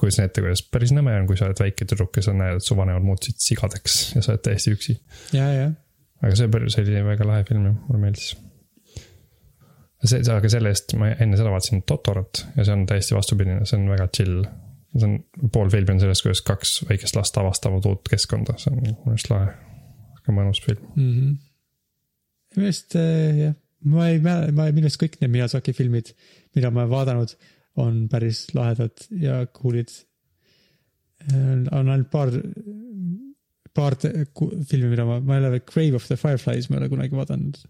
kujutasin 0.00 0.26
ette, 0.26 0.42
kuidas 0.42 0.64
päris 0.66 0.94
nõme 0.96 1.14
on, 1.20 1.30
kui 1.30 1.38
sa 1.38 1.46
oled 1.46 1.62
väike 1.62 1.86
tüdruk 1.92 2.18
ja 2.18 2.26
sa 2.26 2.34
näed, 2.36 2.58
et 2.58 2.66
su 2.66 2.78
vanemad 2.78 3.06
muutusid 3.06 3.38
sigadeks 3.46 4.00
ja 4.16 4.24
sa 4.24 4.34
oled 4.34 4.46
täiesti 4.50 4.74
üksi. 4.74 4.98
ja, 5.38 5.46
ja, 5.54 5.68
aga 6.24 6.34
see, 6.34 6.50
see 6.74 6.88
oli 6.88 7.06
väga 7.12 7.28
lahe 7.30 7.46
film 7.46 7.70
ja 7.70 7.76
mulle 7.78 8.08
meeldis. 8.08 8.32
see, 10.10 10.22
aga 10.34 10.50
selle 10.50 10.72
eest 10.72 10.94
ma 10.98 11.12
enne 11.12 11.38
seda 11.38 11.52
vaatasin 11.52 11.84
Totorot 11.88 12.44
ja 12.56 12.66
see 12.66 12.74
on 12.74 12.84
täiesti 12.90 13.16
vastupidine, 13.16 13.62
see 13.68 13.78
on 13.78 13.88
väga 13.92 14.08
chill. 14.16 14.42
see 14.92 15.08
on, 15.08 15.16
pool 15.54 15.70
filmi 15.72 15.94
on 15.94 16.02
sellest, 16.02 16.26
kuidas 16.26 16.42
kaks 16.46 16.74
väikest 16.88 17.16
last 17.16 17.38
avastavad 17.40 17.86
uut 17.88 18.10
keskkonda, 18.12 18.58
see 18.60 18.74
on 18.74 18.82
minu 18.82 18.96
arust 19.08 19.30
lahe. 19.32 19.54
väga 20.18 20.36
mõnus 20.38 20.62
film. 20.64 20.86
mm. 20.94 21.10
-hmm. 21.10 21.34
minu 22.52 22.64
meelest 22.66 22.96
äh, 23.00 23.42
jah, 23.44 23.58
ma 23.84 24.08
ei 24.10 24.20
mäleta, 24.22 24.54
ma 24.58 24.70
minu 24.70 24.90
arust 24.90 25.00
kõik 25.02 25.18
need 25.20 25.34
Miyazaki 25.36 25.74
filmid, 25.76 26.14
mida 26.56 26.70
ma 26.70 26.84
olen 26.84 26.94
vaadanud, 26.94 27.36
on 27.82 28.08
päris 28.12 28.46
lahedad 28.54 29.06
ja 29.20 29.42
cool'id. 29.46 29.92
on 31.70 31.88
ainult 31.88 32.10
paar, 32.10 32.32
paar 33.74 33.94
filmi, 34.02 34.88
mida 34.90 35.04
ma, 35.06 35.20
ma 35.20 35.38
ei 35.38 35.46
ole, 35.46 35.60
Grave 35.60 35.94
of 35.94 36.06
the 36.08 36.16
Fireflies 36.18 36.68
ma 36.68 36.76
ei 36.76 36.82
ole 36.82 36.88
kunagi 36.90 37.16
vaadanud. 37.16 37.62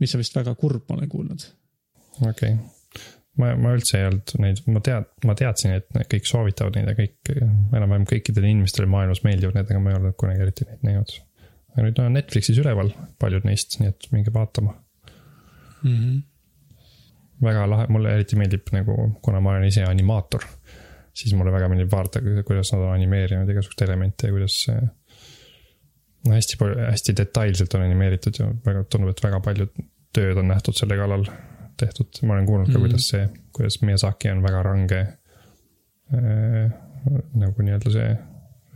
mis 0.00 0.14
on 0.14 0.18
vist 0.18 0.36
väga 0.36 0.54
kurb, 0.58 0.84
ma 0.88 0.96
olen 0.96 1.08
kuulnud. 1.08 1.46
Okei 2.20 2.54
okay.. 2.54 3.06
ma, 3.40 3.52
ma 3.56 3.72
üldse 3.76 3.98
ei 3.98 4.06
olnud 4.08 4.34
neid, 4.42 4.62
ma 4.72 4.82
tead, 4.84 5.08
ma 5.28 5.36
teadsin, 5.38 5.74
et 5.78 6.12
kõik 6.12 6.28
soovitavad 6.28 6.76
neid 6.76 6.90
ja 6.92 6.96
kõik, 6.98 7.32
enam-vähem 7.32 8.06
kõikidele 8.10 8.52
inimestele 8.52 8.90
maailmas 8.90 9.22
meeldivad 9.26 9.58
need, 9.58 9.70
aga 9.70 9.82
ma 9.82 9.92
ei 9.92 10.00
olnud 10.00 10.16
kunagi 10.20 10.44
eriti 10.46 10.68
neid 10.68 10.86
näinud. 10.88 11.16
aga 11.74 11.86
nüüd 11.86 12.02
on 12.02 12.16
Netflixis 12.18 12.60
üleval 12.60 12.92
paljud 13.22 13.46
neist, 13.48 13.78
nii 13.80 13.92
et 13.92 14.10
minge 14.14 14.34
vaatama. 14.34 14.74
Mm 15.82 15.96
-hmm. 15.96 16.22
väga 17.46 17.66
lahe, 17.70 17.86
mulle 17.88 18.14
eriti 18.14 18.36
meeldib 18.36 18.72
nagu, 18.76 18.96
kuna 19.22 19.40
ma 19.40 19.54
olen 19.54 19.68
ise 19.68 19.84
animaator, 19.88 20.44
siis 21.14 21.34
mulle 21.34 21.52
väga 21.52 21.68
meeldib 21.68 21.92
vaadata, 21.92 22.20
kuidas 22.46 22.72
nad 22.72 22.82
on 22.82 22.94
animeerinud 22.94 23.48
igasuguseid 23.48 23.88
elemente 23.88 24.26
ja 24.26 24.32
kuidas 24.32 24.58
see. 24.64 24.80
no 26.26 26.34
hästi 26.34 26.56
palju, 26.60 26.76
hästi 26.90 27.16
detailselt 27.16 27.74
on 27.74 27.86
animeeritud 27.86 28.34
ja 28.38 28.50
väga 28.66 28.84
tundub, 28.84 29.14
et 29.14 29.24
väga 29.24 29.40
palju 29.40 29.70
tööd 30.12 30.40
on 30.42 30.50
nähtud 30.50 30.76
selle 30.76 30.98
kallal 30.98 31.24
tehtud, 31.80 32.20
ma 32.22 32.36
olen 32.36 32.46
kuulnud 32.46 32.68
ka 32.68 32.72
mm, 32.72 32.76
-hmm. 32.76 32.88
kuidas 32.88 33.08
see, 33.08 33.28
kuidas 33.56 33.80
Miyazaki 33.82 34.30
on 34.30 34.42
väga 34.44 34.62
range 34.66 35.00
äh,. 35.00 36.70
nagu 37.40 37.62
nii-öelda 37.64 37.90
see 37.94 38.10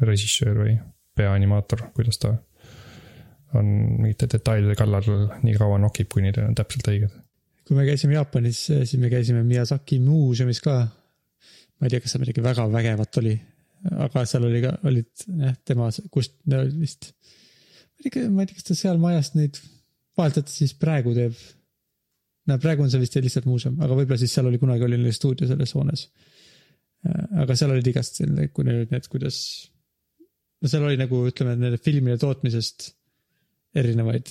režissöör 0.01 0.57
või 0.63 0.79
peaanimaator, 1.15 1.83
kuidas 1.95 2.19
ta 2.19 2.35
on 3.55 3.67
mingite 4.01 4.27
detailide 4.33 4.75
kallal 4.75 5.29
nii 5.43 5.55
kaua 5.59 5.79
nokib, 5.79 6.09
kuni 6.13 6.31
need 6.31 6.41
on 6.43 6.57
täpselt 6.59 6.89
õiged 6.91 7.13
kui 7.65 7.79
me 7.79 7.87
käisime 7.89 8.17
Jaapanis, 8.19 8.61
siis 8.69 9.01
me 9.01 9.11
käisime 9.13 9.43
Miyazaki 9.47 9.99
muuseumis 10.05 10.61
ka. 10.65 10.77
ma 11.81 11.89
ei 11.89 11.93
tea, 11.93 12.01
kas 12.05 12.15
seal 12.15 12.23
midagi 12.23 12.43
väga 12.45 12.67
vägevat 12.71 13.19
oli, 13.21 13.33
aga 14.07 14.23
seal 14.29 14.47
oli 14.47 14.61
ka, 14.63 14.77
olid 14.89 15.25
jah, 15.41 15.57
tema, 15.67 15.89
kust 16.15 16.37
vist. 16.79 17.11
ma 17.97 18.05
ei 18.07 18.11
tea, 18.11 18.29
ma 18.31 18.45
ei 18.45 18.51
tea, 18.51 18.59
kas 18.61 18.69
ta 18.69 18.79
seal 18.79 19.01
majas 19.03 19.33
neid 19.39 19.61
vahetult 20.19 20.53
siis 20.53 20.77
praegu 20.79 21.15
teeb. 21.17 21.35
No 22.51 22.57
praegu 22.63 22.85
on 22.85 22.91
see 22.93 23.03
vist 23.03 23.17
lihtsalt 23.21 23.47
muuseum, 23.49 23.77
aga 23.85 23.97
võib-olla 23.97 24.21
siis 24.21 24.35
seal 24.37 24.49
oli 24.51 24.61
kunagi 24.63 24.87
oli 24.87 24.99
neil 25.01 25.15
stuudio 25.17 25.49
selles 25.49 25.75
hoones. 25.77 26.09
aga 27.45 27.57
seal 27.59 27.75
olid 27.75 27.89
igast, 27.91 28.21
kui 28.57 28.67
neil 28.67 28.83
olid 28.83 28.93
need, 28.95 29.09
kuidas. 29.13 29.39
no 30.63 30.73
seal 30.73 30.87
oli 30.89 31.01
nagu 31.01 31.23
ütleme, 31.29 31.57
nende 31.61 31.81
filmide 31.83 32.19
tootmisest 32.21 32.91
erinevaid. 33.81 34.31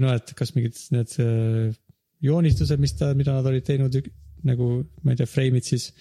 no 0.00 0.14
et 0.14 0.32
kas 0.38 0.54
mingid 0.56 0.80
need 0.94 1.14
äh, 1.24 1.76
joonistused, 2.24 2.80
mis 2.82 2.96
ta, 2.98 3.12
mida 3.18 3.36
nad 3.36 3.46
olid 3.46 3.66
teinud 3.66 4.00
nagu, 4.48 4.72
ma 5.02 5.12
ei 5.14 5.20
tea, 5.20 5.30
frame'id 5.30 5.66
siis. 5.66 5.92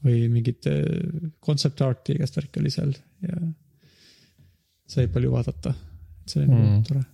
või 0.00 0.30
mingit 0.32 0.64
concept 1.44 1.82
art'i 1.84 2.14
igast 2.16 2.38
värki 2.38 2.60
oli 2.62 2.70
seal 2.72 2.94
ja 3.20 3.34
sai 4.88 5.10
palju 5.12 5.32
vaadata. 5.34 5.74
see 6.26 6.40
oli 6.40 6.50
nagu 6.50 6.62
Mm. 6.64 6.76
mm. 6.76 6.84
tore. 6.88 7.04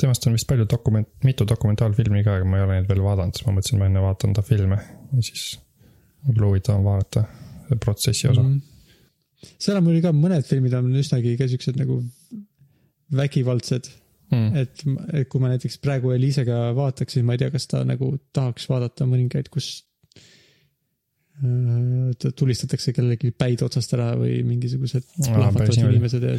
Temast 0.00 0.26
on 0.28 0.36
vist 0.36 0.48
palju 0.48 0.66
dokument, 0.70 1.08
mitu 1.24 1.46
dokumentaalfilmi 1.48 2.24
ka, 2.24 2.38
aga 2.38 2.48
ma 2.48 2.60
ei 2.60 2.66
ole 2.66 2.78
neid 2.78 2.88
veel 2.90 3.02
vaadanud, 3.04 3.36
siis 3.36 3.46
ma 3.46 3.54
mõtlesin, 3.56 3.80
ma 3.80 3.90
enne 3.90 4.04
vaatan 4.04 4.34
ta 4.36 4.44
filme 4.46 4.78
ja 4.78 5.24
siis 5.24 5.44
võib 6.26 6.40
olla 6.40 6.50
huvitav 6.52 6.82
vaadata 6.84 7.26
see 7.66 7.78
protsessi 7.82 8.28
osa 8.30 8.42
mm. 8.42 8.50
-hmm. 8.52 9.54
seal 9.64 9.78
on 9.78 9.86
muidugi 9.86 10.06
ka 10.06 10.12
mõned 10.16 10.48
filmid 10.48 10.76
on 10.78 10.90
üsnagi 11.00 11.36
ka 11.40 11.48
siuksed 11.50 11.78
nagu 11.80 12.02
vägivaldsed, 13.16 13.88
-hmm. 14.30 14.56
et, 14.62 14.84
et 15.20 15.28
kui 15.30 15.42
ma 15.42 15.50
näiteks 15.52 15.78
praegu 15.82 16.12
Eliisega 16.14 16.70
vaataks, 16.76 17.16
siis 17.16 17.26
ma 17.26 17.36
ei 17.36 17.42
tea, 17.42 17.50
kas 17.54 17.68
ta 17.70 17.82
nagu 17.86 18.12
tahaks 18.36 18.68
vaadata 18.70 19.06
mõningaid, 19.08 19.50
kus 19.52 19.70
äh, 21.40 22.14
ta 22.20 22.32
tulistatakse 22.32 22.94
kellelegi 22.96 23.32
päid 23.32 23.62
otsast 23.66 23.94
ära 23.96 24.12
või 24.18 24.40
mingisugused 24.46 25.06
plahvatavad 25.22 25.84
inimesed 25.86 26.26
ja 26.26 26.38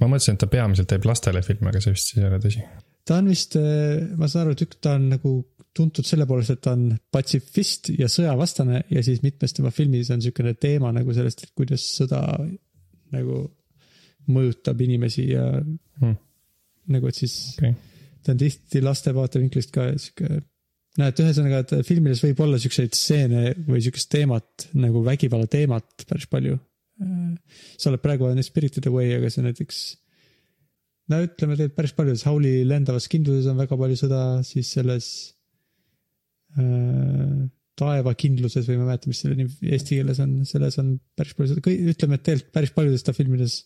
ma 0.00 0.06
mõtlesin, 0.12 0.34
et 0.36 0.42
ta 0.44 0.46
peamiselt 0.52 0.88
teeb 0.90 1.04
lastele 1.08 1.42
filme, 1.46 1.70
aga 1.72 1.80
see 1.80 1.94
vist 1.94 2.10
siis 2.12 2.22
ei 2.22 2.28
ole 2.28 2.38
tõsi. 2.42 2.62
ta 3.06 3.18
on 3.20 3.28
vist, 3.30 3.56
ma 4.18 4.28
saan 4.28 4.46
aru, 4.46 4.56
et 4.56 4.64
ük- 4.66 4.78
ta 4.80 4.94
on 4.98 5.08
nagu 5.14 5.34
tuntud 5.76 6.04
selle 6.08 6.24
poolest, 6.26 6.50
et 6.56 6.60
ta 6.64 6.72
on 6.72 6.88
patsifist 7.12 7.90
ja 7.98 8.08
sõjavastane 8.08 8.82
ja 8.90 9.02
siis 9.04 9.22
mitmes 9.22 9.52
tema 9.52 9.70
filmis 9.70 10.10
on 10.10 10.18
niisugune 10.22 10.54
teema 10.60 10.92
nagu 10.96 11.12
sellest, 11.14 11.42
et 11.44 11.52
kuidas 11.56 11.84
sõda 11.98 12.22
nagu 13.12 13.42
mõjutab 14.32 14.80
inimesi 14.82 15.28
ja 15.30 15.44
Hmm. 16.00 16.16
nagu, 16.92 17.08
et 17.08 17.14
siis 17.16 17.34
okei, 17.58 17.72
ta 18.24 18.32
on 18.34 18.38
tihti 18.40 18.82
laste 18.82 19.12
vaatevinklist 19.14 19.70
ka 19.72 19.86
sihuke. 19.96 20.42
no 20.98 21.06
et 21.06 21.20
ühesõnaga, 21.22 21.60
et 21.62 21.86
filmides 21.86 22.20
võib 22.24 22.40
olla 22.44 22.58
siukseid 22.58 22.92
stseene 22.96 23.54
või 23.68 23.80
siukest 23.84 24.10
teemat 24.12 24.66
nagu 24.74 25.02
vägivalla 25.04 25.46
teemat 25.46 26.04
päris 26.08 26.26
palju. 26.26 26.58
Sa 26.96 27.90
oled 27.90 28.02
praegu 28.02 28.28
on 28.28 28.42
Spirited 28.44 28.88
Away, 28.88 29.16
aga 29.18 29.30
see 29.32 29.44
näiteks. 29.44 29.80
no 31.12 31.20
ütleme 31.24 31.56
tegelikult 31.58 31.78
päris 31.78 31.96
palju, 31.96 32.16
Hauli 32.28 32.54
lendavas 32.68 33.08
kindluses 33.12 33.50
on 33.50 33.60
väga 33.60 33.78
palju 33.78 33.98
sõda, 34.00 34.22
siis 34.46 34.72
selles 34.78 35.10
äh, 36.56 37.46
taevakindluses 37.76 38.66
või 38.68 38.78
ma 38.78 38.86
ei 38.86 38.90
mäleta, 38.92 39.10
mis 39.12 39.20
selle 39.22 39.36
nimi 39.38 39.72
eesti 39.76 39.98
keeles 39.98 40.20
on, 40.24 40.38
selles 40.48 40.78
on 40.80 40.94
päris 41.18 41.36
palju 41.36 41.52
sõda, 41.52 41.74
ütleme, 41.92 42.16
et 42.16 42.24
tegelikult 42.26 42.54
päris 42.56 42.72
paljudes 42.76 43.04
ta 43.04 43.14
filmides 43.16 43.58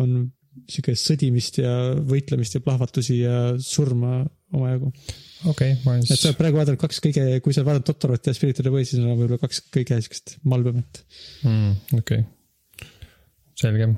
on 0.00 0.24
sihuke 0.70 0.94
sõdimist 0.98 1.58
ja 1.58 1.72
võitlemist 2.06 2.54
ja 2.54 2.62
plahvatusi 2.62 3.16
ja 3.22 3.38
surma 3.62 4.20
omajagu. 4.54 4.92
okei, 5.50 5.74
ma 5.82 5.94
olen 5.94 6.04
et 6.04 6.08
sa 6.08 6.14
siis 6.14 6.28
oled, 6.30 6.38
praegu 6.38 6.60
vaadanud 6.60 6.80
kaks 6.82 7.02
kõige, 7.02 7.24
kui 7.42 7.56
sa 7.56 7.64
vaadanud 7.66 7.86
Totorot 7.88 8.30
ja 8.30 8.34
Spirited 8.36 8.70
Away, 8.70 8.86
siis 8.86 9.02
on 9.02 9.10
võib-olla 9.18 9.40
kaks 9.42 9.64
kõige 9.74 9.98
siukest 10.04 10.36
malbemat. 10.46 11.02
mm, 11.42 11.98
okei 11.98 12.22
okay., 12.22 12.30
selge. 13.60 13.90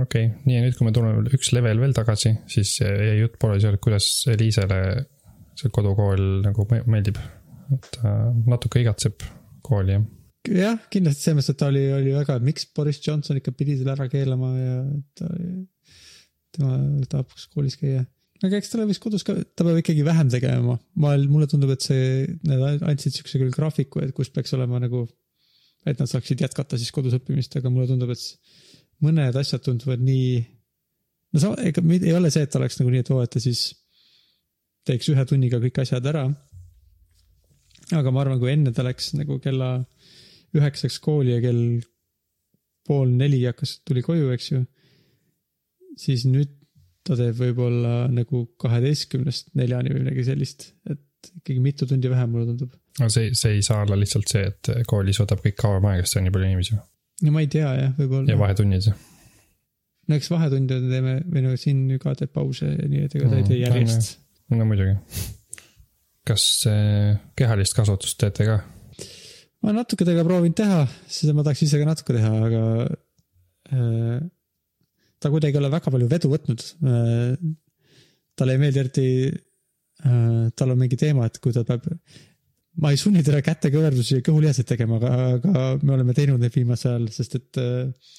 okei, 0.00 0.28
nii 0.46 0.56
ja 0.56 0.62
nüüd, 0.64 0.76
kui 0.78 0.86
me 0.88 0.92
tuleme 0.96 1.34
üks 1.36 1.52
level 1.56 1.82
veel 1.82 1.96
tagasi, 1.96 2.32
siis 2.50 2.76
jäi 2.80 3.18
jutt 3.20 3.36
pooleli 3.42 3.62
seal, 3.64 3.76
kuidas 3.82 4.08
Eliisele 4.32 4.80
see 5.60 5.72
kodukool 5.74 6.40
nagu 6.46 6.66
me- 6.70 6.84
meeldib. 6.86 7.20
et 7.70 7.86
ta 7.94 8.32
natuke 8.50 8.80
igatseb 8.82 9.22
kooli 9.62 9.94
jah. 9.94 10.06
jah, 10.50 10.78
kindlasti 10.90 11.26
selles 11.26 11.36
mõttes, 11.38 11.52
et 11.54 11.60
ta 11.60 11.68
oli, 11.70 11.84
oli 11.94 12.14
väga, 12.16 12.38
miks 12.42 12.66
Boris 12.74 12.98
Johnson 13.04 13.38
ikka 13.38 13.52
pidi 13.54 13.76
selle 13.78 13.94
ära 13.94 14.08
keelama 14.10 14.48
ja 14.56 14.78
ta, 15.18 15.28
tema 16.56 16.78
tahab 17.10 17.30
koolis 17.54 17.76
käia. 17.80 18.06
aga 18.42 18.58
eks 18.58 18.72
talle 18.72 18.88
võiks 18.88 19.02
kodus 19.02 19.26
ka, 19.26 19.36
ta 19.54 19.66
peab 19.66 19.78
ikkagi 19.82 20.04
vähem 20.06 20.32
tegema. 20.32 20.78
ma, 20.96 21.14
mulle 21.30 21.46
tundub, 21.50 21.70
et 21.76 21.86
see, 21.86 22.26
need 22.48 22.64
andsid 22.80 23.20
siukse 23.20 23.38
küll 23.42 23.54
graafiku, 23.54 24.02
et 24.04 24.14
kus 24.16 24.32
peaks 24.34 24.56
olema 24.58 24.80
nagu, 24.82 25.04
et 25.88 26.00
nad 26.00 26.10
saaksid 26.10 26.42
jätkata 26.44 26.78
siis 26.78 26.92
kodus 26.94 27.16
õppimist, 27.16 27.54
aga 27.56 27.72
mulle 27.72 27.88
tundub, 27.88 28.12
et 28.12 28.24
mõned 29.04 29.36
asjad 29.40 29.64
tunduvad 29.64 30.02
nii. 30.04 30.40
no 31.32 31.42
sa, 31.42 31.54
ega 31.64 31.82
ei 31.96 32.14
ole 32.16 32.32
see, 32.32 32.44
et 32.44 32.56
oleks 32.58 32.80
nagu 32.80 32.92
nii, 32.92 33.04
et 33.04 33.12
oo, 33.14 33.22
et 33.24 33.32
ta 33.32 33.42
siis 33.42 33.70
teeks 34.88 35.10
ühe 35.12 35.24
tunniga 35.28 35.60
kõik 35.62 35.82
asjad 35.82 36.06
ära. 36.12 36.26
aga 37.96 38.12
ma 38.12 38.22
arvan, 38.24 38.40
kui 38.42 38.52
enne 38.52 38.74
ta 38.76 38.84
läks 38.86 39.14
nagu 39.18 39.40
kella 39.42 39.78
üheksaks 40.56 40.98
kooli 41.02 41.34
ja 41.34 41.40
kell 41.42 41.80
pool 42.86 43.12
neli 43.14 43.42
hakkas, 43.44 43.78
tuli 43.86 44.02
koju, 44.02 44.30
eks 44.34 44.50
ju. 44.52 44.64
siis 46.00 46.26
nüüd 46.28 46.56
ta 47.06 47.16
teeb 47.16 47.38
võib-olla 47.38 48.08
nagu 48.12 48.44
kaheteistkümnest 48.60 49.54
neljani 49.58 49.94
või 49.94 50.04
midagi 50.04 50.26
sellist, 50.28 50.72
et 50.90 51.00
ikkagi 51.40 51.60
mitu 51.64 51.86
tundi 51.90 52.10
vähem, 52.12 52.30
mulle 52.32 52.46
tundub. 52.52 52.72
aga 53.00 53.10
see, 53.12 53.34
see 53.38 53.58
ei 53.58 53.62
saa 53.66 53.82
olla 53.84 53.98
lihtsalt 53.98 54.30
see, 54.32 54.46
et 54.52 54.72
koolis 54.90 55.20
võtab 55.22 55.42
kõik 55.44 55.58
kauem 55.60 55.86
aega, 55.90 56.06
sest 56.06 56.20
on 56.20 56.26
nii 56.28 56.34
palju 56.36 56.50
inimesi 56.50 56.78
no 57.24 57.34
ma 57.34 57.42
ei 57.44 57.50
tea 57.52 57.66
jah, 57.68 57.76
ja 57.82 57.90
võib-olla. 57.98 58.38
vahetunnid. 58.40 58.88
no 60.08 60.18
eks 60.18 60.30
vahetunde 60.32 60.80
teeme 60.88 61.18
või 61.26 61.44
no 61.44 61.54
siin 61.60 61.84
ka 62.02 62.14
teeb 62.18 62.32
pause, 62.36 62.70
nii 62.80 63.06
et 63.06 63.16
ega 63.18 63.30
ta 63.30 63.38
ei 63.40 63.46
tee 63.46 63.58
Mm, 63.60 63.64
järjest. 63.66 64.18
no 64.56 64.66
muidugi. 64.68 64.96
kas 66.30 66.46
äh, 66.70 67.20
kehalist 67.38 67.76
kasvatust 67.76 68.18
teete 68.22 68.48
ka? 68.48 68.58
ma 69.64 69.74
natuke 69.76 70.06
temaga 70.08 70.24
proovinud 70.28 70.56
teha, 70.56 70.82
seda 71.06 71.36
ma 71.36 71.44
tahaks 71.46 71.64
ise 71.66 71.80
ka 71.80 71.88
natuke 71.88 72.16
teha, 72.16 72.32
aga 72.48 72.62
äh, 73.76 74.20
ta 75.20 75.28
kuidagi 75.32 75.58
ei 75.58 75.62
ole 75.62 75.72
väga 75.72 75.92
palju 75.92 76.08
vedu 76.10 76.32
võtnud 76.32 76.66
äh,. 76.80 77.36
talle 78.40 78.56
ei 78.56 78.62
meeldi 78.62 78.80
eriti 78.80 79.06
tal 80.56 80.74
on 80.74 80.80
mingi 80.80 80.98
teema, 81.00 81.26
et 81.28 81.38
kui 81.42 81.52
ta 81.54 81.64
peab, 81.68 81.86
ma 82.80 82.92
ei 82.92 83.00
sunni 83.00 83.22
teda 83.26 83.42
kätekõverdusi 83.44 84.18
ja 84.18 84.24
kõhulihaseid 84.24 84.68
tegema, 84.68 85.00
aga, 85.00 85.12
aga 85.36 85.66
me 85.82 85.96
oleme 85.96 86.14
teinud 86.16 86.40
neid 86.40 86.54
viimasel 86.54 86.94
ajal, 86.94 87.08
sest 87.14 87.36
et 87.40 87.60
äh, 87.60 88.10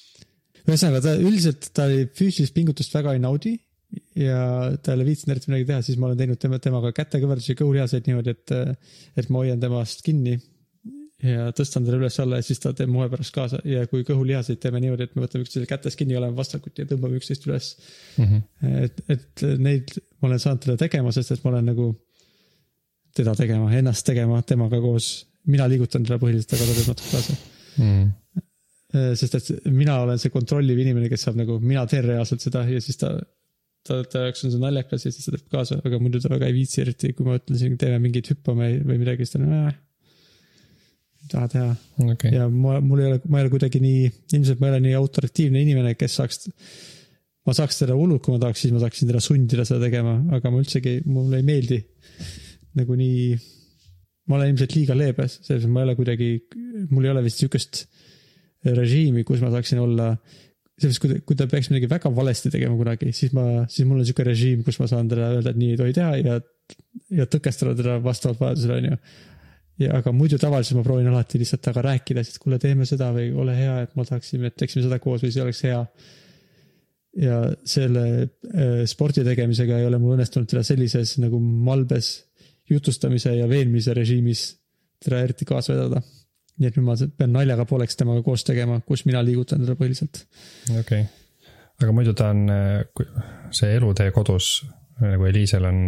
ühesõnaga 0.66 1.02
ta 1.04 1.16
üldiselt 1.18 1.70
ta 1.76 1.88
füüsilist 2.18 2.54
pingutust 2.56 2.94
väga 2.94 3.16
ei 3.16 3.22
naudi 3.22 3.56
ja 4.16 4.70
ta 4.78 4.92
ei 4.92 5.00
ole 5.00 5.08
viitsinud 5.08 5.34
eriti 5.34 5.50
midagi 5.50 5.68
teha, 5.72 5.82
siis 5.84 5.98
ma 6.00 6.08
olen 6.08 6.20
teinud 6.20 6.40
tema, 6.40 6.60
temaga 6.62 6.92
kätekõverdusi 6.96 7.56
kõhulihaseid 7.58 8.08
niimoodi, 8.08 8.36
et, 8.36 8.54
et 9.20 9.32
ma 9.32 9.42
hoian 9.42 9.60
temast 9.62 10.04
kinni 10.06 10.38
ja 11.22 11.50
tõstan 11.56 11.84
teda 11.86 11.98
üles-alla 12.00 12.40
ja 12.40 12.46
siis 12.46 12.60
ta 12.62 12.72
teeb 12.76 12.90
mu 12.90 13.04
pärast 13.10 13.34
kaasa 13.34 13.60
ja 13.68 13.84
kui 13.90 14.06
kõhulihaseid 14.06 14.62
teeme 14.62 14.80
niimoodi, 14.82 15.06
et 15.06 15.16
me 15.16 15.26
võtame 15.26 15.46
üksteisel 15.46 15.68
kätes 15.70 15.98
kinni, 15.98 16.16
oleme 16.18 16.38
vastakuti 16.38 16.82
ja 16.82 16.90
tõmbame 16.90 17.20
üksteist 17.20 17.46
üles. 17.46 17.74
et, 18.18 19.04
et 19.12 19.44
neid 19.62 19.94
ma 20.22 20.30
olen 20.30 20.40
saanud 20.42 20.62
teda 20.62 20.78
tegema, 20.78 21.12
sest 21.14 21.34
et 21.34 21.44
ma 21.44 21.50
olen 21.50 21.68
nagu 21.72 21.90
teda 23.16 23.34
tegema, 23.36 23.68
ennast 23.76 24.06
tegema 24.06 24.40
temaga 24.46 24.80
koos. 24.80 25.26
mina 25.50 25.66
liigutan 25.66 26.04
teda 26.06 26.20
põhiliselt, 26.22 26.52
aga 26.54 26.66
ta 26.68 26.74
teeb 26.76 26.90
natuke 26.92 27.08
kaasa. 27.10 27.34
sest 29.18 29.34
et 29.38 29.70
mina 29.72 29.96
olen 30.04 30.20
see 30.22 30.30
kontrolliv 30.30 30.78
inimene, 30.78 31.08
kes 31.10 31.26
saab 31.26 31.38
nagu, 31.40 31.58
mina 31.60 31.82
teen 31.90 32.04
reaalselt 32.06 32.44
seda 32.44 32.62
ja 32.68 32.80
siis 32.84 33.00
ta, 33.00 33.10
ta, 33.88 34.02
ta 34.04 34.26
jaoks 34.26 34.44
on 34.46 34.54
see 34.54 34.62
naljakas 34.62 35.06
ja 35.06 35.14
siis 35.14 35.26
ta 35.26 35.34
teeb 35.34 35.48
kaasa, 35.52 35.80
aga 35.82 36.00
muidu 36.02 36.20
ta 36.22 36.30
väga 36.32 36.50
ei 36.50 36.56
viitsi 36.60 36.84
eriti, 36.84 37.14
kui 37.16 37.26
ma 37.26 37.38
ütlen 37.40 37.58
siin, 37.58 37.78
teeme 37.80 37.98
mingit 38.04 38.30
hüppame 38.30 38.74
või 38.86 39.00
midagi, 39.02 39.26
siis 39.26 39.34
ta 39.34 39.42
on 39.42 39.56
äh,. 39.58 39.74
ei 41.24 41.32
taha 41.34 41.52
teha 41.56 41.68
okei, 42.14 42.34
ja 42.38 42.48
ma, 42.52 42.78
mul 42.84 43.02
ei 43.02 43.10
ole, 43.10 43.20
ma 43.26 43.40
ei 43.40 43.48
ole 43.48 43.54
kuidagi 43.56 43.82
nii, 43.82 44.10
ilmselt 44.38 44.62
ma 44.62 44.70
ei 44.70 44.76
ole 44.76 44.84
nii 44.86 44.98
autoratiivne 45.00 45.66
inimene, 45.66 45.96
kes 45.98 46.20
saaks. 46.20 46.46
Ma 47.46 47.54
saaks 47.56 47.80
teda 47.82 47.96
hullult, 47.98 48.22
kui 48.24 48.34
ma 48.34 48.42
tahaks, 48.42 48.62
siis 48.64 48.74
ma 48.74 48.82
saaksin 48.82 49.10
teda 49.10 49.22
sundida 49.22 49.66
seda 49.68 49.82
tegema, 49.82 50.14
aga 50.36 50.52
ma 50.52 50.62
üldsegi, 50.62 51.00
mulle 51.08 51.40
ei 51.40 51.46
meeldi 51.46 51.80
nagu 52.78 52.96
nii. 52.98 53.40
ma 54.30 54.38
olen 54.38 54.52
ilmselt 54.52 54.76
liiga 54.76 54.94
leebe, 54.94 55.26
selles 55.26 55.64
mõttes 55.64 55.72
ma 55.74 55.82
ei 55.82 55.88
ole 55.88 55.96
kuidagi, 55.98 56.30
mul 56.92 57.08
ei 57.08 57.10
ole 57.10 57.24
vist 57.24 57.42
sihukest 57.42 57.82
režiimi, 58.78 59.24
kus 59.26 59.42
ma 59.42 59.50
saaksin 59.50 59.82
olla. 59.82 60.14
selles, 60.82 60.98
kui 61.02 61.10
ta, 61.10 61.18
kui 61.26 61.36
ta 61.38 61.46
peaks 61.50 61.68
midagi 61.70 61.90
väga 61.90 62.10
valesti 62.14 62.50
tegema 62.50 62.78
kunagi, 62.78 63.10
siis 63.14 63.34
ma, 63.36 63.66
siis 63.70 63.86
mul 63.86 64.00
on 64.00 64.06
sihuke 64.06 64.24
režiim, 64.26 64.62
kus 64.66 64.78
ma 64.80 64.88
saan 64.90 65.10
talle 65.10 65.28
öelda, 65.36 65.52
et 65.52 65.58
nii 65.60 65.74
ei 65.74 65.78
tohi 65.78 65.98
teha 65.98 66.14
ja, 66.18 66.38
ja 67.18 67.26
tõkestada 67.30 67.74
teda 67.78 67.98
vastavalt 68.02 68.40
vajadusele, 68.40 68.78
onju 68.80 68.96
ja 69.80 69.98
aga 69.98 70.12
muidu 70.14 70.38
tavaliselt 70.40 70.78
ma 70.78 70.84
proovin 70.86 71.08
alati 71.10 71.40
lihtsalt 71.40 71.62
temaga 71.64 71.84
rääkida, 71.88 72.22
et 72.22 72.40
kuule, 72.42 72.58
teeme 72.62 72.86
seda 72.88 73.10
või 73.14 73.30
ole 73.44 73.54
hea, 73.56 73.76
et 73.86 73.94
ma 73.98 74.04
tahaksime, 74.08 74.50
et 74.50 74.58
teeksime 74.58 74.84
seda 74.86 74.98
koos 75.02 75.24
või 75.24 75.32
see 75.34 75.44
oleks 75.44 75.62
hea. 75.66 75.80
Ja 77.18 77.38
selle 77.68 78.04
äh, 78.22 78.82
spordi 78.88 79.24
tegemisega 79.26 79.78
ei 79.78 79.86
ole 79.86 80.00
mul 80.00 80.16
õnnestunud 80.16 80.48
teda 80.48 80.62
sellises 80.64 81.18
nagu 81.20 81.40
malbes 81.40 82.14
jutustamise 82.70 83.34
ja 83.36 83.48
veenmise 83.50 83.94
režiimis 83.94 84.46
teda 85.02 85.22
eriti 85.26 85.48
kaasa 85.48 85.74
vedada. 85.74 86.02
nii 86.60 86.68
et 86.68 86.76
nüüd 86.76 86.84
ma 86.86 86.94
pean 87.18 87.32
naljaga 87.34 87.64
pooleks 87.66 87.96
temaga 87.98 88.22
koos 88.22 88.44
tegema, 88.44 88.78
kus 88.86 89.06
mina 89.08 89.22
liigutan 89.24 89.64
teda 89.64 89.76
põhiliselt. 89.76 90.24
okei. 90.78 91.04
aga 91.82 91.92
muidu 91.92 92.14
ta 92.16 92.30
on, 92.32 92.46
see 93.52 93.74
elutee 93.76 94.10
kodus 94.14 94.54
nagu 95.02 95.26
Eliisel 95.26 95.64
on, 95.68 95.84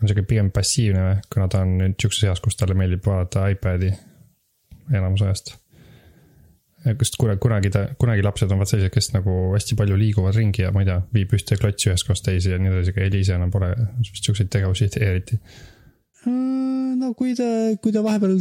on 0.00 0.08
sihuke 0.08 0.26
pigem 0.28 0.50
passiivne 0.50 1.20
kuna 1.32 1.48
ta 1.48 1.64
on 1.64 1.76
nüüd 1.80 1.96
sihukeses 1.96 2.28
eas, 2.28 2.40
kus 2.44 2.58
talle 2.58 2.76
meeldib 2.76 3.04
vaadata 3.06 3.48
iPad'i 3.54 3.92
enamus 4.96 5.22
ajast. 5.22 5.54
Kas 6.80 7.10
kunagi, 7.18 7.40
kunagi 7.42 7.70
ta, 7.72 7.82
kunagi 8.00 8.22
lapsed 8.24 8.52
on 8.52 8.60
vaat 8.60 8.70
sellised, 8.72 8.92
kes 8.94 9.10
nagu 9.12 9.34
hästi 9.52 9.76
palju 9.76 9.98
liiguvad 10.00 10.36
ringi 10.36 10.64
ja 10.64 10.70
ma 10.72 10.84
ei 10.84 10.88
tea, 10.88 11.00
viib 11.16 11.34
ühte 11.36 11.58
klotsi 11.60 11.90
ühest 11.90 12.06
kohast 12.08 12.24
teise 12.24 12.54
ja 12.54 12.60
nii 12.60 12.70
edasi, 12.72 12.94
aga 12.94 13.02
Eliise 13.04 13.34
enam 13.36 13.50
pole 13.52 13.68
vist 13.98 14.24
siukseid 14.24 14.48
tegevusi 14.52 14.88
eriti. 14.96 15.36
no 17.00 17.12
kui 17.16 17.34
ta, 17.36 17.48
kui 17.82 17.92
ta 17.92 18.04
vahepeal, 18.04 18.38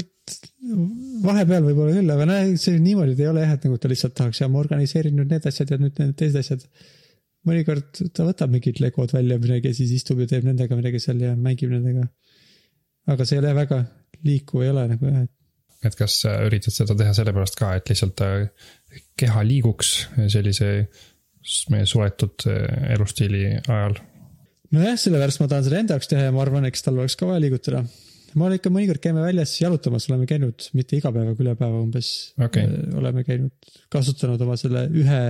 vahepeal 1.25 1.67
võib-olla 1.67 1.97
küll, 1.97 2.13
aga 2.15 2.29
noh, 2.29 2.53
see 2.61 2.79
niimoodi, 2.83 3.17
et 3.17 3.23
ei 3.25 3.31
ole 3.31 3.43
jah, 3.43 3.57
et 3.57 3.67
nagu 3.67 3.79
ta 3.81 3.91
lihtsalt 3.91 4.15
tahaks 4.15 4.39
ja 4.43 4.47
ma 4.51 4.61
organiseerin 4.63 5.19
nüüd 5.19 5.35
need 5.35 5.47
asjad 5.51 5.75
ja 5.75 5.79
nüüd 5.81 5.99
need 5.99 6.15
teised 6.19 6.39
asjad. 6.39 6.63
mõnikord 7.47 8.01
ta 8.15 8.25
võtab 8.27 8.51
mingid 8.51 8.79
legod 8.83 9.11
välja 9.15 9.39
midagi 9.39 9.71
ja 9.71 9.75
siis 9.75 9.91
istub 9.95 10.19
ja 10.19 10.27
teeb 10.27 10.47
nendega 10.47 10.75
midagi 10.75 10.99
seal 10.99 11.19
ja 11.23 11.35
mängib 11.35 11.71
nendega. 11.75 12.07
aga 13.07 13.25
see 13.25 13.35
ei 13.35 13.43
ole 13.43 13.53
väga 13.57 13.83
liikuv 14.23 14.63
ei 14.63 14.71
ole 14.71 14.87
nagu 14.93 15.11
jah, 15.11 15.27
et 15.27 15.38
et 15.86 15.95
kas 15.95 16.17
sa 16.23 16.36
üritad 16.47 16.75
seda 16.75 16.95
teha 16.97 17.13
sellepärast 17.15 17.55
ka, 17.59 17.71
et 17.77 17.89
lihtsalt 17.91 18.15
ta 18.19 18.30
keha 19.19 19.43
liiguks 19.47 19.93
sellise 20.32 20.69
meie 21.73 21.88
suletud 21.89 22.45
eh, 22.49 22.93
elustiili 22.95 23.45
ajal. 23.55 23.97
nojah, 24.75 24.99
sellepärast 24.99 25.41
ma 25.41 25.49
tahan 25.51 25.65
seda 25.65 25.82
enda 25.82 25.97
jaoks 25.97 26.11
teha 26.11 26.27
ja 26.27 26.36
ma 26.36 26.43
arvan, 26.43 26.67
eks 26.69 26.86
tal 26.86 26.99
oleks 26.99 27.15
ka 27.19 27.30
vaja 27.30 27.43
liigutada. 27.45 27.84
ma 28.36 28.47
olen 28.47 28.59
ikka 28.59 28.73
mõnikord 28.73 29.03
käime 29.03 29.23
väljas 29.23 29.55
jalutamas, 29.61 30.09
oleme 30.11 30.27
käinud 30.30 30.69
mitte 30.77 30.99
iga 30.99 31.13
päev, 31.15 31.32
aga 31.32 31.45
üle 31.45 31.55
päeva 31.59 31.80
umbes. 31.82 32.11
Äh, 32.38 32.59
oleme 32.99 33.23
käinud, 33.27 33.71
kasutanud 33.93 34.41
oma 34.45 34.59
selle 34.59 34.86
ühe, 34.91 35.23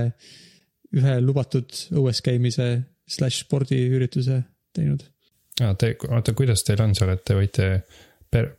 ühe 0.98 1.16
lubatud 1.22 1.70
õues 1.94 2.20
käimise 2.26 2.72
slaš 3.10 3.44
spordiürituse 3.44 4.42
teinud. 4.76 5.06
Te, 5.60 5.94
oota, 6.08 6.32
kuidas 6.32 6.62
teil 6.64 6.80
on 6.80 6.94
seal, 6.96 7.10
et 7.12 7.24
te 7.26 7.34
võite 7.36 7.66
per-, 8.32 8.54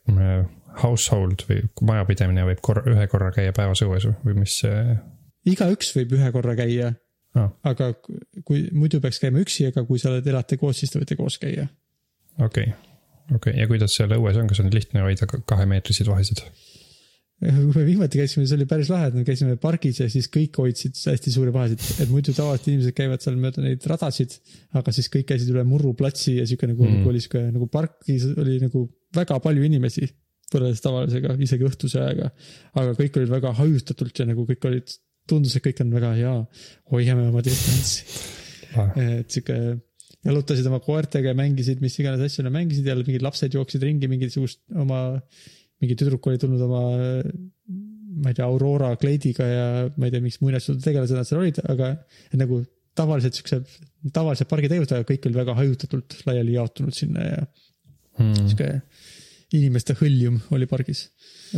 household 0.80 1.43
või 1.49 1.63
majapidamine 1.91 2.45
võib 2.47 2.61
korra, 2.63 2.84
ühe 2.91 3.07
korra 3.11 3.32
käia 3.36 3.53
päevas 3.55 3.82
õues 3.86 4.07
või- 4.26 4.38
mis 4.39 4.59
see 4.63 4.97
igaüks 5.51 5.91
võib 5.97 6.15
ühe 6.17 6.32
korra 6.32 6.55
käia 6.59 6.93
ah,, 7.36 7.51
aga 7.67 7.91
kui 8.45 8.67
muidu 8.72 9.01
peaks 9.03 9.19
käima 9.19 9.41
üksi, 9.43 9.67
aga 9.72 9.84
kui 9.88 9.99
sa 9.99 10.11
oled, 10.13 10.28
elate 10.28 10.57
koos, 10.61 10.80
siis 10.82 10.91
te 10.93 11.01
võite 11.01 11.17
koos 11.19 11.38
käia. 11.41 11.67
okei 12.39 12.72
okay., 12.72 12.74
okei 13.36 13.38
okay. 13.38 13.59
ja 13.61 13.67
kuidas 13.72 13.95
seal 13.97 14.13
õues 14.17 14.38
on, 14.39 14.47
kas 14.51 14.59
on 14.63 14.72
lihtne 14.74 15.03
hoida 15.07 15.28
ka- 15.30 15.41
kahemeetriseid 15.53 16.09
vahesid? 16.11 16.45
kui 17.41 17.74
me 17.74 17.84
viimati 17.88 18.19
käisime, 18.19 18.43
see 18.45 18.53
oli 18.53 18.67
päris 18.69 18.89
lahe, 18.93 19.07
et 19.09 19.15
me 19.17 19.24
käisime 19.26 19.55
pargis 19.57 19.97
ja 19.97 20.05
siis 20.13 20.28
kõik 20.30 20.59
hoidsid 20.61 20.93
hästi 21.09 21.32
suuri 21.34 21.49
vahesid, 21.55 21.82
et 22.03 22.11
muidu 22.13 22.36
tavaliselt 22.38 22.67
inimesed 22.69 22.93
käivad 22.93 23.24
seal 23.24 23.39
mööda 23.41 23.63
neid 23.65 23.82
radasid, 23.89 24.36
aga 24.78 24.93
siis 24.93 25.09
kõik 25.09 25.26
käisid 25.32 25.49
üle 25.49 25.63
Murru 25.65 25.95
platsi 25.97 26.36
ja 26.38 26.45
sihuke 26.45 26.69
nagu 26.69 26.86
Mm. 26.86 26.99
mm. 26.99 27.07
oli 27.09 27.22
sihuke 27.24 27.41
nagu 27.49 27.67
pargis 27.74 28.28
oli 28.36 28.59
nagu 28.61 28.84
väga 29.17 29.39
palju 29.41 29.65
inimesi 29.65 30.05
võrreldes 30.53 30.83
tavalisega, 30.83 31.37
isegi 31.41 31.67
õhtuse 31.67 32.01
ajaga. 32.01 32.31
aga 32.81 32.97
kõik 32.97 33.21
olid 33.21 33.31
väga 33.31 33.53
hajutatult 33.59 34.19
ja 34.21 34.27
nagu 34.29 34.45
kõik 34.49 34.67
olid, 34.69 34.97
tundus, 35.29 35.55
et 35.55 35.65
kõik 35.65 35.79
on 35.83 35.93
väga 35.95 36.11
hea, 36.17 36.35
hoiame 36.91 37.29
oma 37.29 37.43
distantsi. 37.45 38.19
Ah, 38.71 38.93
et 38.95 39.31
sihuke 39.31 39.57
jalutasid 40.25 40.67
oma 40.69 40.79
koertega 40.83 41.31
ja 41.31 41.37
mängisid 41.37 41.81
mis 41.83 41.97
iganes 41.99 42.21
asju 42.25 42.45
nad 42.45 42.53
mängisid, 42.55 42.85
jälle 42.87 43.05
mingid 43.07 43.25
lapsed 43.25 43.55
jooksid 43.57 43.83
ringi 43.83 44.09
mingisugust 44.11 44.61
oma, 44.77 45.01
mingi 45.81 45.97
tüdruk 45.97 46.27
oli 46.29 46.41
tulnud 46.41 46.61
oma, 46.67 46.83
ma 48.21 48.29
ei 48.29 48.37
tea, 48.37 48.45
Aurora 48.45 48.93
kleidiga 49.01 49.47
ja 49.47 49.65
ma 49.95 50.07
ei 50.07 50.13
tea, 50.13 50.23
miks 50.23 50.39
muinasjututegelased 50.43 51.17
nad 51.17 51.29
seal 51.29 51.41
olid, 51.41 51.61
aga 51.73 51.95
nagu 52.37 52.61
tavaliselt 52.97 53.39
siukse, 53.39 53.61
tavalised 54.13 54.49
pargitegevused, 54.51 54.93
aga 54.97 55.07
kõik 55.07 55.27
olid 55.27 55.41
väga 55.41 55.57
hajutatult 55.57 56.17
laiali 56.27 56.57
jaotunud 56.57 56.95
sinna 56.95 57.25
ja 57.25 57.41
hmm. 58.19 58.35
sihuke 58.43 58.69
inimeste 59.57 59.95
hõljum 59.99 60.37
oli 60.55 60.67
pargis. 60.69 61.07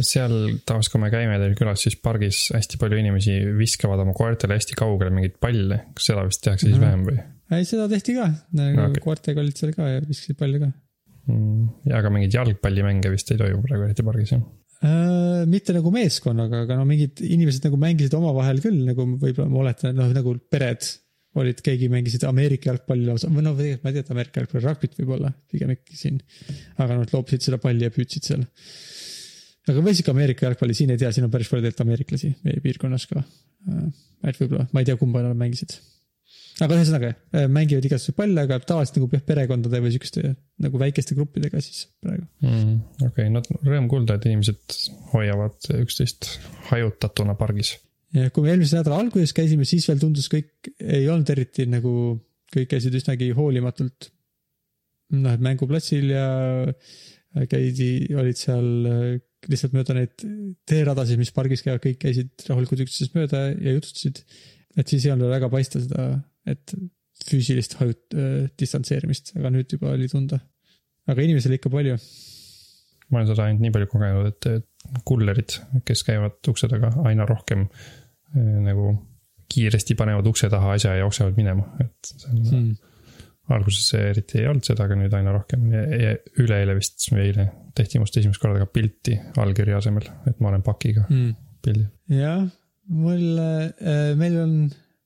seal 0.01 0.33
tavaliselt, 0.65 0.91
kui 0.95 1.01
me 1.03 1.11
käime 1.13 1.35
teil 1.41 1.53
külas, 1.59 1.83
siis 1.85 1.95
pargis 2.01 2.47
hästi 2.55 2.79
palju 2.81 2.97
inimesi 3.01 3.35
viskavad 3.59 4.01
oma 4.01 4.15
koertele 4.17 4.57
hästi 4.57 4.77
kaugele 4.79 5.13
mingeid 5.13 5.37
palle, 5.43 5.83
kas 5.93 6.09
seda 6.09 6.23
vist 6.25 6.41
tehakse 6.45 6.65
siis 6.67 6.79
Mhm. 6.79 6.85
vähem 6.87 7.05
või 7.09 7.19
ei, 7.53 7.67
seda 7.69 7.85
tehti 7.91 8.15
ka, 8.17 8.31
nagu 8.57 8.79
Okei. 8.79 8.89
okay. 8.95 9.03
koertega 9.03 9.43
olid 9.43 9.59
seal 9.59 9.75
ka 9.77 9.87
ja 9.91 10.01
viskasid 10.01 10.39
palle 10.39 10.59
ka 10.63 10.71
mm.? 11.27 11.69
ja 11.91 11.99
aga 12.01 12.09
mingeid 12.09 12.33
jalgpallimänge 12.33 13.11
vist 13.13 13.29
ei 13.31 13.37
toimu 13.37 13.61
praegu 13.67 13.85
eriti 13.85 14.05
pargis 14.07 14.33
jah? 14.33 14.41
Äh, 14.83 15.45
mitte 15.47 15.71
nagu 15.71 15.91
meeskonnaga, 15.95 16.65
aga 16.65 16.75
no 16.75 16.83
mingid 16.89 17.21
inimesed 17.23 17.63
nagu 17.69 17.77
mängisid 17.79 18.17
omavahel 18.17 18.57
küll 18.63 18.81
nagu 18.89 19.05
võib-olla 19.21 19.47
ma 19.51 19.61
oletan, 19.61 19.93
noh 19.95 20.09
nagu 20.11 20.33
pered 20.51 20.83
olid, 21.39 21.61
keegi 21.65 21.89
mängisid 21.91 22.25
Ameerika 22.27 22.69
jalgpalli 22.69 23.07
lausa, 23.07 23.29
või 23.33 23.45
no 23.45 23.53
tegelikult 23.57 23.85
ma 23.85 23.91
ei 23.91 23.95
tea, 23.95 24.05
et 24.05 24.11
Ameerika 24.13 24.41
jalgpalli 24.41 24.67
rugby't 24.67 24.99
võib-olla 24.99 25.31
pigem 25.51 25.71
ikka 25.73 25.95
siin. 25.97 26.19
aga 26.77 26.99
nad 26.99 27.13
loopisid 27.13 27.47
seda 27.47 27.59
palli 27.61 27.87
ja 27.87 27.93
püüdsid 27.93 28.27
seal. 28.29 28.43
aga 29.69 29.85
või 29.85 29.95
sihuke 29.95 30.13
Ameerika 30.13 30.47
jalgpalli, 30.47 30.77
siin 30.77 30.93
ei 30.93 31.01
tea, 31.01 31.09
siin 31.15 31.25
on 31.27 31.33
päris 31.33 31.49
palju 31.49 31.65
tegelikult 31.65 31.87
ameeriklasi 31.87 32.35
meie 32.45 32.61
piirkonnas 32.65 33.07
ka. 33.09 33.23
et 34.29 34.39
võib-olla, 34.43 34.67
ma 34.71 34.83
ei 34.83 34.89
tea, 34.89 34.99
kumba 34.99 35.23
nad 35.25 35.39
mängisid. 35.39 35.73
aga 36.61 36.77
ühesõnaga 36.77 37.09
äh, 37.13 37.47
mängivad 37.49 37.87
igasuguseid 37.89 38.19
palle, 38.19 38.45
aga 38.45 38.59
tavaliselt 38.61 38.99
nagu 38.99 39.09
jah, 39.17 39.23
perekondade 39.25 39.81
või 39.81 39.95
sihukeste 39.95 40.35
nagu 40.67 40.81
väikeste 40.81 41.17
gruppidega 41.17 41.63
siis 41.65 41.87
praegu. 42.03 42.27
mm,. 42.45 42.77
okei 43.07 43.25
okay,, 43.25 43.33
no 43.33 43.41
rõõm 43.65 43.89
kuulda, 43.89 44.19
et 44.19 44.29
inimesed 44.29 44.77
hoiavad 45.15 45.73
üksteist 45.79 46.35
hajutatuna 46.69 47.33
pargis. 47.39 47.73
Kui 48.13 48.45
me 48.45 48.53
eelmise 48.53 48.77
nädala 48.77 48.99
alguses 49.01 49.33
käisime, 49.33 49.65
siis 49.65 49.87
veel 49.89 50.01
tundus 50.01 50.29
kõik 50.31 50.69
ei 50.79 51.07
olnud 51.09 51.29
eriti 51.33 51.65
nagu, 51.69 51.93
kõik 52.53 52.69
käisid 52.75 52.93
üsnagi 52.99 53.31
hoolimatult. 53.37 54.11
noh, 55.13 55.33
et 55.33 55.41
mänguplatsil 55.45 56.09
ja 56.09 56.27
käidi, 57.49 57.89
olid 58.17 58.37
seal 58.37 58.67
lihtsalt 59.49 59.75
mööda 59.75 59.95
neid 59.97 60.25
teeradasid, 60.69 61.19
mis 61.19 61.33
pargis 61.35 61.63
käivad, 61.65 61.81
kõik 61.83 61.99
käisid 62.01 62.45
rahulikult 62.49 62.83
üksteisest 62.85 63.15
mööda 63.17 63.47
ja 63.51 63.75
jutustasid. 63.75 64.23
et 64.77 64.89
siis 64.89 65.05
ei 65.05 65.13
olnud 65.13 65.33
väga 65.33 65.49
paista 65.53 65.81
seda, 65.81 66.07
et 66.49 66.75
füüsilist 67.23 67.77
hajut-, 67.79 68.17
distantseerimist, 68.59 69.33
aga 69.39 69.51
nüüd 69.53 69.73
juba 69.75 69.93
oli 69.93 70.09
tunda. 70.11 70.39
aga 71.07 71.25
inimesi 71.25 71.49
oli 71.49 71.59
ikka 71.59 71.73
palju. 71.73 71.97
ma 73.09 73.19
olen 73.19 73.33
seda 73.33 73.47
ainult 73.47 73.65
nii 73.65 73.73
palju 73.73 73.89
kogenud, 73.91 74.29
et 74.31 75.03
kullerid, 75.07 75.57
kes 75.87 76.05
käivad 76.07 76.39
ukse 76.51 76.69
taga 76.71 76.93
aina 77.07 77.27
rohkem 77.29 77.67
nagu 78.33 78.93
kiiresti 79.53 79.95
panevad 79.99 80.27
ukse 80.29 80.49
taha 80.49 80.73
asja 80.77 80.95
ja 80.95 81.03
jooksevad 81.03 81.37
minema, 81.37 81.67
et 81.83 82.09
see 82.09 82.31
on 82.31 82.41
mm., 82.41 82.73
alguses 83.53 83.89
see 83.91 84.01
eriti 84.13 84.39
ei 84.39 84.47
olnud 84.47 84.63
seda, 84.65 84.85
aga 84.87 84.95
nüüd 84.97 85.13
aina 85.17 85.33
rohkem 85.35 85.65
ja, 85.73 85.81
ja 85.99 86.13
üleeile 86.39 86.77
vist 86.77 87.09
või 87.11 87.25
eile 87.27 87.49
tehti 87.75 87.99
must 87.99 88.15
esimest 88.17 88.39
korda 88.41 88.63
ka 88.63 88.69
pilti 88.71 89.17
allkirja 89.43 89.81
asemel, 89.81 90.07
et 90.29 90.39
ma 90.39 90.49
olen 90.53 90.63
pakiga 90.65 91.03
Mm. 91.09 91.33
pildil. 91.65 91.89
jah, 92.15 92.45
mul, 92.87 93.25
meil 94.21 94.39
on, 94.45 94.55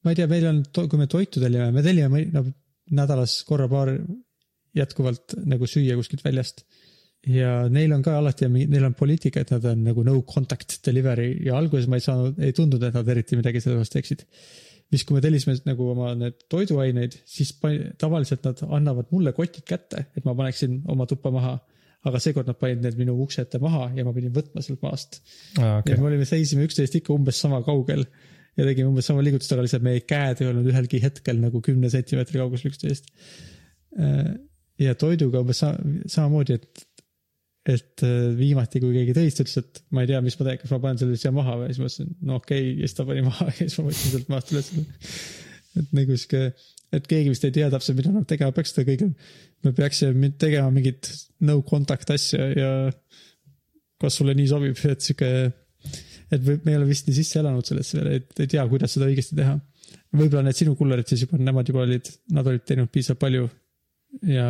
ma 0.06 0.14
ei 0.14 0.20
tea, 0.20 0.30
meil 0.32 0.48
on, 0.52 0.62
kui 0.78 1.02
me 1.02 1.10
toitu 1.12 1.42
tellime, 1.44 1.72
me 1.74 1.84
tellime 1.86 2.24
no, 2.34 2.46
nädalas 2.98 3.40
korra-paar 3.48 3.96
jätkuvalt 4.78 5.34
nagu 5.50 5.68
süüa 5.68 5.98
kuskilt 5.98 6.24
väljast. 6.26 6.64
Ja 7.28 7.52
neil 7.74 7.92
on 7.96 8.04
ka 8.06 8.18
alati, 8.20 8.48
neil 8.48 8.88
on 8.88 8.96
poliitika, 8.98 9.44
et 9.44 9.52
nad 9.56 9.66
on 9.72 9.84
nagu 9.90 10.04
no 10.08 10.16
contact 10.28 10.80
delivery 10.86 11.34
ja 11.48 11.58
alguses 11.60 11.90
ma 11.92 12.00
ei 12.00 12.06
saanud, 12.06 12.40
ei 12.44 12.56
tundunud, 12.56 12.88
et 12.88 12.96
nad 12.98 13.14
eriti 13.14 13.40
midagi 13.40 13.62
selle 13.64 13.82
vastu 13.82 13.98
teeksid. 13.98 14.24
siis, 14.88 15.04
kui 15.04 15.18
me 15.18 15.22
tellisime 15.24 15.58
nagu 15.68 15.90
oma 15.92 16.14
need 16.16 16.38
toiduaineid, 16.52 17.18
siis 17.28 17.52
tavaliselt 18.00 18.46
nad 18.48 18.62
annavad 18.80 19.10
mulle 19.12 19.34
kotid 19.36 19.66
kätte, 19.68 20.06
et 20.16 20.24
ma 20.28 20.36
paneksin 20.38 20.82
oma 20.88 21.10
tuppa 21.10 21.32
maha. 21.34 21.58
aga 22.08 22.20
seekord 22.24 22.48
nad 22.48 22.56
panid 22.56 22.80
need 22.86 22.96
minu 22.96 23.18
ukse 23.20 23.42
ette 23.42 23.60
maha 23.60 23.90
ja 23.98 24.06
ma 24.06 24.14
pidin 24.16 24.32
võtma 24.32 24.62
sealt 24.64 24.80
maast 24.86 25.18
ja 25.58 25.80
okei, 25.82 25.98
me 25.98 26.06
olime, 26.08 26.28
seisime 26.30 26.64
üksteist 26.64 26.94
ikka 26.96 27.12
umbes 27.12 27.42
sama 27.42 27.58
kaugel 27.66 28.06
ja 28.58 28.66
tegime 28.66 28.90
umbes 28.92 29.10
sama 29.10 29.24
liigutust, 29.26 29.52
aga 29.54 29.66
lihtsalt 29.66 29.86
meie 29.86 30.04
käed 30.08 30.42
ei 30.42 30.50
olnud 30.50 30.70
ühelgi 30.72 31.02
hetkel 31.04 31.42
nagu 31.42 31.62
kümne 31.66 31.90
sentimeetri 31.94 32.40
kaugusel 32.42 32.72
üksteist. 32.72 33.12
ja 34.80 34.94
toiduga 34.96 35.42
umbes 35.44 35.62
sa- 35.64 35.78
samamoodi, 36.06 36.58
et, 36.62 36.87
et 37.68 38.04
äh, 38.06 38.30
viimati, 38.38 38.80
kui 38.80 38.94
keegi 38.96 39.16
ta 39.16 39.24
ütles, 39.28 39.58
et 39.60 39.82
ma 39.92 40.04
ei 40.04 40.10
tea, 40.10 40.22
mis 40.24 40.38
ma 40.40 40.48
teen, 40.48 40.60
kas 40.62 40.72
ma 40.72 40.80
panen 40.84 41.02
selle 41.02 41.20
siia 41.20 41.34
maha 41.36 41.58
või 41.60 41.74
siis 41.74 41.82
ma 41.82 41.90
ütlesin, 41.90 42.14
no 42.30 42.40
okei 42.40 42.64
okay., 42.64 42.74
ja 42.80 42.88
siis 42.88 42.98
ta 42.98 43.06
pani 43.10 43.24
maha 43.28 43.50
ja 43.50 43.60
siis 43.60 43.78
ma 43.80 43.88
võtsin 43.90 44.14
sealt 44.14 44.32
maast 44.32 44.54
üles. 44.54 44.72
et 45.82 45.94
nagu 45.98 46.18
sihuke, 46.18 46.44
et 46.96 47.10
keegi 47.12 47.34
vist 47.34 47.48
ei 47.48 47.56
tea 47.58 47.70
täpselt, 47.74 48.00
mida 48.00 48.14
nad 48.16 48.28
tegema 48.30 48.56
peaks, 48.56 48.72
seda 48.74 48.88
kõige, 48.88 49.10
me 49.68 49.76
peaksime 49.76 50.32
tegema 50.40 50.72
mingit 50.74 51.12
no 51.50 51.60
contact 51.68 52.16
asja 52.16 52.50
ja 52.56 52.72
kas 54.02 54.20
sulle 54.22 54.38
nii 54.38 54.48
sobib, 54.48 54.80
et 54.88 55.04
sihuke, 55.04 55.32
et 56.32 56.44
või 56.48 56.60
me 56.64 56.74
ei 56.74 56.80
ole 56.80 56.88
vist 56.88 57.10
nii 57.10 57.20
sisse 57.20 57.42
elanud 57.42 57.68
sellesse 57.68 58.00
veel, 58.00 58.22
et 58.22 58.44
ei 58.46 58.52
tea, 58.56 58.64
kuidas 58.72 58.96
seda 58.96 59.10
õigesti 59.10 59.36
teha. 59.38 59.58
võib-olla 60.16 60.48
need 60.48 60.58
sinu 60.60 60.76
kullerid 60.80 61.10
siis 61.10 61.26
juba, 61.26 61.40
nemad 61.42 61.68
juba 61.68 61.84
olid, 61.84 62.08
nad 62.32 62.48
olid 62.48 62.64
teinud 62.64 62.94
piisavalt 62.94 63.26
palju 63.26 63.50
ja, 64.26 64.50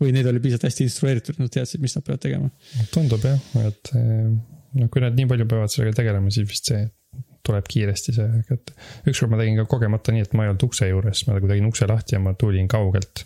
või 0.00 0.14
neid 0.14 0.28
oli 0.30 0.42
piisavalt 0.42 0.68
hästi 0.68 0.86
instrueeritud, 0.86 1.40
nad 1.40 1.52
teadsid, 1.54 1.82
mis 1.82 1.96
nad 1.96 2.06
peavad 2.06 2.22
tegema. 2.24 2.50
tundub 2.94 3.24
jah, 3.24 3.42
et 3.64 3.92
noh, 3.94 4.88
kui 4.92 5.02
nad 5.04 5.16
nii 5.16 5.28
palju 5.30 5.46
peavad 5.50 5.72
sellega 5.72 6.00
tegelema, 6.02 6.32
siis 6.34 6.48
vist 6.50 6.72
see 6.72 6.86
tuleb 7.46 7.68
kiiresti 7.72 8.14
see, 8.14 8.40
et 8.52 8.72
ükskord 9.08 9.32
ma 9.32 9.38
tegin 9.40 9.56
ka 9.60 9.66
kogemata 9.70 10.12
nii, 10.14 10.24
et 10.26 10.34
ma 10.36 10.44
ei 10.44 10.52
olnud 10.52 10.66
ukse 10.66 10.88
juures, 10.90 11.22
ma 11.26 11.36
nagu 11.36 11.48
tegin 11.50 11.68
ukse 11.70 11.88
lahti 11.88 12.16
ja 12.16 12.20
ma 12.22 12.34
tulin 12.38 12.68
kaugelt. 12.70 13.24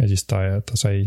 ja 0.00 0.08
siis 0.08 0.24
ta, 0.24 0.40
ta 0.64 0.78
sai 0.80 1.04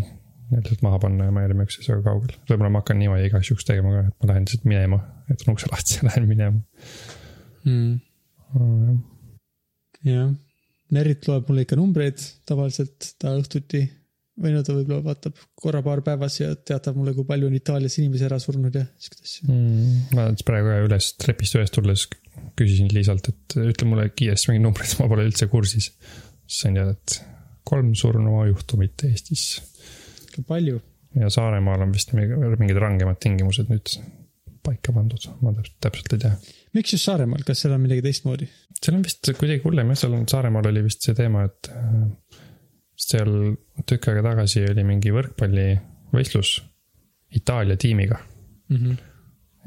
lihtsalt 0.52 0.84
maha 0.86 1.00
panna 1.02 1.28
ja 1.28 1.34
me 1.34 1.46
olime 1.48 1.66
üksteisest 1.66 1.90
väga 1.96 2.04
kaugel. 2.12 2.36
võib-olla 2.50 2.70
ma 2.76 2.84
hakkan 2.84 3.00
niimoodi 3.02 3.28
igaks 3.30 3.50
juhuks 3.50 3.66
tegema 3.68 3.96
ka, 3.96 4.06
et 4.12 4.16
ma 4.22 4.30
lähen 4.30 4.46
lihtsalt 4.46 4.70
minema, 4.70 5.02
jätan 5.32 5.56
ukse 5.56 5.72
lahti 5.72 5.98
ja 5.98 6.06
lähen 6.10 6.30
minema. 6.30 6.62
Mm. 7.64 9.02
jah, 10.06 10.34
Merit 10.94 11.26
loeb 11.26 11.48
mulle 11.50 11.64
ikka 11.66 11.78
numbreid 11.80 12.22
tavaliselt, 12.46 13.14
ta 13.18 13.34
õhtuti 13.40 13.88
või 14.42 14.54
no 14.56 14.64
ta 14.66 14.74
võib-olla 14.74 15.04
vaatab 15.06 15.38
korra-paar 15.60 16.02
päevas 16.06 16.40
ja 16.40 16.54
teatab 16.56 16.98
mulle, 16.98 17.14
kui 17.18 17.26
palju 17.28 17.50
on 17.50 17.58
Itaalias 17.58 17.98
inimesi 18.02 18.26
ära 18.28 18.40
surnud 18.42 18.74
ja 18.76 18.86
siukest 18.98 19.28
asja. 19.28 19.50
mm,. 19.50 20.16
ma 20.18 20.30
nüüd 20.32 20.46
praegu 20.48 20.72
ka 20.72 20.80
üles, 20.88 21.10
trepist 21.22 21.58
üles 21.60 21.74
tulles 21.74 22.08
küsisin 22.58 22.90
Liisalt, 22.94 23.30
et 23.30 23.58
ütle 23.62 23.90
mulle 23.90 24.08
kiiresti 24.10 24.50
mingid 24.50 24.66
numbrid, 24.66 24.96
ma 25.02 25.10
pole 25.12 25.28
üldse 25.30 25.50
kursis. 25.52 25.92
siis 26.48 26.64
sain 26.64 26.80
teada, 26.80 26.96
et 26.98 27.20
kolm 27.68 27.94
surnujuhtumit 27.98 29.06
Eestis 29.10 29.46
palju. 30.50 30.82
ja 31.20 31.30
Saaremaal 31.30 31.86
on 31.86 31.94
vist 31.94 32.14
mingi- 32.18 32.58
mingid 32.58 32.82
rangemad 32.82 33.22
tingimused 33.22 33.70
nüüd 33.70 33.96
paika 34.64 34.94
pandud, 34.96 35.26
ma 35.44 35.52
täpselt, 35.54 35.78
täpselt 35.84 36.16
ei 36.16 36.24
tea. 36.26 36.34
miks 36.74 36.96
just 36.96 37.06
Saaremaal, 37.06 37.44
kas 37.46 37.62
seal 37.64 37.76
on 37.76 37.84
midagi 37.86 38.06
teistmoodi? 38.06 38.50
seal 38.80 38.98
on 38.98 39.06
vist 39.06 39.30
kuidagi 39.38 39.62
hullem 39.68 39.94
jah, 39.94 40.02
seal 40.04 40.18
on 40.18 40.26
Saaremaal 40.32 40.72
oli 40.72 40.84
vist 40.88 41.06
see 41.06 41.16
teema, 41.18 41.46
et 41.50 41.70
äh, 41.70 42.42
seal 43.00 43.56
tükk 43.90 44.12
aega 44.12 44.22
tagasi 44.30 44.66
oli 44.70 44.84
mingi 44.88 45.12
võrkpallivõistlus 45.16 46.62
Itaalia 47.34 47.78
tiimiga 47.78 48.20
Mm 48.70 48.78
-hmm. 48.78 48.98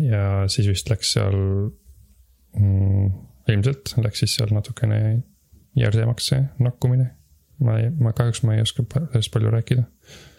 ja 0.04 0.48
siis 0.48 0.68
vist 0.68 0.90
läks 0.90 1.12
seal 1.12 1.36
mm,, 2.60 3.10
ilmselt 3.48 3.94
läks 3.96 4.18
siis 4.18 4.36
seal 4.36 4.54
natukene 4.54 5.22
järsemaks 5.76 6.26
see 6.26 6.42
nakkumine. 6.58 7.10
ma 7.60 7.78
ei, 7.78 7.90
ma 7.90 8.12
kahjuks 8.12 8.42
ma 8.42 8.54
ei 8.54 8.60
oska 8.60 8.84
sellest 9.12 9.32
palju 9.32 9.50
rääkida, 9.50 9.82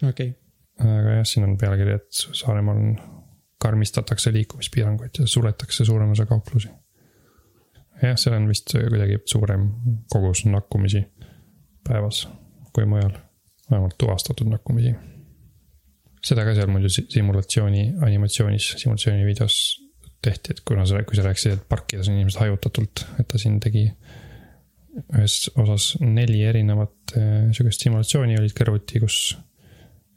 okei 0.10 0.30
okay., 0.30 0.92
aga 0.98 1.16
jah, 1.16 1.24
siin 1.26 1.46
on 1.48 1.56
pealkiri, 1.58 1.94
et 1.94 2.12
Saaremaal 2.12 2.78
on, 2.78 2.98
karmistatakse 3.62 4.34
liikumispiiranguid 4.34 5.18
ja 5.20 5.28
suletakse 5.28 5.86
suurem 5.86 6.12
osa 6.12 6.26
kauplusi. 6.26 6.70
jah, 8.02 8.14
seal 8.16 8.36
on 8.36 8.48
vist 8.48 8.74
kuidagi 8.90 9.18
suurem 9.26 9.70
kogus 10.14 10.46
nakkumisi 10.46 11.06
päevas 11.88 12.28
kui 12.78 12.86
mujal, 12.86 13.16
vähemalt 13.72 13.98
tuvastatud 13.98 14.50
nakkumisi. 14.52 14.94
seda 16.28 16.44
ka 16.44 16.54
seal 16.58 16.70
muidu 16.70 16.90
si- 16.92 17.06
simulatsiooni 17.10 17.84
animatsioonis, 18.04 18.74
simulatsiooni 18.82 19.26
videos 19.26 19.58
tehti, 20.22 20.54
et 20.54 20.62
kuna 20.68 20.86
sa, 20.86 21.02
kui 21.08 21.16
sa 21.16 21.24
rääkisid, 21.26 21.56
et 21.56 21.68
parkides 21.70 22.10
on 22.10 22.18
inimesed 22.18 22.42
hajutatult, 22.42 23.06
et 23.22 23.28
ta 23.32 23.40
siin 23.42 23.60
tegi 23.64 23.86
ühes 25.14 25.36
osas 25.62 25.92
neli 26.02 26.42
erinevat 26.50 27.16
eh, 27.18 27.50
sihukest 27.54 27.86
simulatsiooni 27.86 28.38
olid 28.40 28.56
kõrvuti, 28.58 29.02
kus 29.02 29.20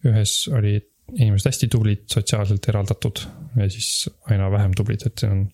ühes 0.08 0.34
olid 0.56 0.88
inimesed 1.16 1.50
hästi 1.50 1.68
tublid, 1.72 2.04
sotsiaalselt 2.12 2.68
eraldatud 2.72 3.24
ja 3.61 3.68
siis 3.72 4.08
aina 4.30 4.50
vähem 4.52 4.74
tublid, 4.76 5.04
et 5.06 5.20
see 5.20 5.30
on, 5.30 5.44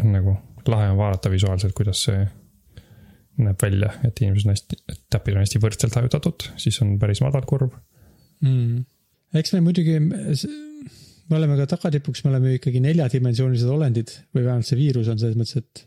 on 0.00 0.12
nagu 0.14 0.36
lahe 0.70 0.90
on 0.92 0.98
vaadata 1.00 1.32
visuaalselt, 1.32 1.74
kuidas 1.76 2.04
see 2.08 2.24
näeb 3.46 3.60
välja, 3.62 3.92
et 4.06 4.22
inimesed 4.22 4.48
on 4.48 4.54
hästi, 4.54 4.80
täpid 5.12 5.36
on 5.36 5.44
hästi 5.44 5.60
võrdselt 5.62 5.98
hajutatud, 5.98 6.48
siis 6.60 6.80
on 6.84 6.96
päris 7.02 7.22
madal 7.24 7.46
kurv. 7.48 7.74
mm.. 8.44 8.82
eks 9.40 9.54
me 9.56 9.62
muidugi, 9.66 9.98
me 10.00 11.38
oleme 11.38 11.58
ka 11.60 11.68
tagatipuks, 11.76 12.24
me 12.24 12.34
oleme 12.34 12.56
ikkagi 12.58 12.82
neljadimensioonilised 12.84 13.70
olendid 13.70 14.12
või 14.34 14.46
vähemalt 14.46 14.68
see 14.68 14.80
viirus 14.80 15.10
on 15.12 15.22
selles 15.22 15.38
mõttes, 15.38 15.62
et 15.62 15.86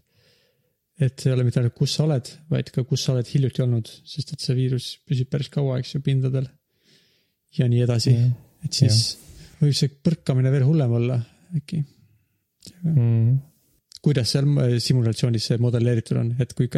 et 1.01 1.19
see 1.19 1.31
ei 1.31 1.35
ole 1.35 1.45
mitte 1.47 1.59
ainult, 1.59 1.75
kus 1.77 1.95
sa 1.97 2.05
oled, 2.05 2.27
vaid 2.53 2.69
ka 2.73 2.83
kus 2.87 3.05
sa 3.05 3.15
oled 3.15 3.27
hiljuti 3.27 3.63
olnud, 3.63 3.89
sest 4.07 4.35
et 4.35 4.43
see 4.43 4.55
viirus 4.57 4.89
püsib 5.07 5.31
päris 5.31 5.49
kaua, 5.53 5.79
eks 5.81 5.95
ju, 5.95 6.03
pindadel. 6.05 6.45
ja 7.57 7.67
nii 7.69 7.81
edasi, 7.85 8.13
et 8.65 8.77
siis 8.77 8.99
võib 9.59 9.73
see 9.77 9.91
põrkamine 10.05 10.51
veel 10.53 10.65
hullem 10.67 10.93
olla 10.99 11.19
äkki. 11.57 11.83
Mm. 12.87 13.39
kuidas 14.03 14.29
seal 14.31 14.45
äh, 14.63 14.77
simulatsioonis 14.79 15.49
see 15.49 15.59
modelleeritud 15.59 16.19
on, 16.21 16.29
et 16.39 16.53
kui 16.55 16.69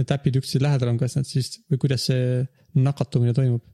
need 0.00 0.14
äpid 0.14 0.40
üksteise 0.40 0.64
lähedal 0.64 0.92
on, 0.92 0.98
kas 1.00 1.18
nad 1.18 1.28
siis 1.28 1.60
või 1.70 1.82
kuidas 1.84 2.08
see 2.10 2.40
nakatumine 2.80 3.34
toimub? 3.36 3.64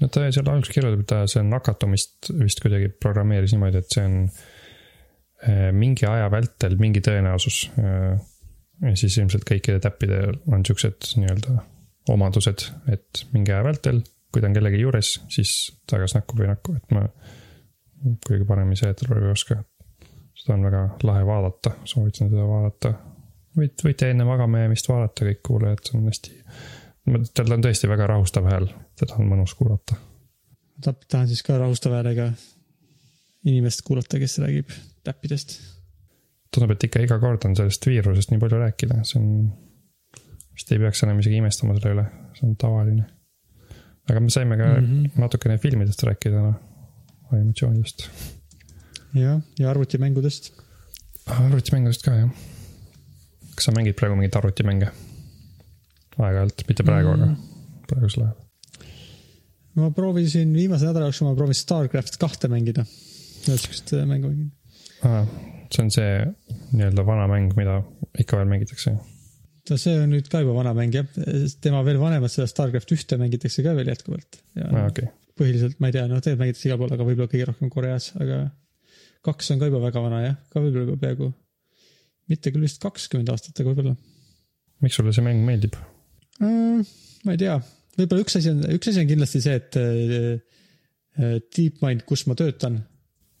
no 0.00 0.10
ta 0.12 0.26
seal 0.28 0.50
alguses 0.52 0.74
kirjutab, 0.74 1.04
et 1.04 1.10
ta 1.12 1.22
see 1.30 1.44
nakatumist 1.46 2.32
vist 2.40 2.60
kuidagi 2.64 2.90
programmeeris 3.02 3.54
niimoodi, 3.54 3.80
et 3.80 3.96
see 3.96 4.04
on 4.04 4.18
eh, 4.26 5.70
mingi 5.76 6.08
aja 6.08 6.28
vältel 6.32 6.76
mingi 6.80 7.04
tõenäosus. 7.04 7.62
ja 7.76 8.92
siis 8.98 9.16
ilmselt 9.16 9.46
kõikidel 9.48 9.80
täppidel 9.84 10.36
on 10.52 10.66
siuksed 10.66 11.14
nii-öelda 11.22 11.56
omadused, 12.12 12.68
et 12.92 13.24
mingi 13.32 13.54
aja 13.54 13.64
vältel, 13.66 14.02
kui 14.32 14.42
ta 14.42 14.50
on 14.50 14.54
kellegi 14.56 14.82
juures, 14.82 15.16
siis 15.32 15.56
ta 15.88 15.98
kas 16.02 16.14
nakkub 16.16 16.38
või 16.38 16.46
ei 16.46 16.52
nakku, 16.52 16.76
et 16.76 16.94
ma 16.94 17.06
kuidagi 18.26 18.46
paremini 18.48 18.78
seletada 18.78 19.10
praegu 19.10 19.30
ei 19.30 19.34
oska. 19.34 19.58
seda 20.36 20.54
on 20.54 20.66
väga 20.68 20.82
lahe 21.08 21.26
vaadata, 21.26 21.72
soovitan 21.88 22.30
seda 22.30 22.44
vaadata. 22.46 22.92
võite, 23.56 23.86
võite 23.88 24.10
enne 24.10 24.24
magama 24.28 24.64
jäämist 24.64 24.88
vaadata 24.88 25.30
kõik 25.30 25.42
kuulajad, 25.46 25.84
see 25.84 25.98
on 25.98 26.10
hästi, 26.10 26.36
tal 27.34 27.56
on 27.56 27.64
tõesti 27.64 27.88
väga 27.88 28.10
rahustav 28.14 28.50
hääl, 28.50 28.68
teda 28.98 29.18
on 29.20 29.32
mõnus 29.32 29.54
kuulata 29.58 29.98
ta, 30.82 30.94
tahan 31.08 31.28
siis 31.30 31.42
ka 31.46 31.58
rahustava 31.58 32.00
häälega 32.00 32.30
inimest 33.46 33.82
kuulata, 33.86 34.20
kes 34.20 34.38
räägib 34.42 34.72
täppidest. 35.06 35.58
tundub, 36.54 36.72
et 36.76 36.86
ikka 36.88 37.02
iga 37.04 37.18
kord 37.22 37.44
on 37.48 37.56
sellest 37.58 37.86
viirusest 37.86 38.32
nii 38.32 38.40
palju 38.42 38.60
rääkida, 38.62 39.02
see 39.08 39.20
on, 39.20 39.28
vist 40.56 40.72
ei 40.72 40.80
peaks 40.82 41.04
enam 41.04 41.20
isegi 41.22 41.40
imestama 41.42 41.76
selle 41.76 41.94
üle, 41.96 42.06
see 42.38 42.48
on 42.48 42.56
tavaline. 42.60 43.06
aga 44.10 44.22
me 44.22 44.30
saime 44.30 44.58
ka 44.60 44.68
mm. 44.74 44.86
-hmm. 44.86 45.20
natukene 45.22 45.58
filmidest 45.58 46.02
rääkida, 46.08 46.42
noh, 46.42 46.58
animatsioonidest. 47.32 48.08
jah, 49.14 49.40
ja 49.58 49.70
arvutimängudest. 49.70 50.52
arvutimängudest 51.26 52.02
ka 52.02 52.20
jah. 52.22 52.30
Kas 53.56 53.68
sa 53.68 53.74
mängid 53.74 53.96
praegu 53.98 54.18
mingeid 54.18 54.36
arvutimänge? 54.38 54.92
aeg-ajalt, 56.16 56.64
mitte 56.68 56.84
praegu 56.86 57.12
mm., 57.12 57.22
aga 57.22 57.56
praegusel 57.90 58.24
ajal. 58.26 58.36
ma 59.76 59.90
proovisin 59.96 60.54
viimase 60.56 60.88
nädala 60.88 61.10
jooksul, 61.10 61.28
ma 61.28 61.36
proovisin 61.38 61.66
Starcraft 61.66 62.16
kahte 62.22 62.50
mängida. 62.52 62.86
sihukest 63.46 63.92
äh, 63.94 64.06
mängu 64.08 64.30
mängin. 64.30 64.50
see 65.72 65.82
on 65.82 65.90
see 65.90 66.08
nii-öelda 66.72 67.04
vana 67.06 67.26
mäng, 67.30 67.52
mida 67.58 67.82
ikka 68.18 68.40
veel 68.40 68.50
mängitakse. 68.54 68.96
no 69.70 69.78
see 69.82 70.00
on 70.00 70.10
nüüd 70.14 70.30
ka 70.32 70.40
juba 70.44 70.56
vana 70.56 70.74
mäng 70.78 70.96
jah, 70.96 71.08
tema 71.60 71.84
veel 71.84 72.00
vanemat 72.00 72.32
seda 72.32 72.48
Starcraft 72.50 72.96
ühte 72.96 73.20
mängitakse 73.20 73.64
ka 73.66 73.76
veel 73.76 73.92
jätkuvalt. 73.92 74.40
aa, 74.64 74.86
okei. 74.88 75.10
põhiliselt 75.36 75.80
ma 75.80 75.92
ei 75.92 75.98
tea, 75.98 76.06
noh 76.08 76.22
tegelikult 76.22 76.46
mängitakse 76.46 76.70
igal 76.70 76.80
pool, 76.80 76.94
aga 76.96 77.10
võib-olla 77.10 77.32
kõige 77.34 77.50
rohkem 77.52 77.72
Koreas, 77.72 78.12
aga 78.16 78.46
kaks 79.26 79.52
on 79.52 79.60
ka 79.60 79.68
juba 79.68 79.82
väga 79.84 80.00
vana 80.04 80.22
jah, 80.24 80.38
ka 80.52 80.62
võib-olla 80.62 80.88
juba 80.88 81.02
peaaegu, 81.02 81.32
mitte 82.30 82.52
küll 82.52 82.66
vist 82.66 82.80
kakskümmend 82.82 83.30
aastat, 83.32 83.60
aga 83.60 83.72
võib-olla 83.72 83.96
miks 84.84 84.98
sulle 84.98 85.14
see 85.16 85.24
mäng 85.24 85.44
meeldib? 85.46 85.78
mm,. 86.40 86.84
ma 87.24 87.36
ei 87.36 87.40
tea, 87.40 87.56
võib-olla 87.96 88.26
üks 88.26 88.38
asi 88.40 88.52
on, 88.52 88.66
üks 88.76 88.92
asi 88.92 89.02
on 89.02 89.08
kindlasti 89.10 89.42
see, 89.44 89.56
et 89.62 89.80
äh, 89.80 90.36
äh, 91.16 91.38
DeepMind, 91.56 92.04
kus 92.08 92.26
ma 92.30 92.36
töötan, 92.38 92.82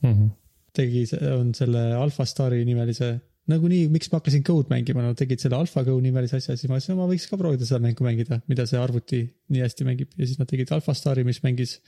Mm 0.02 0.12
-hmm. 0.12 0.30
tegi, 0.72 1.04
on 1.40 1.54
selle 1.54 1.82
AlphaStari 1.96 2.64
nimelise, 2.64 3.08
nagunii, 3.48 3.88
miks 3.88 4.10
ma 4.12 4.18
hakkasin 4.20 4.44
Code 4.44 4.68
mängima, 4.70 5.02
nad 5.02 5.16
tegid 5.16 5.40
selle 5.40 5.56
AlphaGo 5.56 5.96
nimelise 6.00 6.36
asja, 6.36 6.56
siis 6.56 6.68
ma 6.68 6.76
mõtlesin, 6.76 6.98
ma 6.98 7.08
võiks 7.10 7.28
ka 7.30 7.38
proovida 7.40 7.68
seda 7.68 7.80
mängu 7.84 8.04
mängida, 8.04 8.40
mida 8.50 8.66
see 8.66 8.80
arvuti 8.80 9.22
nii 9.54 9.62
hästi 9.64 9.86
mängib 9.88 10.12
ja 10.18 10.26
siis 10.26 10.40
nad 10.40 10.50
tegid 10.50 10.72
AlphaStari, 10.76 11.24
mis 11.24 11.42
mängis 11.46 11.78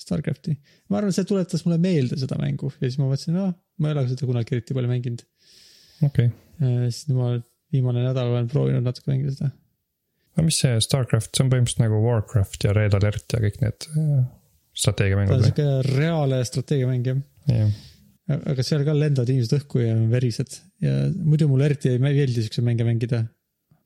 Starcrafti. 0.00 0.56
ma 0.90 0.98
arvan, 0.98 1.12
see 1.14 1.26
tuletas 1.28 1.62
mulle 1.66 1.78
meelde 1.78 2.18
seda 2.18 2.38
mängu 2.40 2.72
ja 2.80 2.88
siis 2.88 2.98
ma 2.98 3.06
mõtlesin, 3.06 3.36
aa, 3.38 3.52
ma 3.78 3.90
ei 3.90 3.94
ole 3.94 4.08
seda 4.10 4.26
kunagi 4.26 4.56
eriti 4.56 4.74
palju 4.74 4.90
mänginud. 4.90 5.22
Okei 6.02 6.30
okay., 6.30 6.90
siis 6.90 7.10
ma 7.14 7.34
viimane 7.74 8.04
nädal 8.06 8.32
olen 8.32 8.48
proovinud 8.50 8.86
natuke 8.86 9.12
mängida 9.12 9.34
seda. 9.34 9.50
aga 10.34 10.46
mis 10.46 10.60
see 10.62 10.78
Starcraft, 10.82 11.32
see 11.34 11.46
on 11.46 11.52
põhimõtteliselt 11.52 11.84
nagu 11.86 12.02
Warcraft 12.04 12.68
ja 12.68 12.76
Red 12.76 12.96
Alert 12.98 13.36
ja 13.36 13.42
kõik 13.44 13.60
need 13.62 13.88
äh, 13.90 13.98
ta 13.98 14.12
on 14.12 14.30
strateegiamängud 14.84 15.36
või? 15.38 15.50
sihuke 15.50 15.98
reaalne 15.98 16.40
strateegiamäng 16.48 17.10
jah 17.10 17.20
jah, 17.50 17.74
aga 18.50 18.64
seal 18.64 18.84
ka 18.86 18.96
lendavad 18.96 19.30
inimesed 19.32 19.58
õhku 19.60 19.82
ja 19.82 19.94
on 19.94 20.08
verised 20.12 20.58
ja 20.84 20.96
muidu 21.14 21.48
mulle 21.50 21.68
eriti 21.70 21.92
ei 21.92 22.02
meeldi 22.02 22.44
siukseid 22.44 22.66
mänge 22.66 22.86
mängida. 22.86 23.24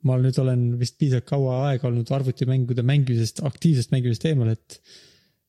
ma 0.07 0.15
nüüd 0.23 0.37
olen 0.39 0.61
vist 0.79 0.95
piisavalt 1.01 1.27
kaua 1.27 1.55
aega 1.69 1.89
olnud 1.89 2.11
arvutimängude 2.15 2.85
mängimisest, 2.87 3.41
aktiivsest 3.43 3.91
mängimisest 3.91 4.29
eemal, 4.31 4.53
et 4.55 4.77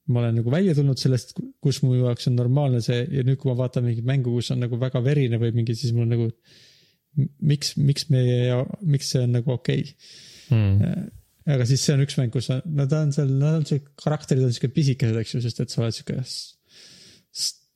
ma 0.09 0.23
olen 0.23 0.39
nagu 0.39 0.51
välja 0.53 0.73
tulnud 0.77 0.99
sellest, 0.99 1.35
kus 1.63 1.81
mu 1.83 1.93
jaoks 1.97 2.29
on 2.31 2.37
normaalne 2.39 2.81
see 2.85 3.03
ja 3.03 3.23
nüüd, 3.25 3.37
kui 3.41 3.51
ma 3.51 3.57
vaatan 3.61 3.85
mingit 3.85 4.07
mängu, 4.07 4.33
kus 4.35 4.51
on 4.55 4.63
nagu 4.63 4.79
väga 4.81 5.01
verine 5.05 5.39
või 5.41 5.53
mingi, 5.55 5.75
siis 5.77 5.93
mul 5.95 6.09
nagu. 6.09 6.29
miks, 7.41 7.73
miks 7.77 8.05
meie, 8.13 8.59
miks 8.85 9.07
see 9.13 9.23
on 9.25 9.31
nagu 9.33 9.49
okei 9.55 9.81
okay. 9.81 9.95
mm.. 10.53 11.07
aga 11.55 11.65
siis 11.65 11.81
see 11.85 11.95
on 11.95 12.03
üks 12.05 12.19
mäng, 12.19 12.31
kus 12.33 12.51
on, 12.53 12.61
no 12.77 12.85
ta 12.89 13.01
on 13.05 13.13
seal, 13.15 13.31
nad 13.41 13.57
on 13.59 13.65
siuke, 13.69 13.95
karakterid 14.03 14.45
on 14.45 14.53
siuke 14.53 14.69
pisikesed, 14.75 15.17
eks 15.17 15.35
ju, 15.35 15.41
sest 15.45 15.63
et 15.63 15.73
sa 15.73 15.81
oled 15.83 15.97
siuke. 15.97 16.19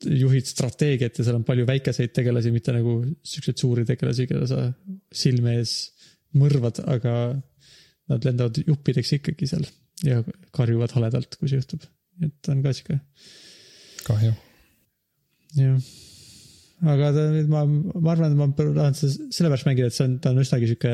juhid 0.04 0.50
strateegiat 0.50 1.18
ja 1.18 1.26
seal 1.26 1.40
on 1.40 1.48
palju 1.48 1.66
väikeseid 1.70 2.14
tegelasi, 2.14 2.52
mitte 2.52 2.76
nagu 2.76 3.00
siukseid 3.24 3.62
suuri 3.62 3.86
tegelasi, 3.90 4.28
keda 4.30 4.48
sa 4.50 4.68
silme 5.16 5.58
ees 5.62 5.78
mõrvad, 6.38 6.82
aga 6.90 7.16
nad 8.12 8.26
lendavad 8.28 8.58
juppideks 8.68 9.16
ikkagi 9.20 9.48
seal 9.50 9.66
ja 10.04 10.22
karjuvad 10.56 10.94
haledalt, 10.98 11.38
kui 11.40 11.50
see 11.50 11.62
juhtub. 11.62 11.86
Et 12.22 12.50
on 12.54 12.64
ka 12.64 12.74
siuke, 12.76 13.00
kahju. 14.08 14.32
jah. 15.58 15.92
aga 16.94 17.12
ta 17.16 17.28
nüüd 17.34 17.52
ma, 17.52 17.66
ma 17.66 18.16
arvan, 18.16 18.34
et 18.34 18.40
ma 18.40 18.50
tahan 18.58 18.98
seda 18.98 19.30
sellepärast 19.34 19.70
mängida, 19.70 19.90
et 19.90 19.98
see 19.98 20.08
on, 20.08 20.18
ta 20.24 20.34
on 20.34 20.44
üsnagi 20.44 20.70
sihuke. 20.72 20.94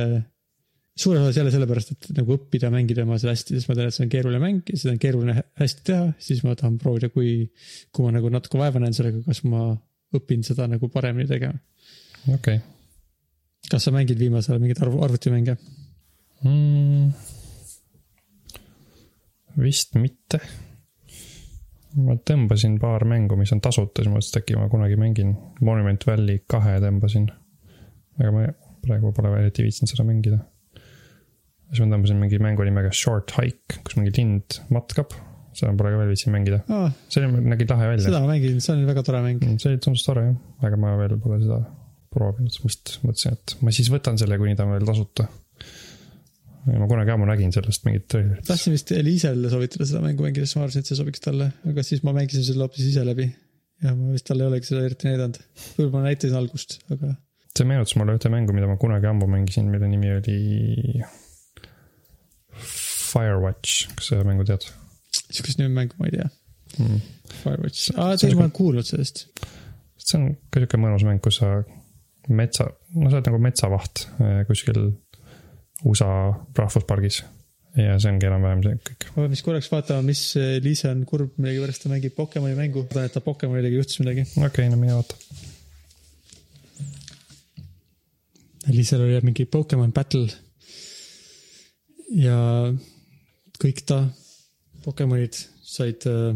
suures 0.99 1.21
osas 1.23 1.37
jälle 1.39 1.51
sellepärast, 1.53 1.93
et 1.95 2.09
nagu 2.17 2.35
õppida 2.35 2.71
mängida 2.73 3.05
ma 3.07 3.19
seda 3.21 3.35
hästi, 3.35 3.55
sest 3.55 3.69
ma 3.69 3.77
tean, 3.77 3.91
et 3.91 3.95
see 3.95 4.05
on 4.05 4.11
keeruline 4.11 4.41
mäng 4.43 4.71
ja 4.71 4.79
seda 4.79 4.95
on 4.95 5.03
keeruline 5.03 5.37
hä- 5.37 5.45
hästi 5.61 5.85
teha, 5.91 6.09
siis 6.19 6.43
ma 6.43 6.55
tahan 6.59 6.79
proovida, 6.81 7.11
kui, 7.13 7.45
kui 7.95 8.07
ma 8.07 8.11
nagu 8.15 8.31
natuke 8.33 8.59
vaeva 8.59 8.81
näen 8.83 8.95
sellega, 8.97 9.23
kas 9.27 9.45
ma 9.47 9.69
õpin 10.15 10.43
seda 10.45 10.67
nagu 10.67 10.89
paremini 10.91 11.29
tegema. 11.29 11.59
okei 12.27 12.59
okay. 12.59 12.59
kas 13.69 13.87
sa 13.87 13.93
mängid 13.95 14.19
viimasel 14.19 14.55
ajal 14.55 14.63
mingeid 14.65 14.81
arv-, 14.83 15.03
arvutimänge? 15.07 15.55
mm.. 16.43 17.11
vist 19.59 19.95
mitte. 19.99 20.41
Ma 21.97 22.15
tõmbasin 22.29 22.77
paar 22.81 23.05
mängu, 23.09 23.37
mis 23.39 23.53
on 23.55 23.61
tasuta, 23.63 24.01
siis 24.01 24.11
ma 24.11 24.17
mõtlesin, 24.17 24.35
et 24.35 24.41
äkki 24.43 24.57
ma 24.59 24.67
kunagi 24.71 24.97
mängin. 24.99 25.33
Monument 25.65 26.05
Valley 26.07 26.43
kahe 26.49 26.77
tõmbasin. 26.83 27.29
aga 28.19 28.31
ma 28.35 28.45
praegu 28.83 29.13
pole 29.15 29.31
eriti 29.39 29.65
viitsinud 29.65 29.91
seda 29.91 30.05
mängida. 30.07 30.39
siis 31.71 31.81
ma 31.83 31.95
tõmbasin 31.95 32.21
mingi 32.21 32.39
mängu 32.43 32.67
nimega 32.67 32.91
Short 32.91 33.33
Hike, 33.37 33.81
kus 33.83 33.97
mingi 33.97 34.13
lind 34.17 34.61
matkab. 34.69 35.15
seda 35.53 35.73
pole 35.75 35.91
ka 35.95 36.01
veel 36.03 36.13
viitsinud 36.13 36.37
mängida. 36.37 36.61
aa, 36.69 36.91
see 37.09 37.25
nägi 37.25 37.67
lahe 37.69 37.91
välja. 37.93 38.05
seda 38.07 38.23
ma 38.23 38.33
mängin, 38.33 38.61
see 38.61 38.75
on 38.75 38.85
väga 38.89 39.03
tore 39.03 39.25
mäng. 39.25 39.43
see 39.57 39.71
oli 39.71 39.83
tundus 39.83 40.05
tore 40.05 40.25
jah, 40.29 40.39
aga 40.67 40.81
ma 40.81 40.95
veel 41.01 41.17
pole 41.23 41.41
seda 41.41 41.63
proovinud, 42.13 42.53
sest 42.53 42.99
mõtlesin, 43.05 43.37
et 43.37 43.55
ma 43.61 43.73
siis 43.73 43.89
võtan 43.93 44.17
selle, 44.17 44.37
kuni 44.41 44.55
ta 44.57 44.65
on 44.65 44.75
veel 44.77 44.87
tasuta. 44.87 45.27
Ma 46.67 46.89
kunagi 46.89 47.13
ammu 47.13 47.27
nägin 47.29 47.53
sellest 47.55 47.85
mingit 47.87 48.07
treilerit. 48.11 48.45
tahtsin 48.47 48.75
vist 48.75 48.91
Elisele 48.95 49.51
soovitada 49.51 49.87
seda 49.89 50.01
mängu 50.03 50.25
mängida, 50.25 50.47
sest 50.47 50.59
ma 50.59 50.65
arvasin, 50.65 50.83
et 50.83 50.91
see 50.91 50.99
sobiks 50.99 51.23
talle, 51.23 51.51
aga 51.71 51.85
siis 51.85 52.03
ma 52.07 52.15
mängisin 52.17 52.45
selle 52.47 52.65
hoopis 52.65 52.89
ise 52.89 53.05
läbi. 53.07 53.29
ja 53.83 53.95
ma 53.95 54.11
vist 54.13 54.27
talle 54.27 54.45
ei 54.45 54.51
olegi 54.53 54.71
seda 54.71 54.83
eriti 54.87 55.09
näidanud. 55.09 55.39
võib-olla 55.77 55.95
ma 55.95 56.03
näitasin 56.09 56.41
algust, 56.41 56.79
aga 56.91 57.15
see 57.55 57.67
meenutas 57.67 57.95
mulle 57.99 58.15
ühte 58.15 58.31
mängu, 58.31 58.55
mida 58.55 58.67
ma 58.69 58.77
kunagi 58.79 59.09
ammu 59.09 59.27
mängisin, 59.31 59.71
mille 59.71 59.87
nimi 59.91 60.13
oli. 60.17 60.37
Firewatch, 63.09 63.89
kas 63.97 64.11
sa 64.11 64.19
mängu 64.27 64.45
tead 64.45 64.67
sihukest 65.29 65.59
nime 65.59 65.73
mängu 65.73 65.97
ma 65.99 66.09
ei 66.09 66.15
tea. 66.17 66.29
mm.? 66.77 67.01
Firewatch, 67.43 67.91
aa 67.95 68.15
tegelikult 68.17 68.39
ma 68.39 68.45
olen 68.47 68.55
kuulnud 68.59 68.87
sellest. 68.87 69.25
see 69.99 70.17
on 70.17 70.31
ka 70.49 70.61
sihuke 70.61 70.79
mõnus 70.81 71.05
mäng, 71.05 71.21
kus 71.23 71.39
sa 71.41 71.59
metsa, 72.29 72.69
no 72.95 73.09
sa 73.09 73.19
oled 73.19 73.29
nagu 73.29 73.41
metsavaht 73.43 74.05
eh, 74.21 74.41
kuskil 74.49 74.79
USA 75.85 76.09
rahvuspargis. 76.57 77.23
ja 77.77 77.99
see 78.01 78.09
ongi 78.11 78.27
enam-vähem 78.27 78.63
see 78.65 78.79
kõik. 78.89 79.05
ma 79.15 79.27
vist 79.31 79.45
korraks 79.45 79.69
vaatama, 79.71 80.03
mis 80.09 80.23
Liise 80.63 80.89
on 80.91 81.05
kurb, 81.07 81.37
millegipärast 81.37 81.85
ta 81.85 81.91
mängib 81.91 82.15
Pokemoni 82.17 82.57
mängu. 82.57 82.83
tean, 82.89 83.05
et 83.05 83.15
ta 83.15 83.21
Pokemonidega 83.23 83.79
juhtus 83.79 84.01
midagi. 84.01 84.25
okei 84.35 84.47
okay,, 84.47 84.69
no 84.73 84.79
mine 84.81 84.97
vaata. 84.97 85.15
Liisel 88.69 89.01
oli 89.01 89.19
mingi 89.23 89.45
Pokemon 89.45 89.93
Battle. 89.93 90.27
ja 92.15 92.39
kõik 93.61 93.83
ta 93.85 94.03
Pokemonid 94.83 95.37
said 95.61 96.07
äh,. 96.09 96.35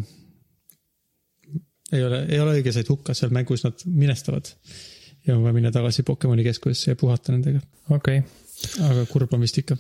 ei 1.92 2.04
ole, 2.04 2.24
ei 2.30 2.40
ole 2.40 2.60
õige, 2.60 2.74
said 2.76 2.90
hukka 2.90 3.16
seal 3.18 3.34
mängus, 3.34 3.66
nad 3.66 3.84
minestavad. 3.86 4.54
ja 5.28 5.36
on 5.38 5.44
vaja 5.44 5.58
minna 5.58 5.72
tagasi 5.72 6.04
Pokemoni 6.04 6.46
keskusesse 6.46 6.92
ja 6.92 7.00
puhata 7.00 7.36
nendega. 7.36 7.60
okei 7.90 8.22
okay., 8.22 8.43
aga 8.84 9.06
kurb 9.12 9.34
on 9.36 9.44
vist 9.46 9.58
ikka, 9.62 9.78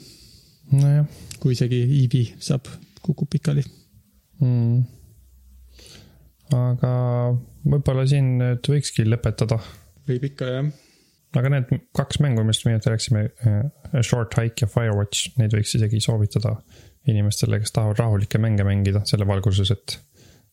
nojah 0.74 1.08
kui 1.44 1.58
isegi 1.58 1.82
Eevee 1.84 2.40
saab, 2.44 2.70
kukub 3.04 3.30
pikali. 3.34 3.64
mm.. 4.40 4.84
aga 6.56 6.94
võib-olla 7.68 8.06
siin 8.08 8.38
nüüd 8.40 8.72
võikski 8.72 9.06
lõpetada. 9.08 9.60
võib 10.08 10.30
ikka 10.30 10.50
jah. 10.50 10.72
aga 11.40 11.52
need 11.56 11.74
kaks 11.98 12.22
mängu, 12.24 12.46
millest 12.46 12.68
me 12.68 12.78
nüüd 12.78 12.88
rääkisime, 12.88 13.26
Short 14.02 14.38
Hike 14.40 14.66
ja 14.66 14.72
Firewatch, 14.72 15.36
neid 15.42 15.56
võiks 15.56 15.76
isegi 15.80 16.00
soovitada 16.04 16.56
inimestele, 17.12 17.60
kes 17.60 17.76
tahavad 17.76 18.00
rahulikke 18.00 18.40
mänge 18.40 18.64
mängida 18.64 19.04
selle 19.10 19.28
valguses, 19.28 19.74
et 19.76 19.98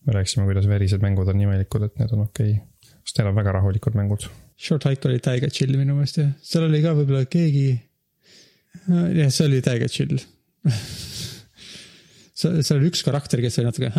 me 0.07 0.17
rääkisime, 0.17 0.49
kuidas 0.49 0.67
verised 0.67 1.05
mängud 1.05 1.29
on 1.31 1.45
imelikud, 1.45 1.87
et 1.87 2.01
need 2.01 2.17
on 2.17 2.25
okei 2.27 2.57
okay.. 2.57 2.97
sest 3.05 3.21
need 3.21 3.31
on 3.31 3.39
väga 3.39 3.55
rahulikud 3.61 3.99
mängud. 3.99 4.27
Short 4.61 4.89
Hike 4.89 5.09
oli 5.09 5.23
täiega 5.23 5.53
chill 5.55 5.79
minu 5.79 5.95
meelest 6.01 6.19
jah, 6.19 6.35
seal 6.43 6.67
oli 6.67 6.83
ka 6.83 6.97
võib-olla 6.99 7.29
keegi. 7.31 7.69
jah, 8.89 9.31
see 9.33 9.47
oli 9.47 9.61
täiega 9.65 9.89
chill. 9.91 10.17
seal, 12.35 12.61
seal 12.63 12.79
oli 12.79 12.91
üks 12.91 13.05
karakter, 13.07 13.43
kes 13.45 13.61
oli 13.61 13.69
natuke, 13.69 13.91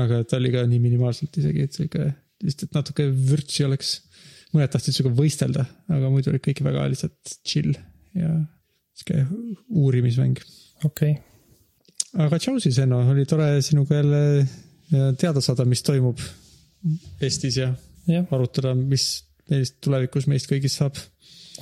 aga 0.00 0.22
ta 0.28 0.38
oli 0.40 0.52
ka 0.54 0.64
nii 0.70 0.82
minimaalselt 0.82 1.38
isegi, 1.40 1.68
et 1.68 1.76
sihuke, 1.76 2.08
lihtsalt 2.44 2.74
natuke 2.76 3.08
vürtsi 3.12 3.66
oleks. 3.66 4.00
mõned 4.54 4.70
tahtsid 4.70 4.94
sinuga 4.94 5.16
võistelda, 5.18 5.64
aga 5.90 6.10
muidu 6.12 6.30
olid 6.30 6.44
kõik 6.44 6.60
väga 6.62 6.86
lihtsalt 6.92 7.38
chill 7.42 7.74
ja 8.14 8.36
sihuke 8.94 9.24
uurimismäng. 9.82 10.38
okei 10.84 11.16
okay., 11.16 11.22
aga 12.24 12.38
tšausi, 12.38 12.72
Senno, 12.74 13.00
oli 13.10 13.26
tore 13.26 13.48
sinuga 13.62 13.98
jälle 13.98 14.22
äh, 14.44 15.10
teada 15.18 15.42
saada, 15.42 15.66
mis 15.66 15.82
toimub 15.82 16.20
Eestis 17.24 17.56
ja 17.56 17.72
jah, 18.06 18.26
arutada, 18.36 18.74
mis 18.76 19.24
meist 19.50 19.78
tulevikus 19.84 20.28
meist 20.30 20.48
kõigist 20.50 20.80
saab 20.80 20.98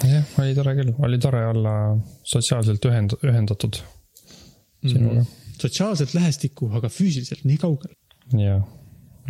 jah, 0.00 0.36
oli 0.40 0.54
tore 0.56 0.74
küll, 0.78 0.92
oli 1.04 1.18
tore 1.22 1.42
olla 1.50 1.74
sotsiaalselt 2.24 2.84
ühend-, 2.88 3.16
ühendatud 3.26 3.80
sinuga. 4.86 5.24
sotsiaalselt 5.60 6.14
lähestikku, 6.16 6.70
aga 6.76 6.90
füüsiliselt 6.92 7.44
nii 7.48 7.58
kaugel. 7.62 7.94
ja, 8.38 8.60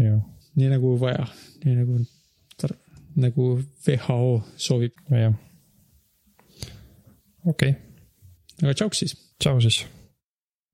ja 0.00 0.18
nii 0.56 0.68
nagu 0.74 0.96
vaja, 1.00 1.26
nii 1.64 1.78
nagu 1.82 2.02
nagu 3.16 3.48
WHO 3.86 4.42
soovib. 4.56 4.94
jah. 5.10 5.34
okei 7.46 7.74
okay., 7.74 7.80
aga 8.62 8.74
tšauks 8.78 9.04
siis. 9.04 9.18
tšau 9.42 9.60
siis 9.60 9.82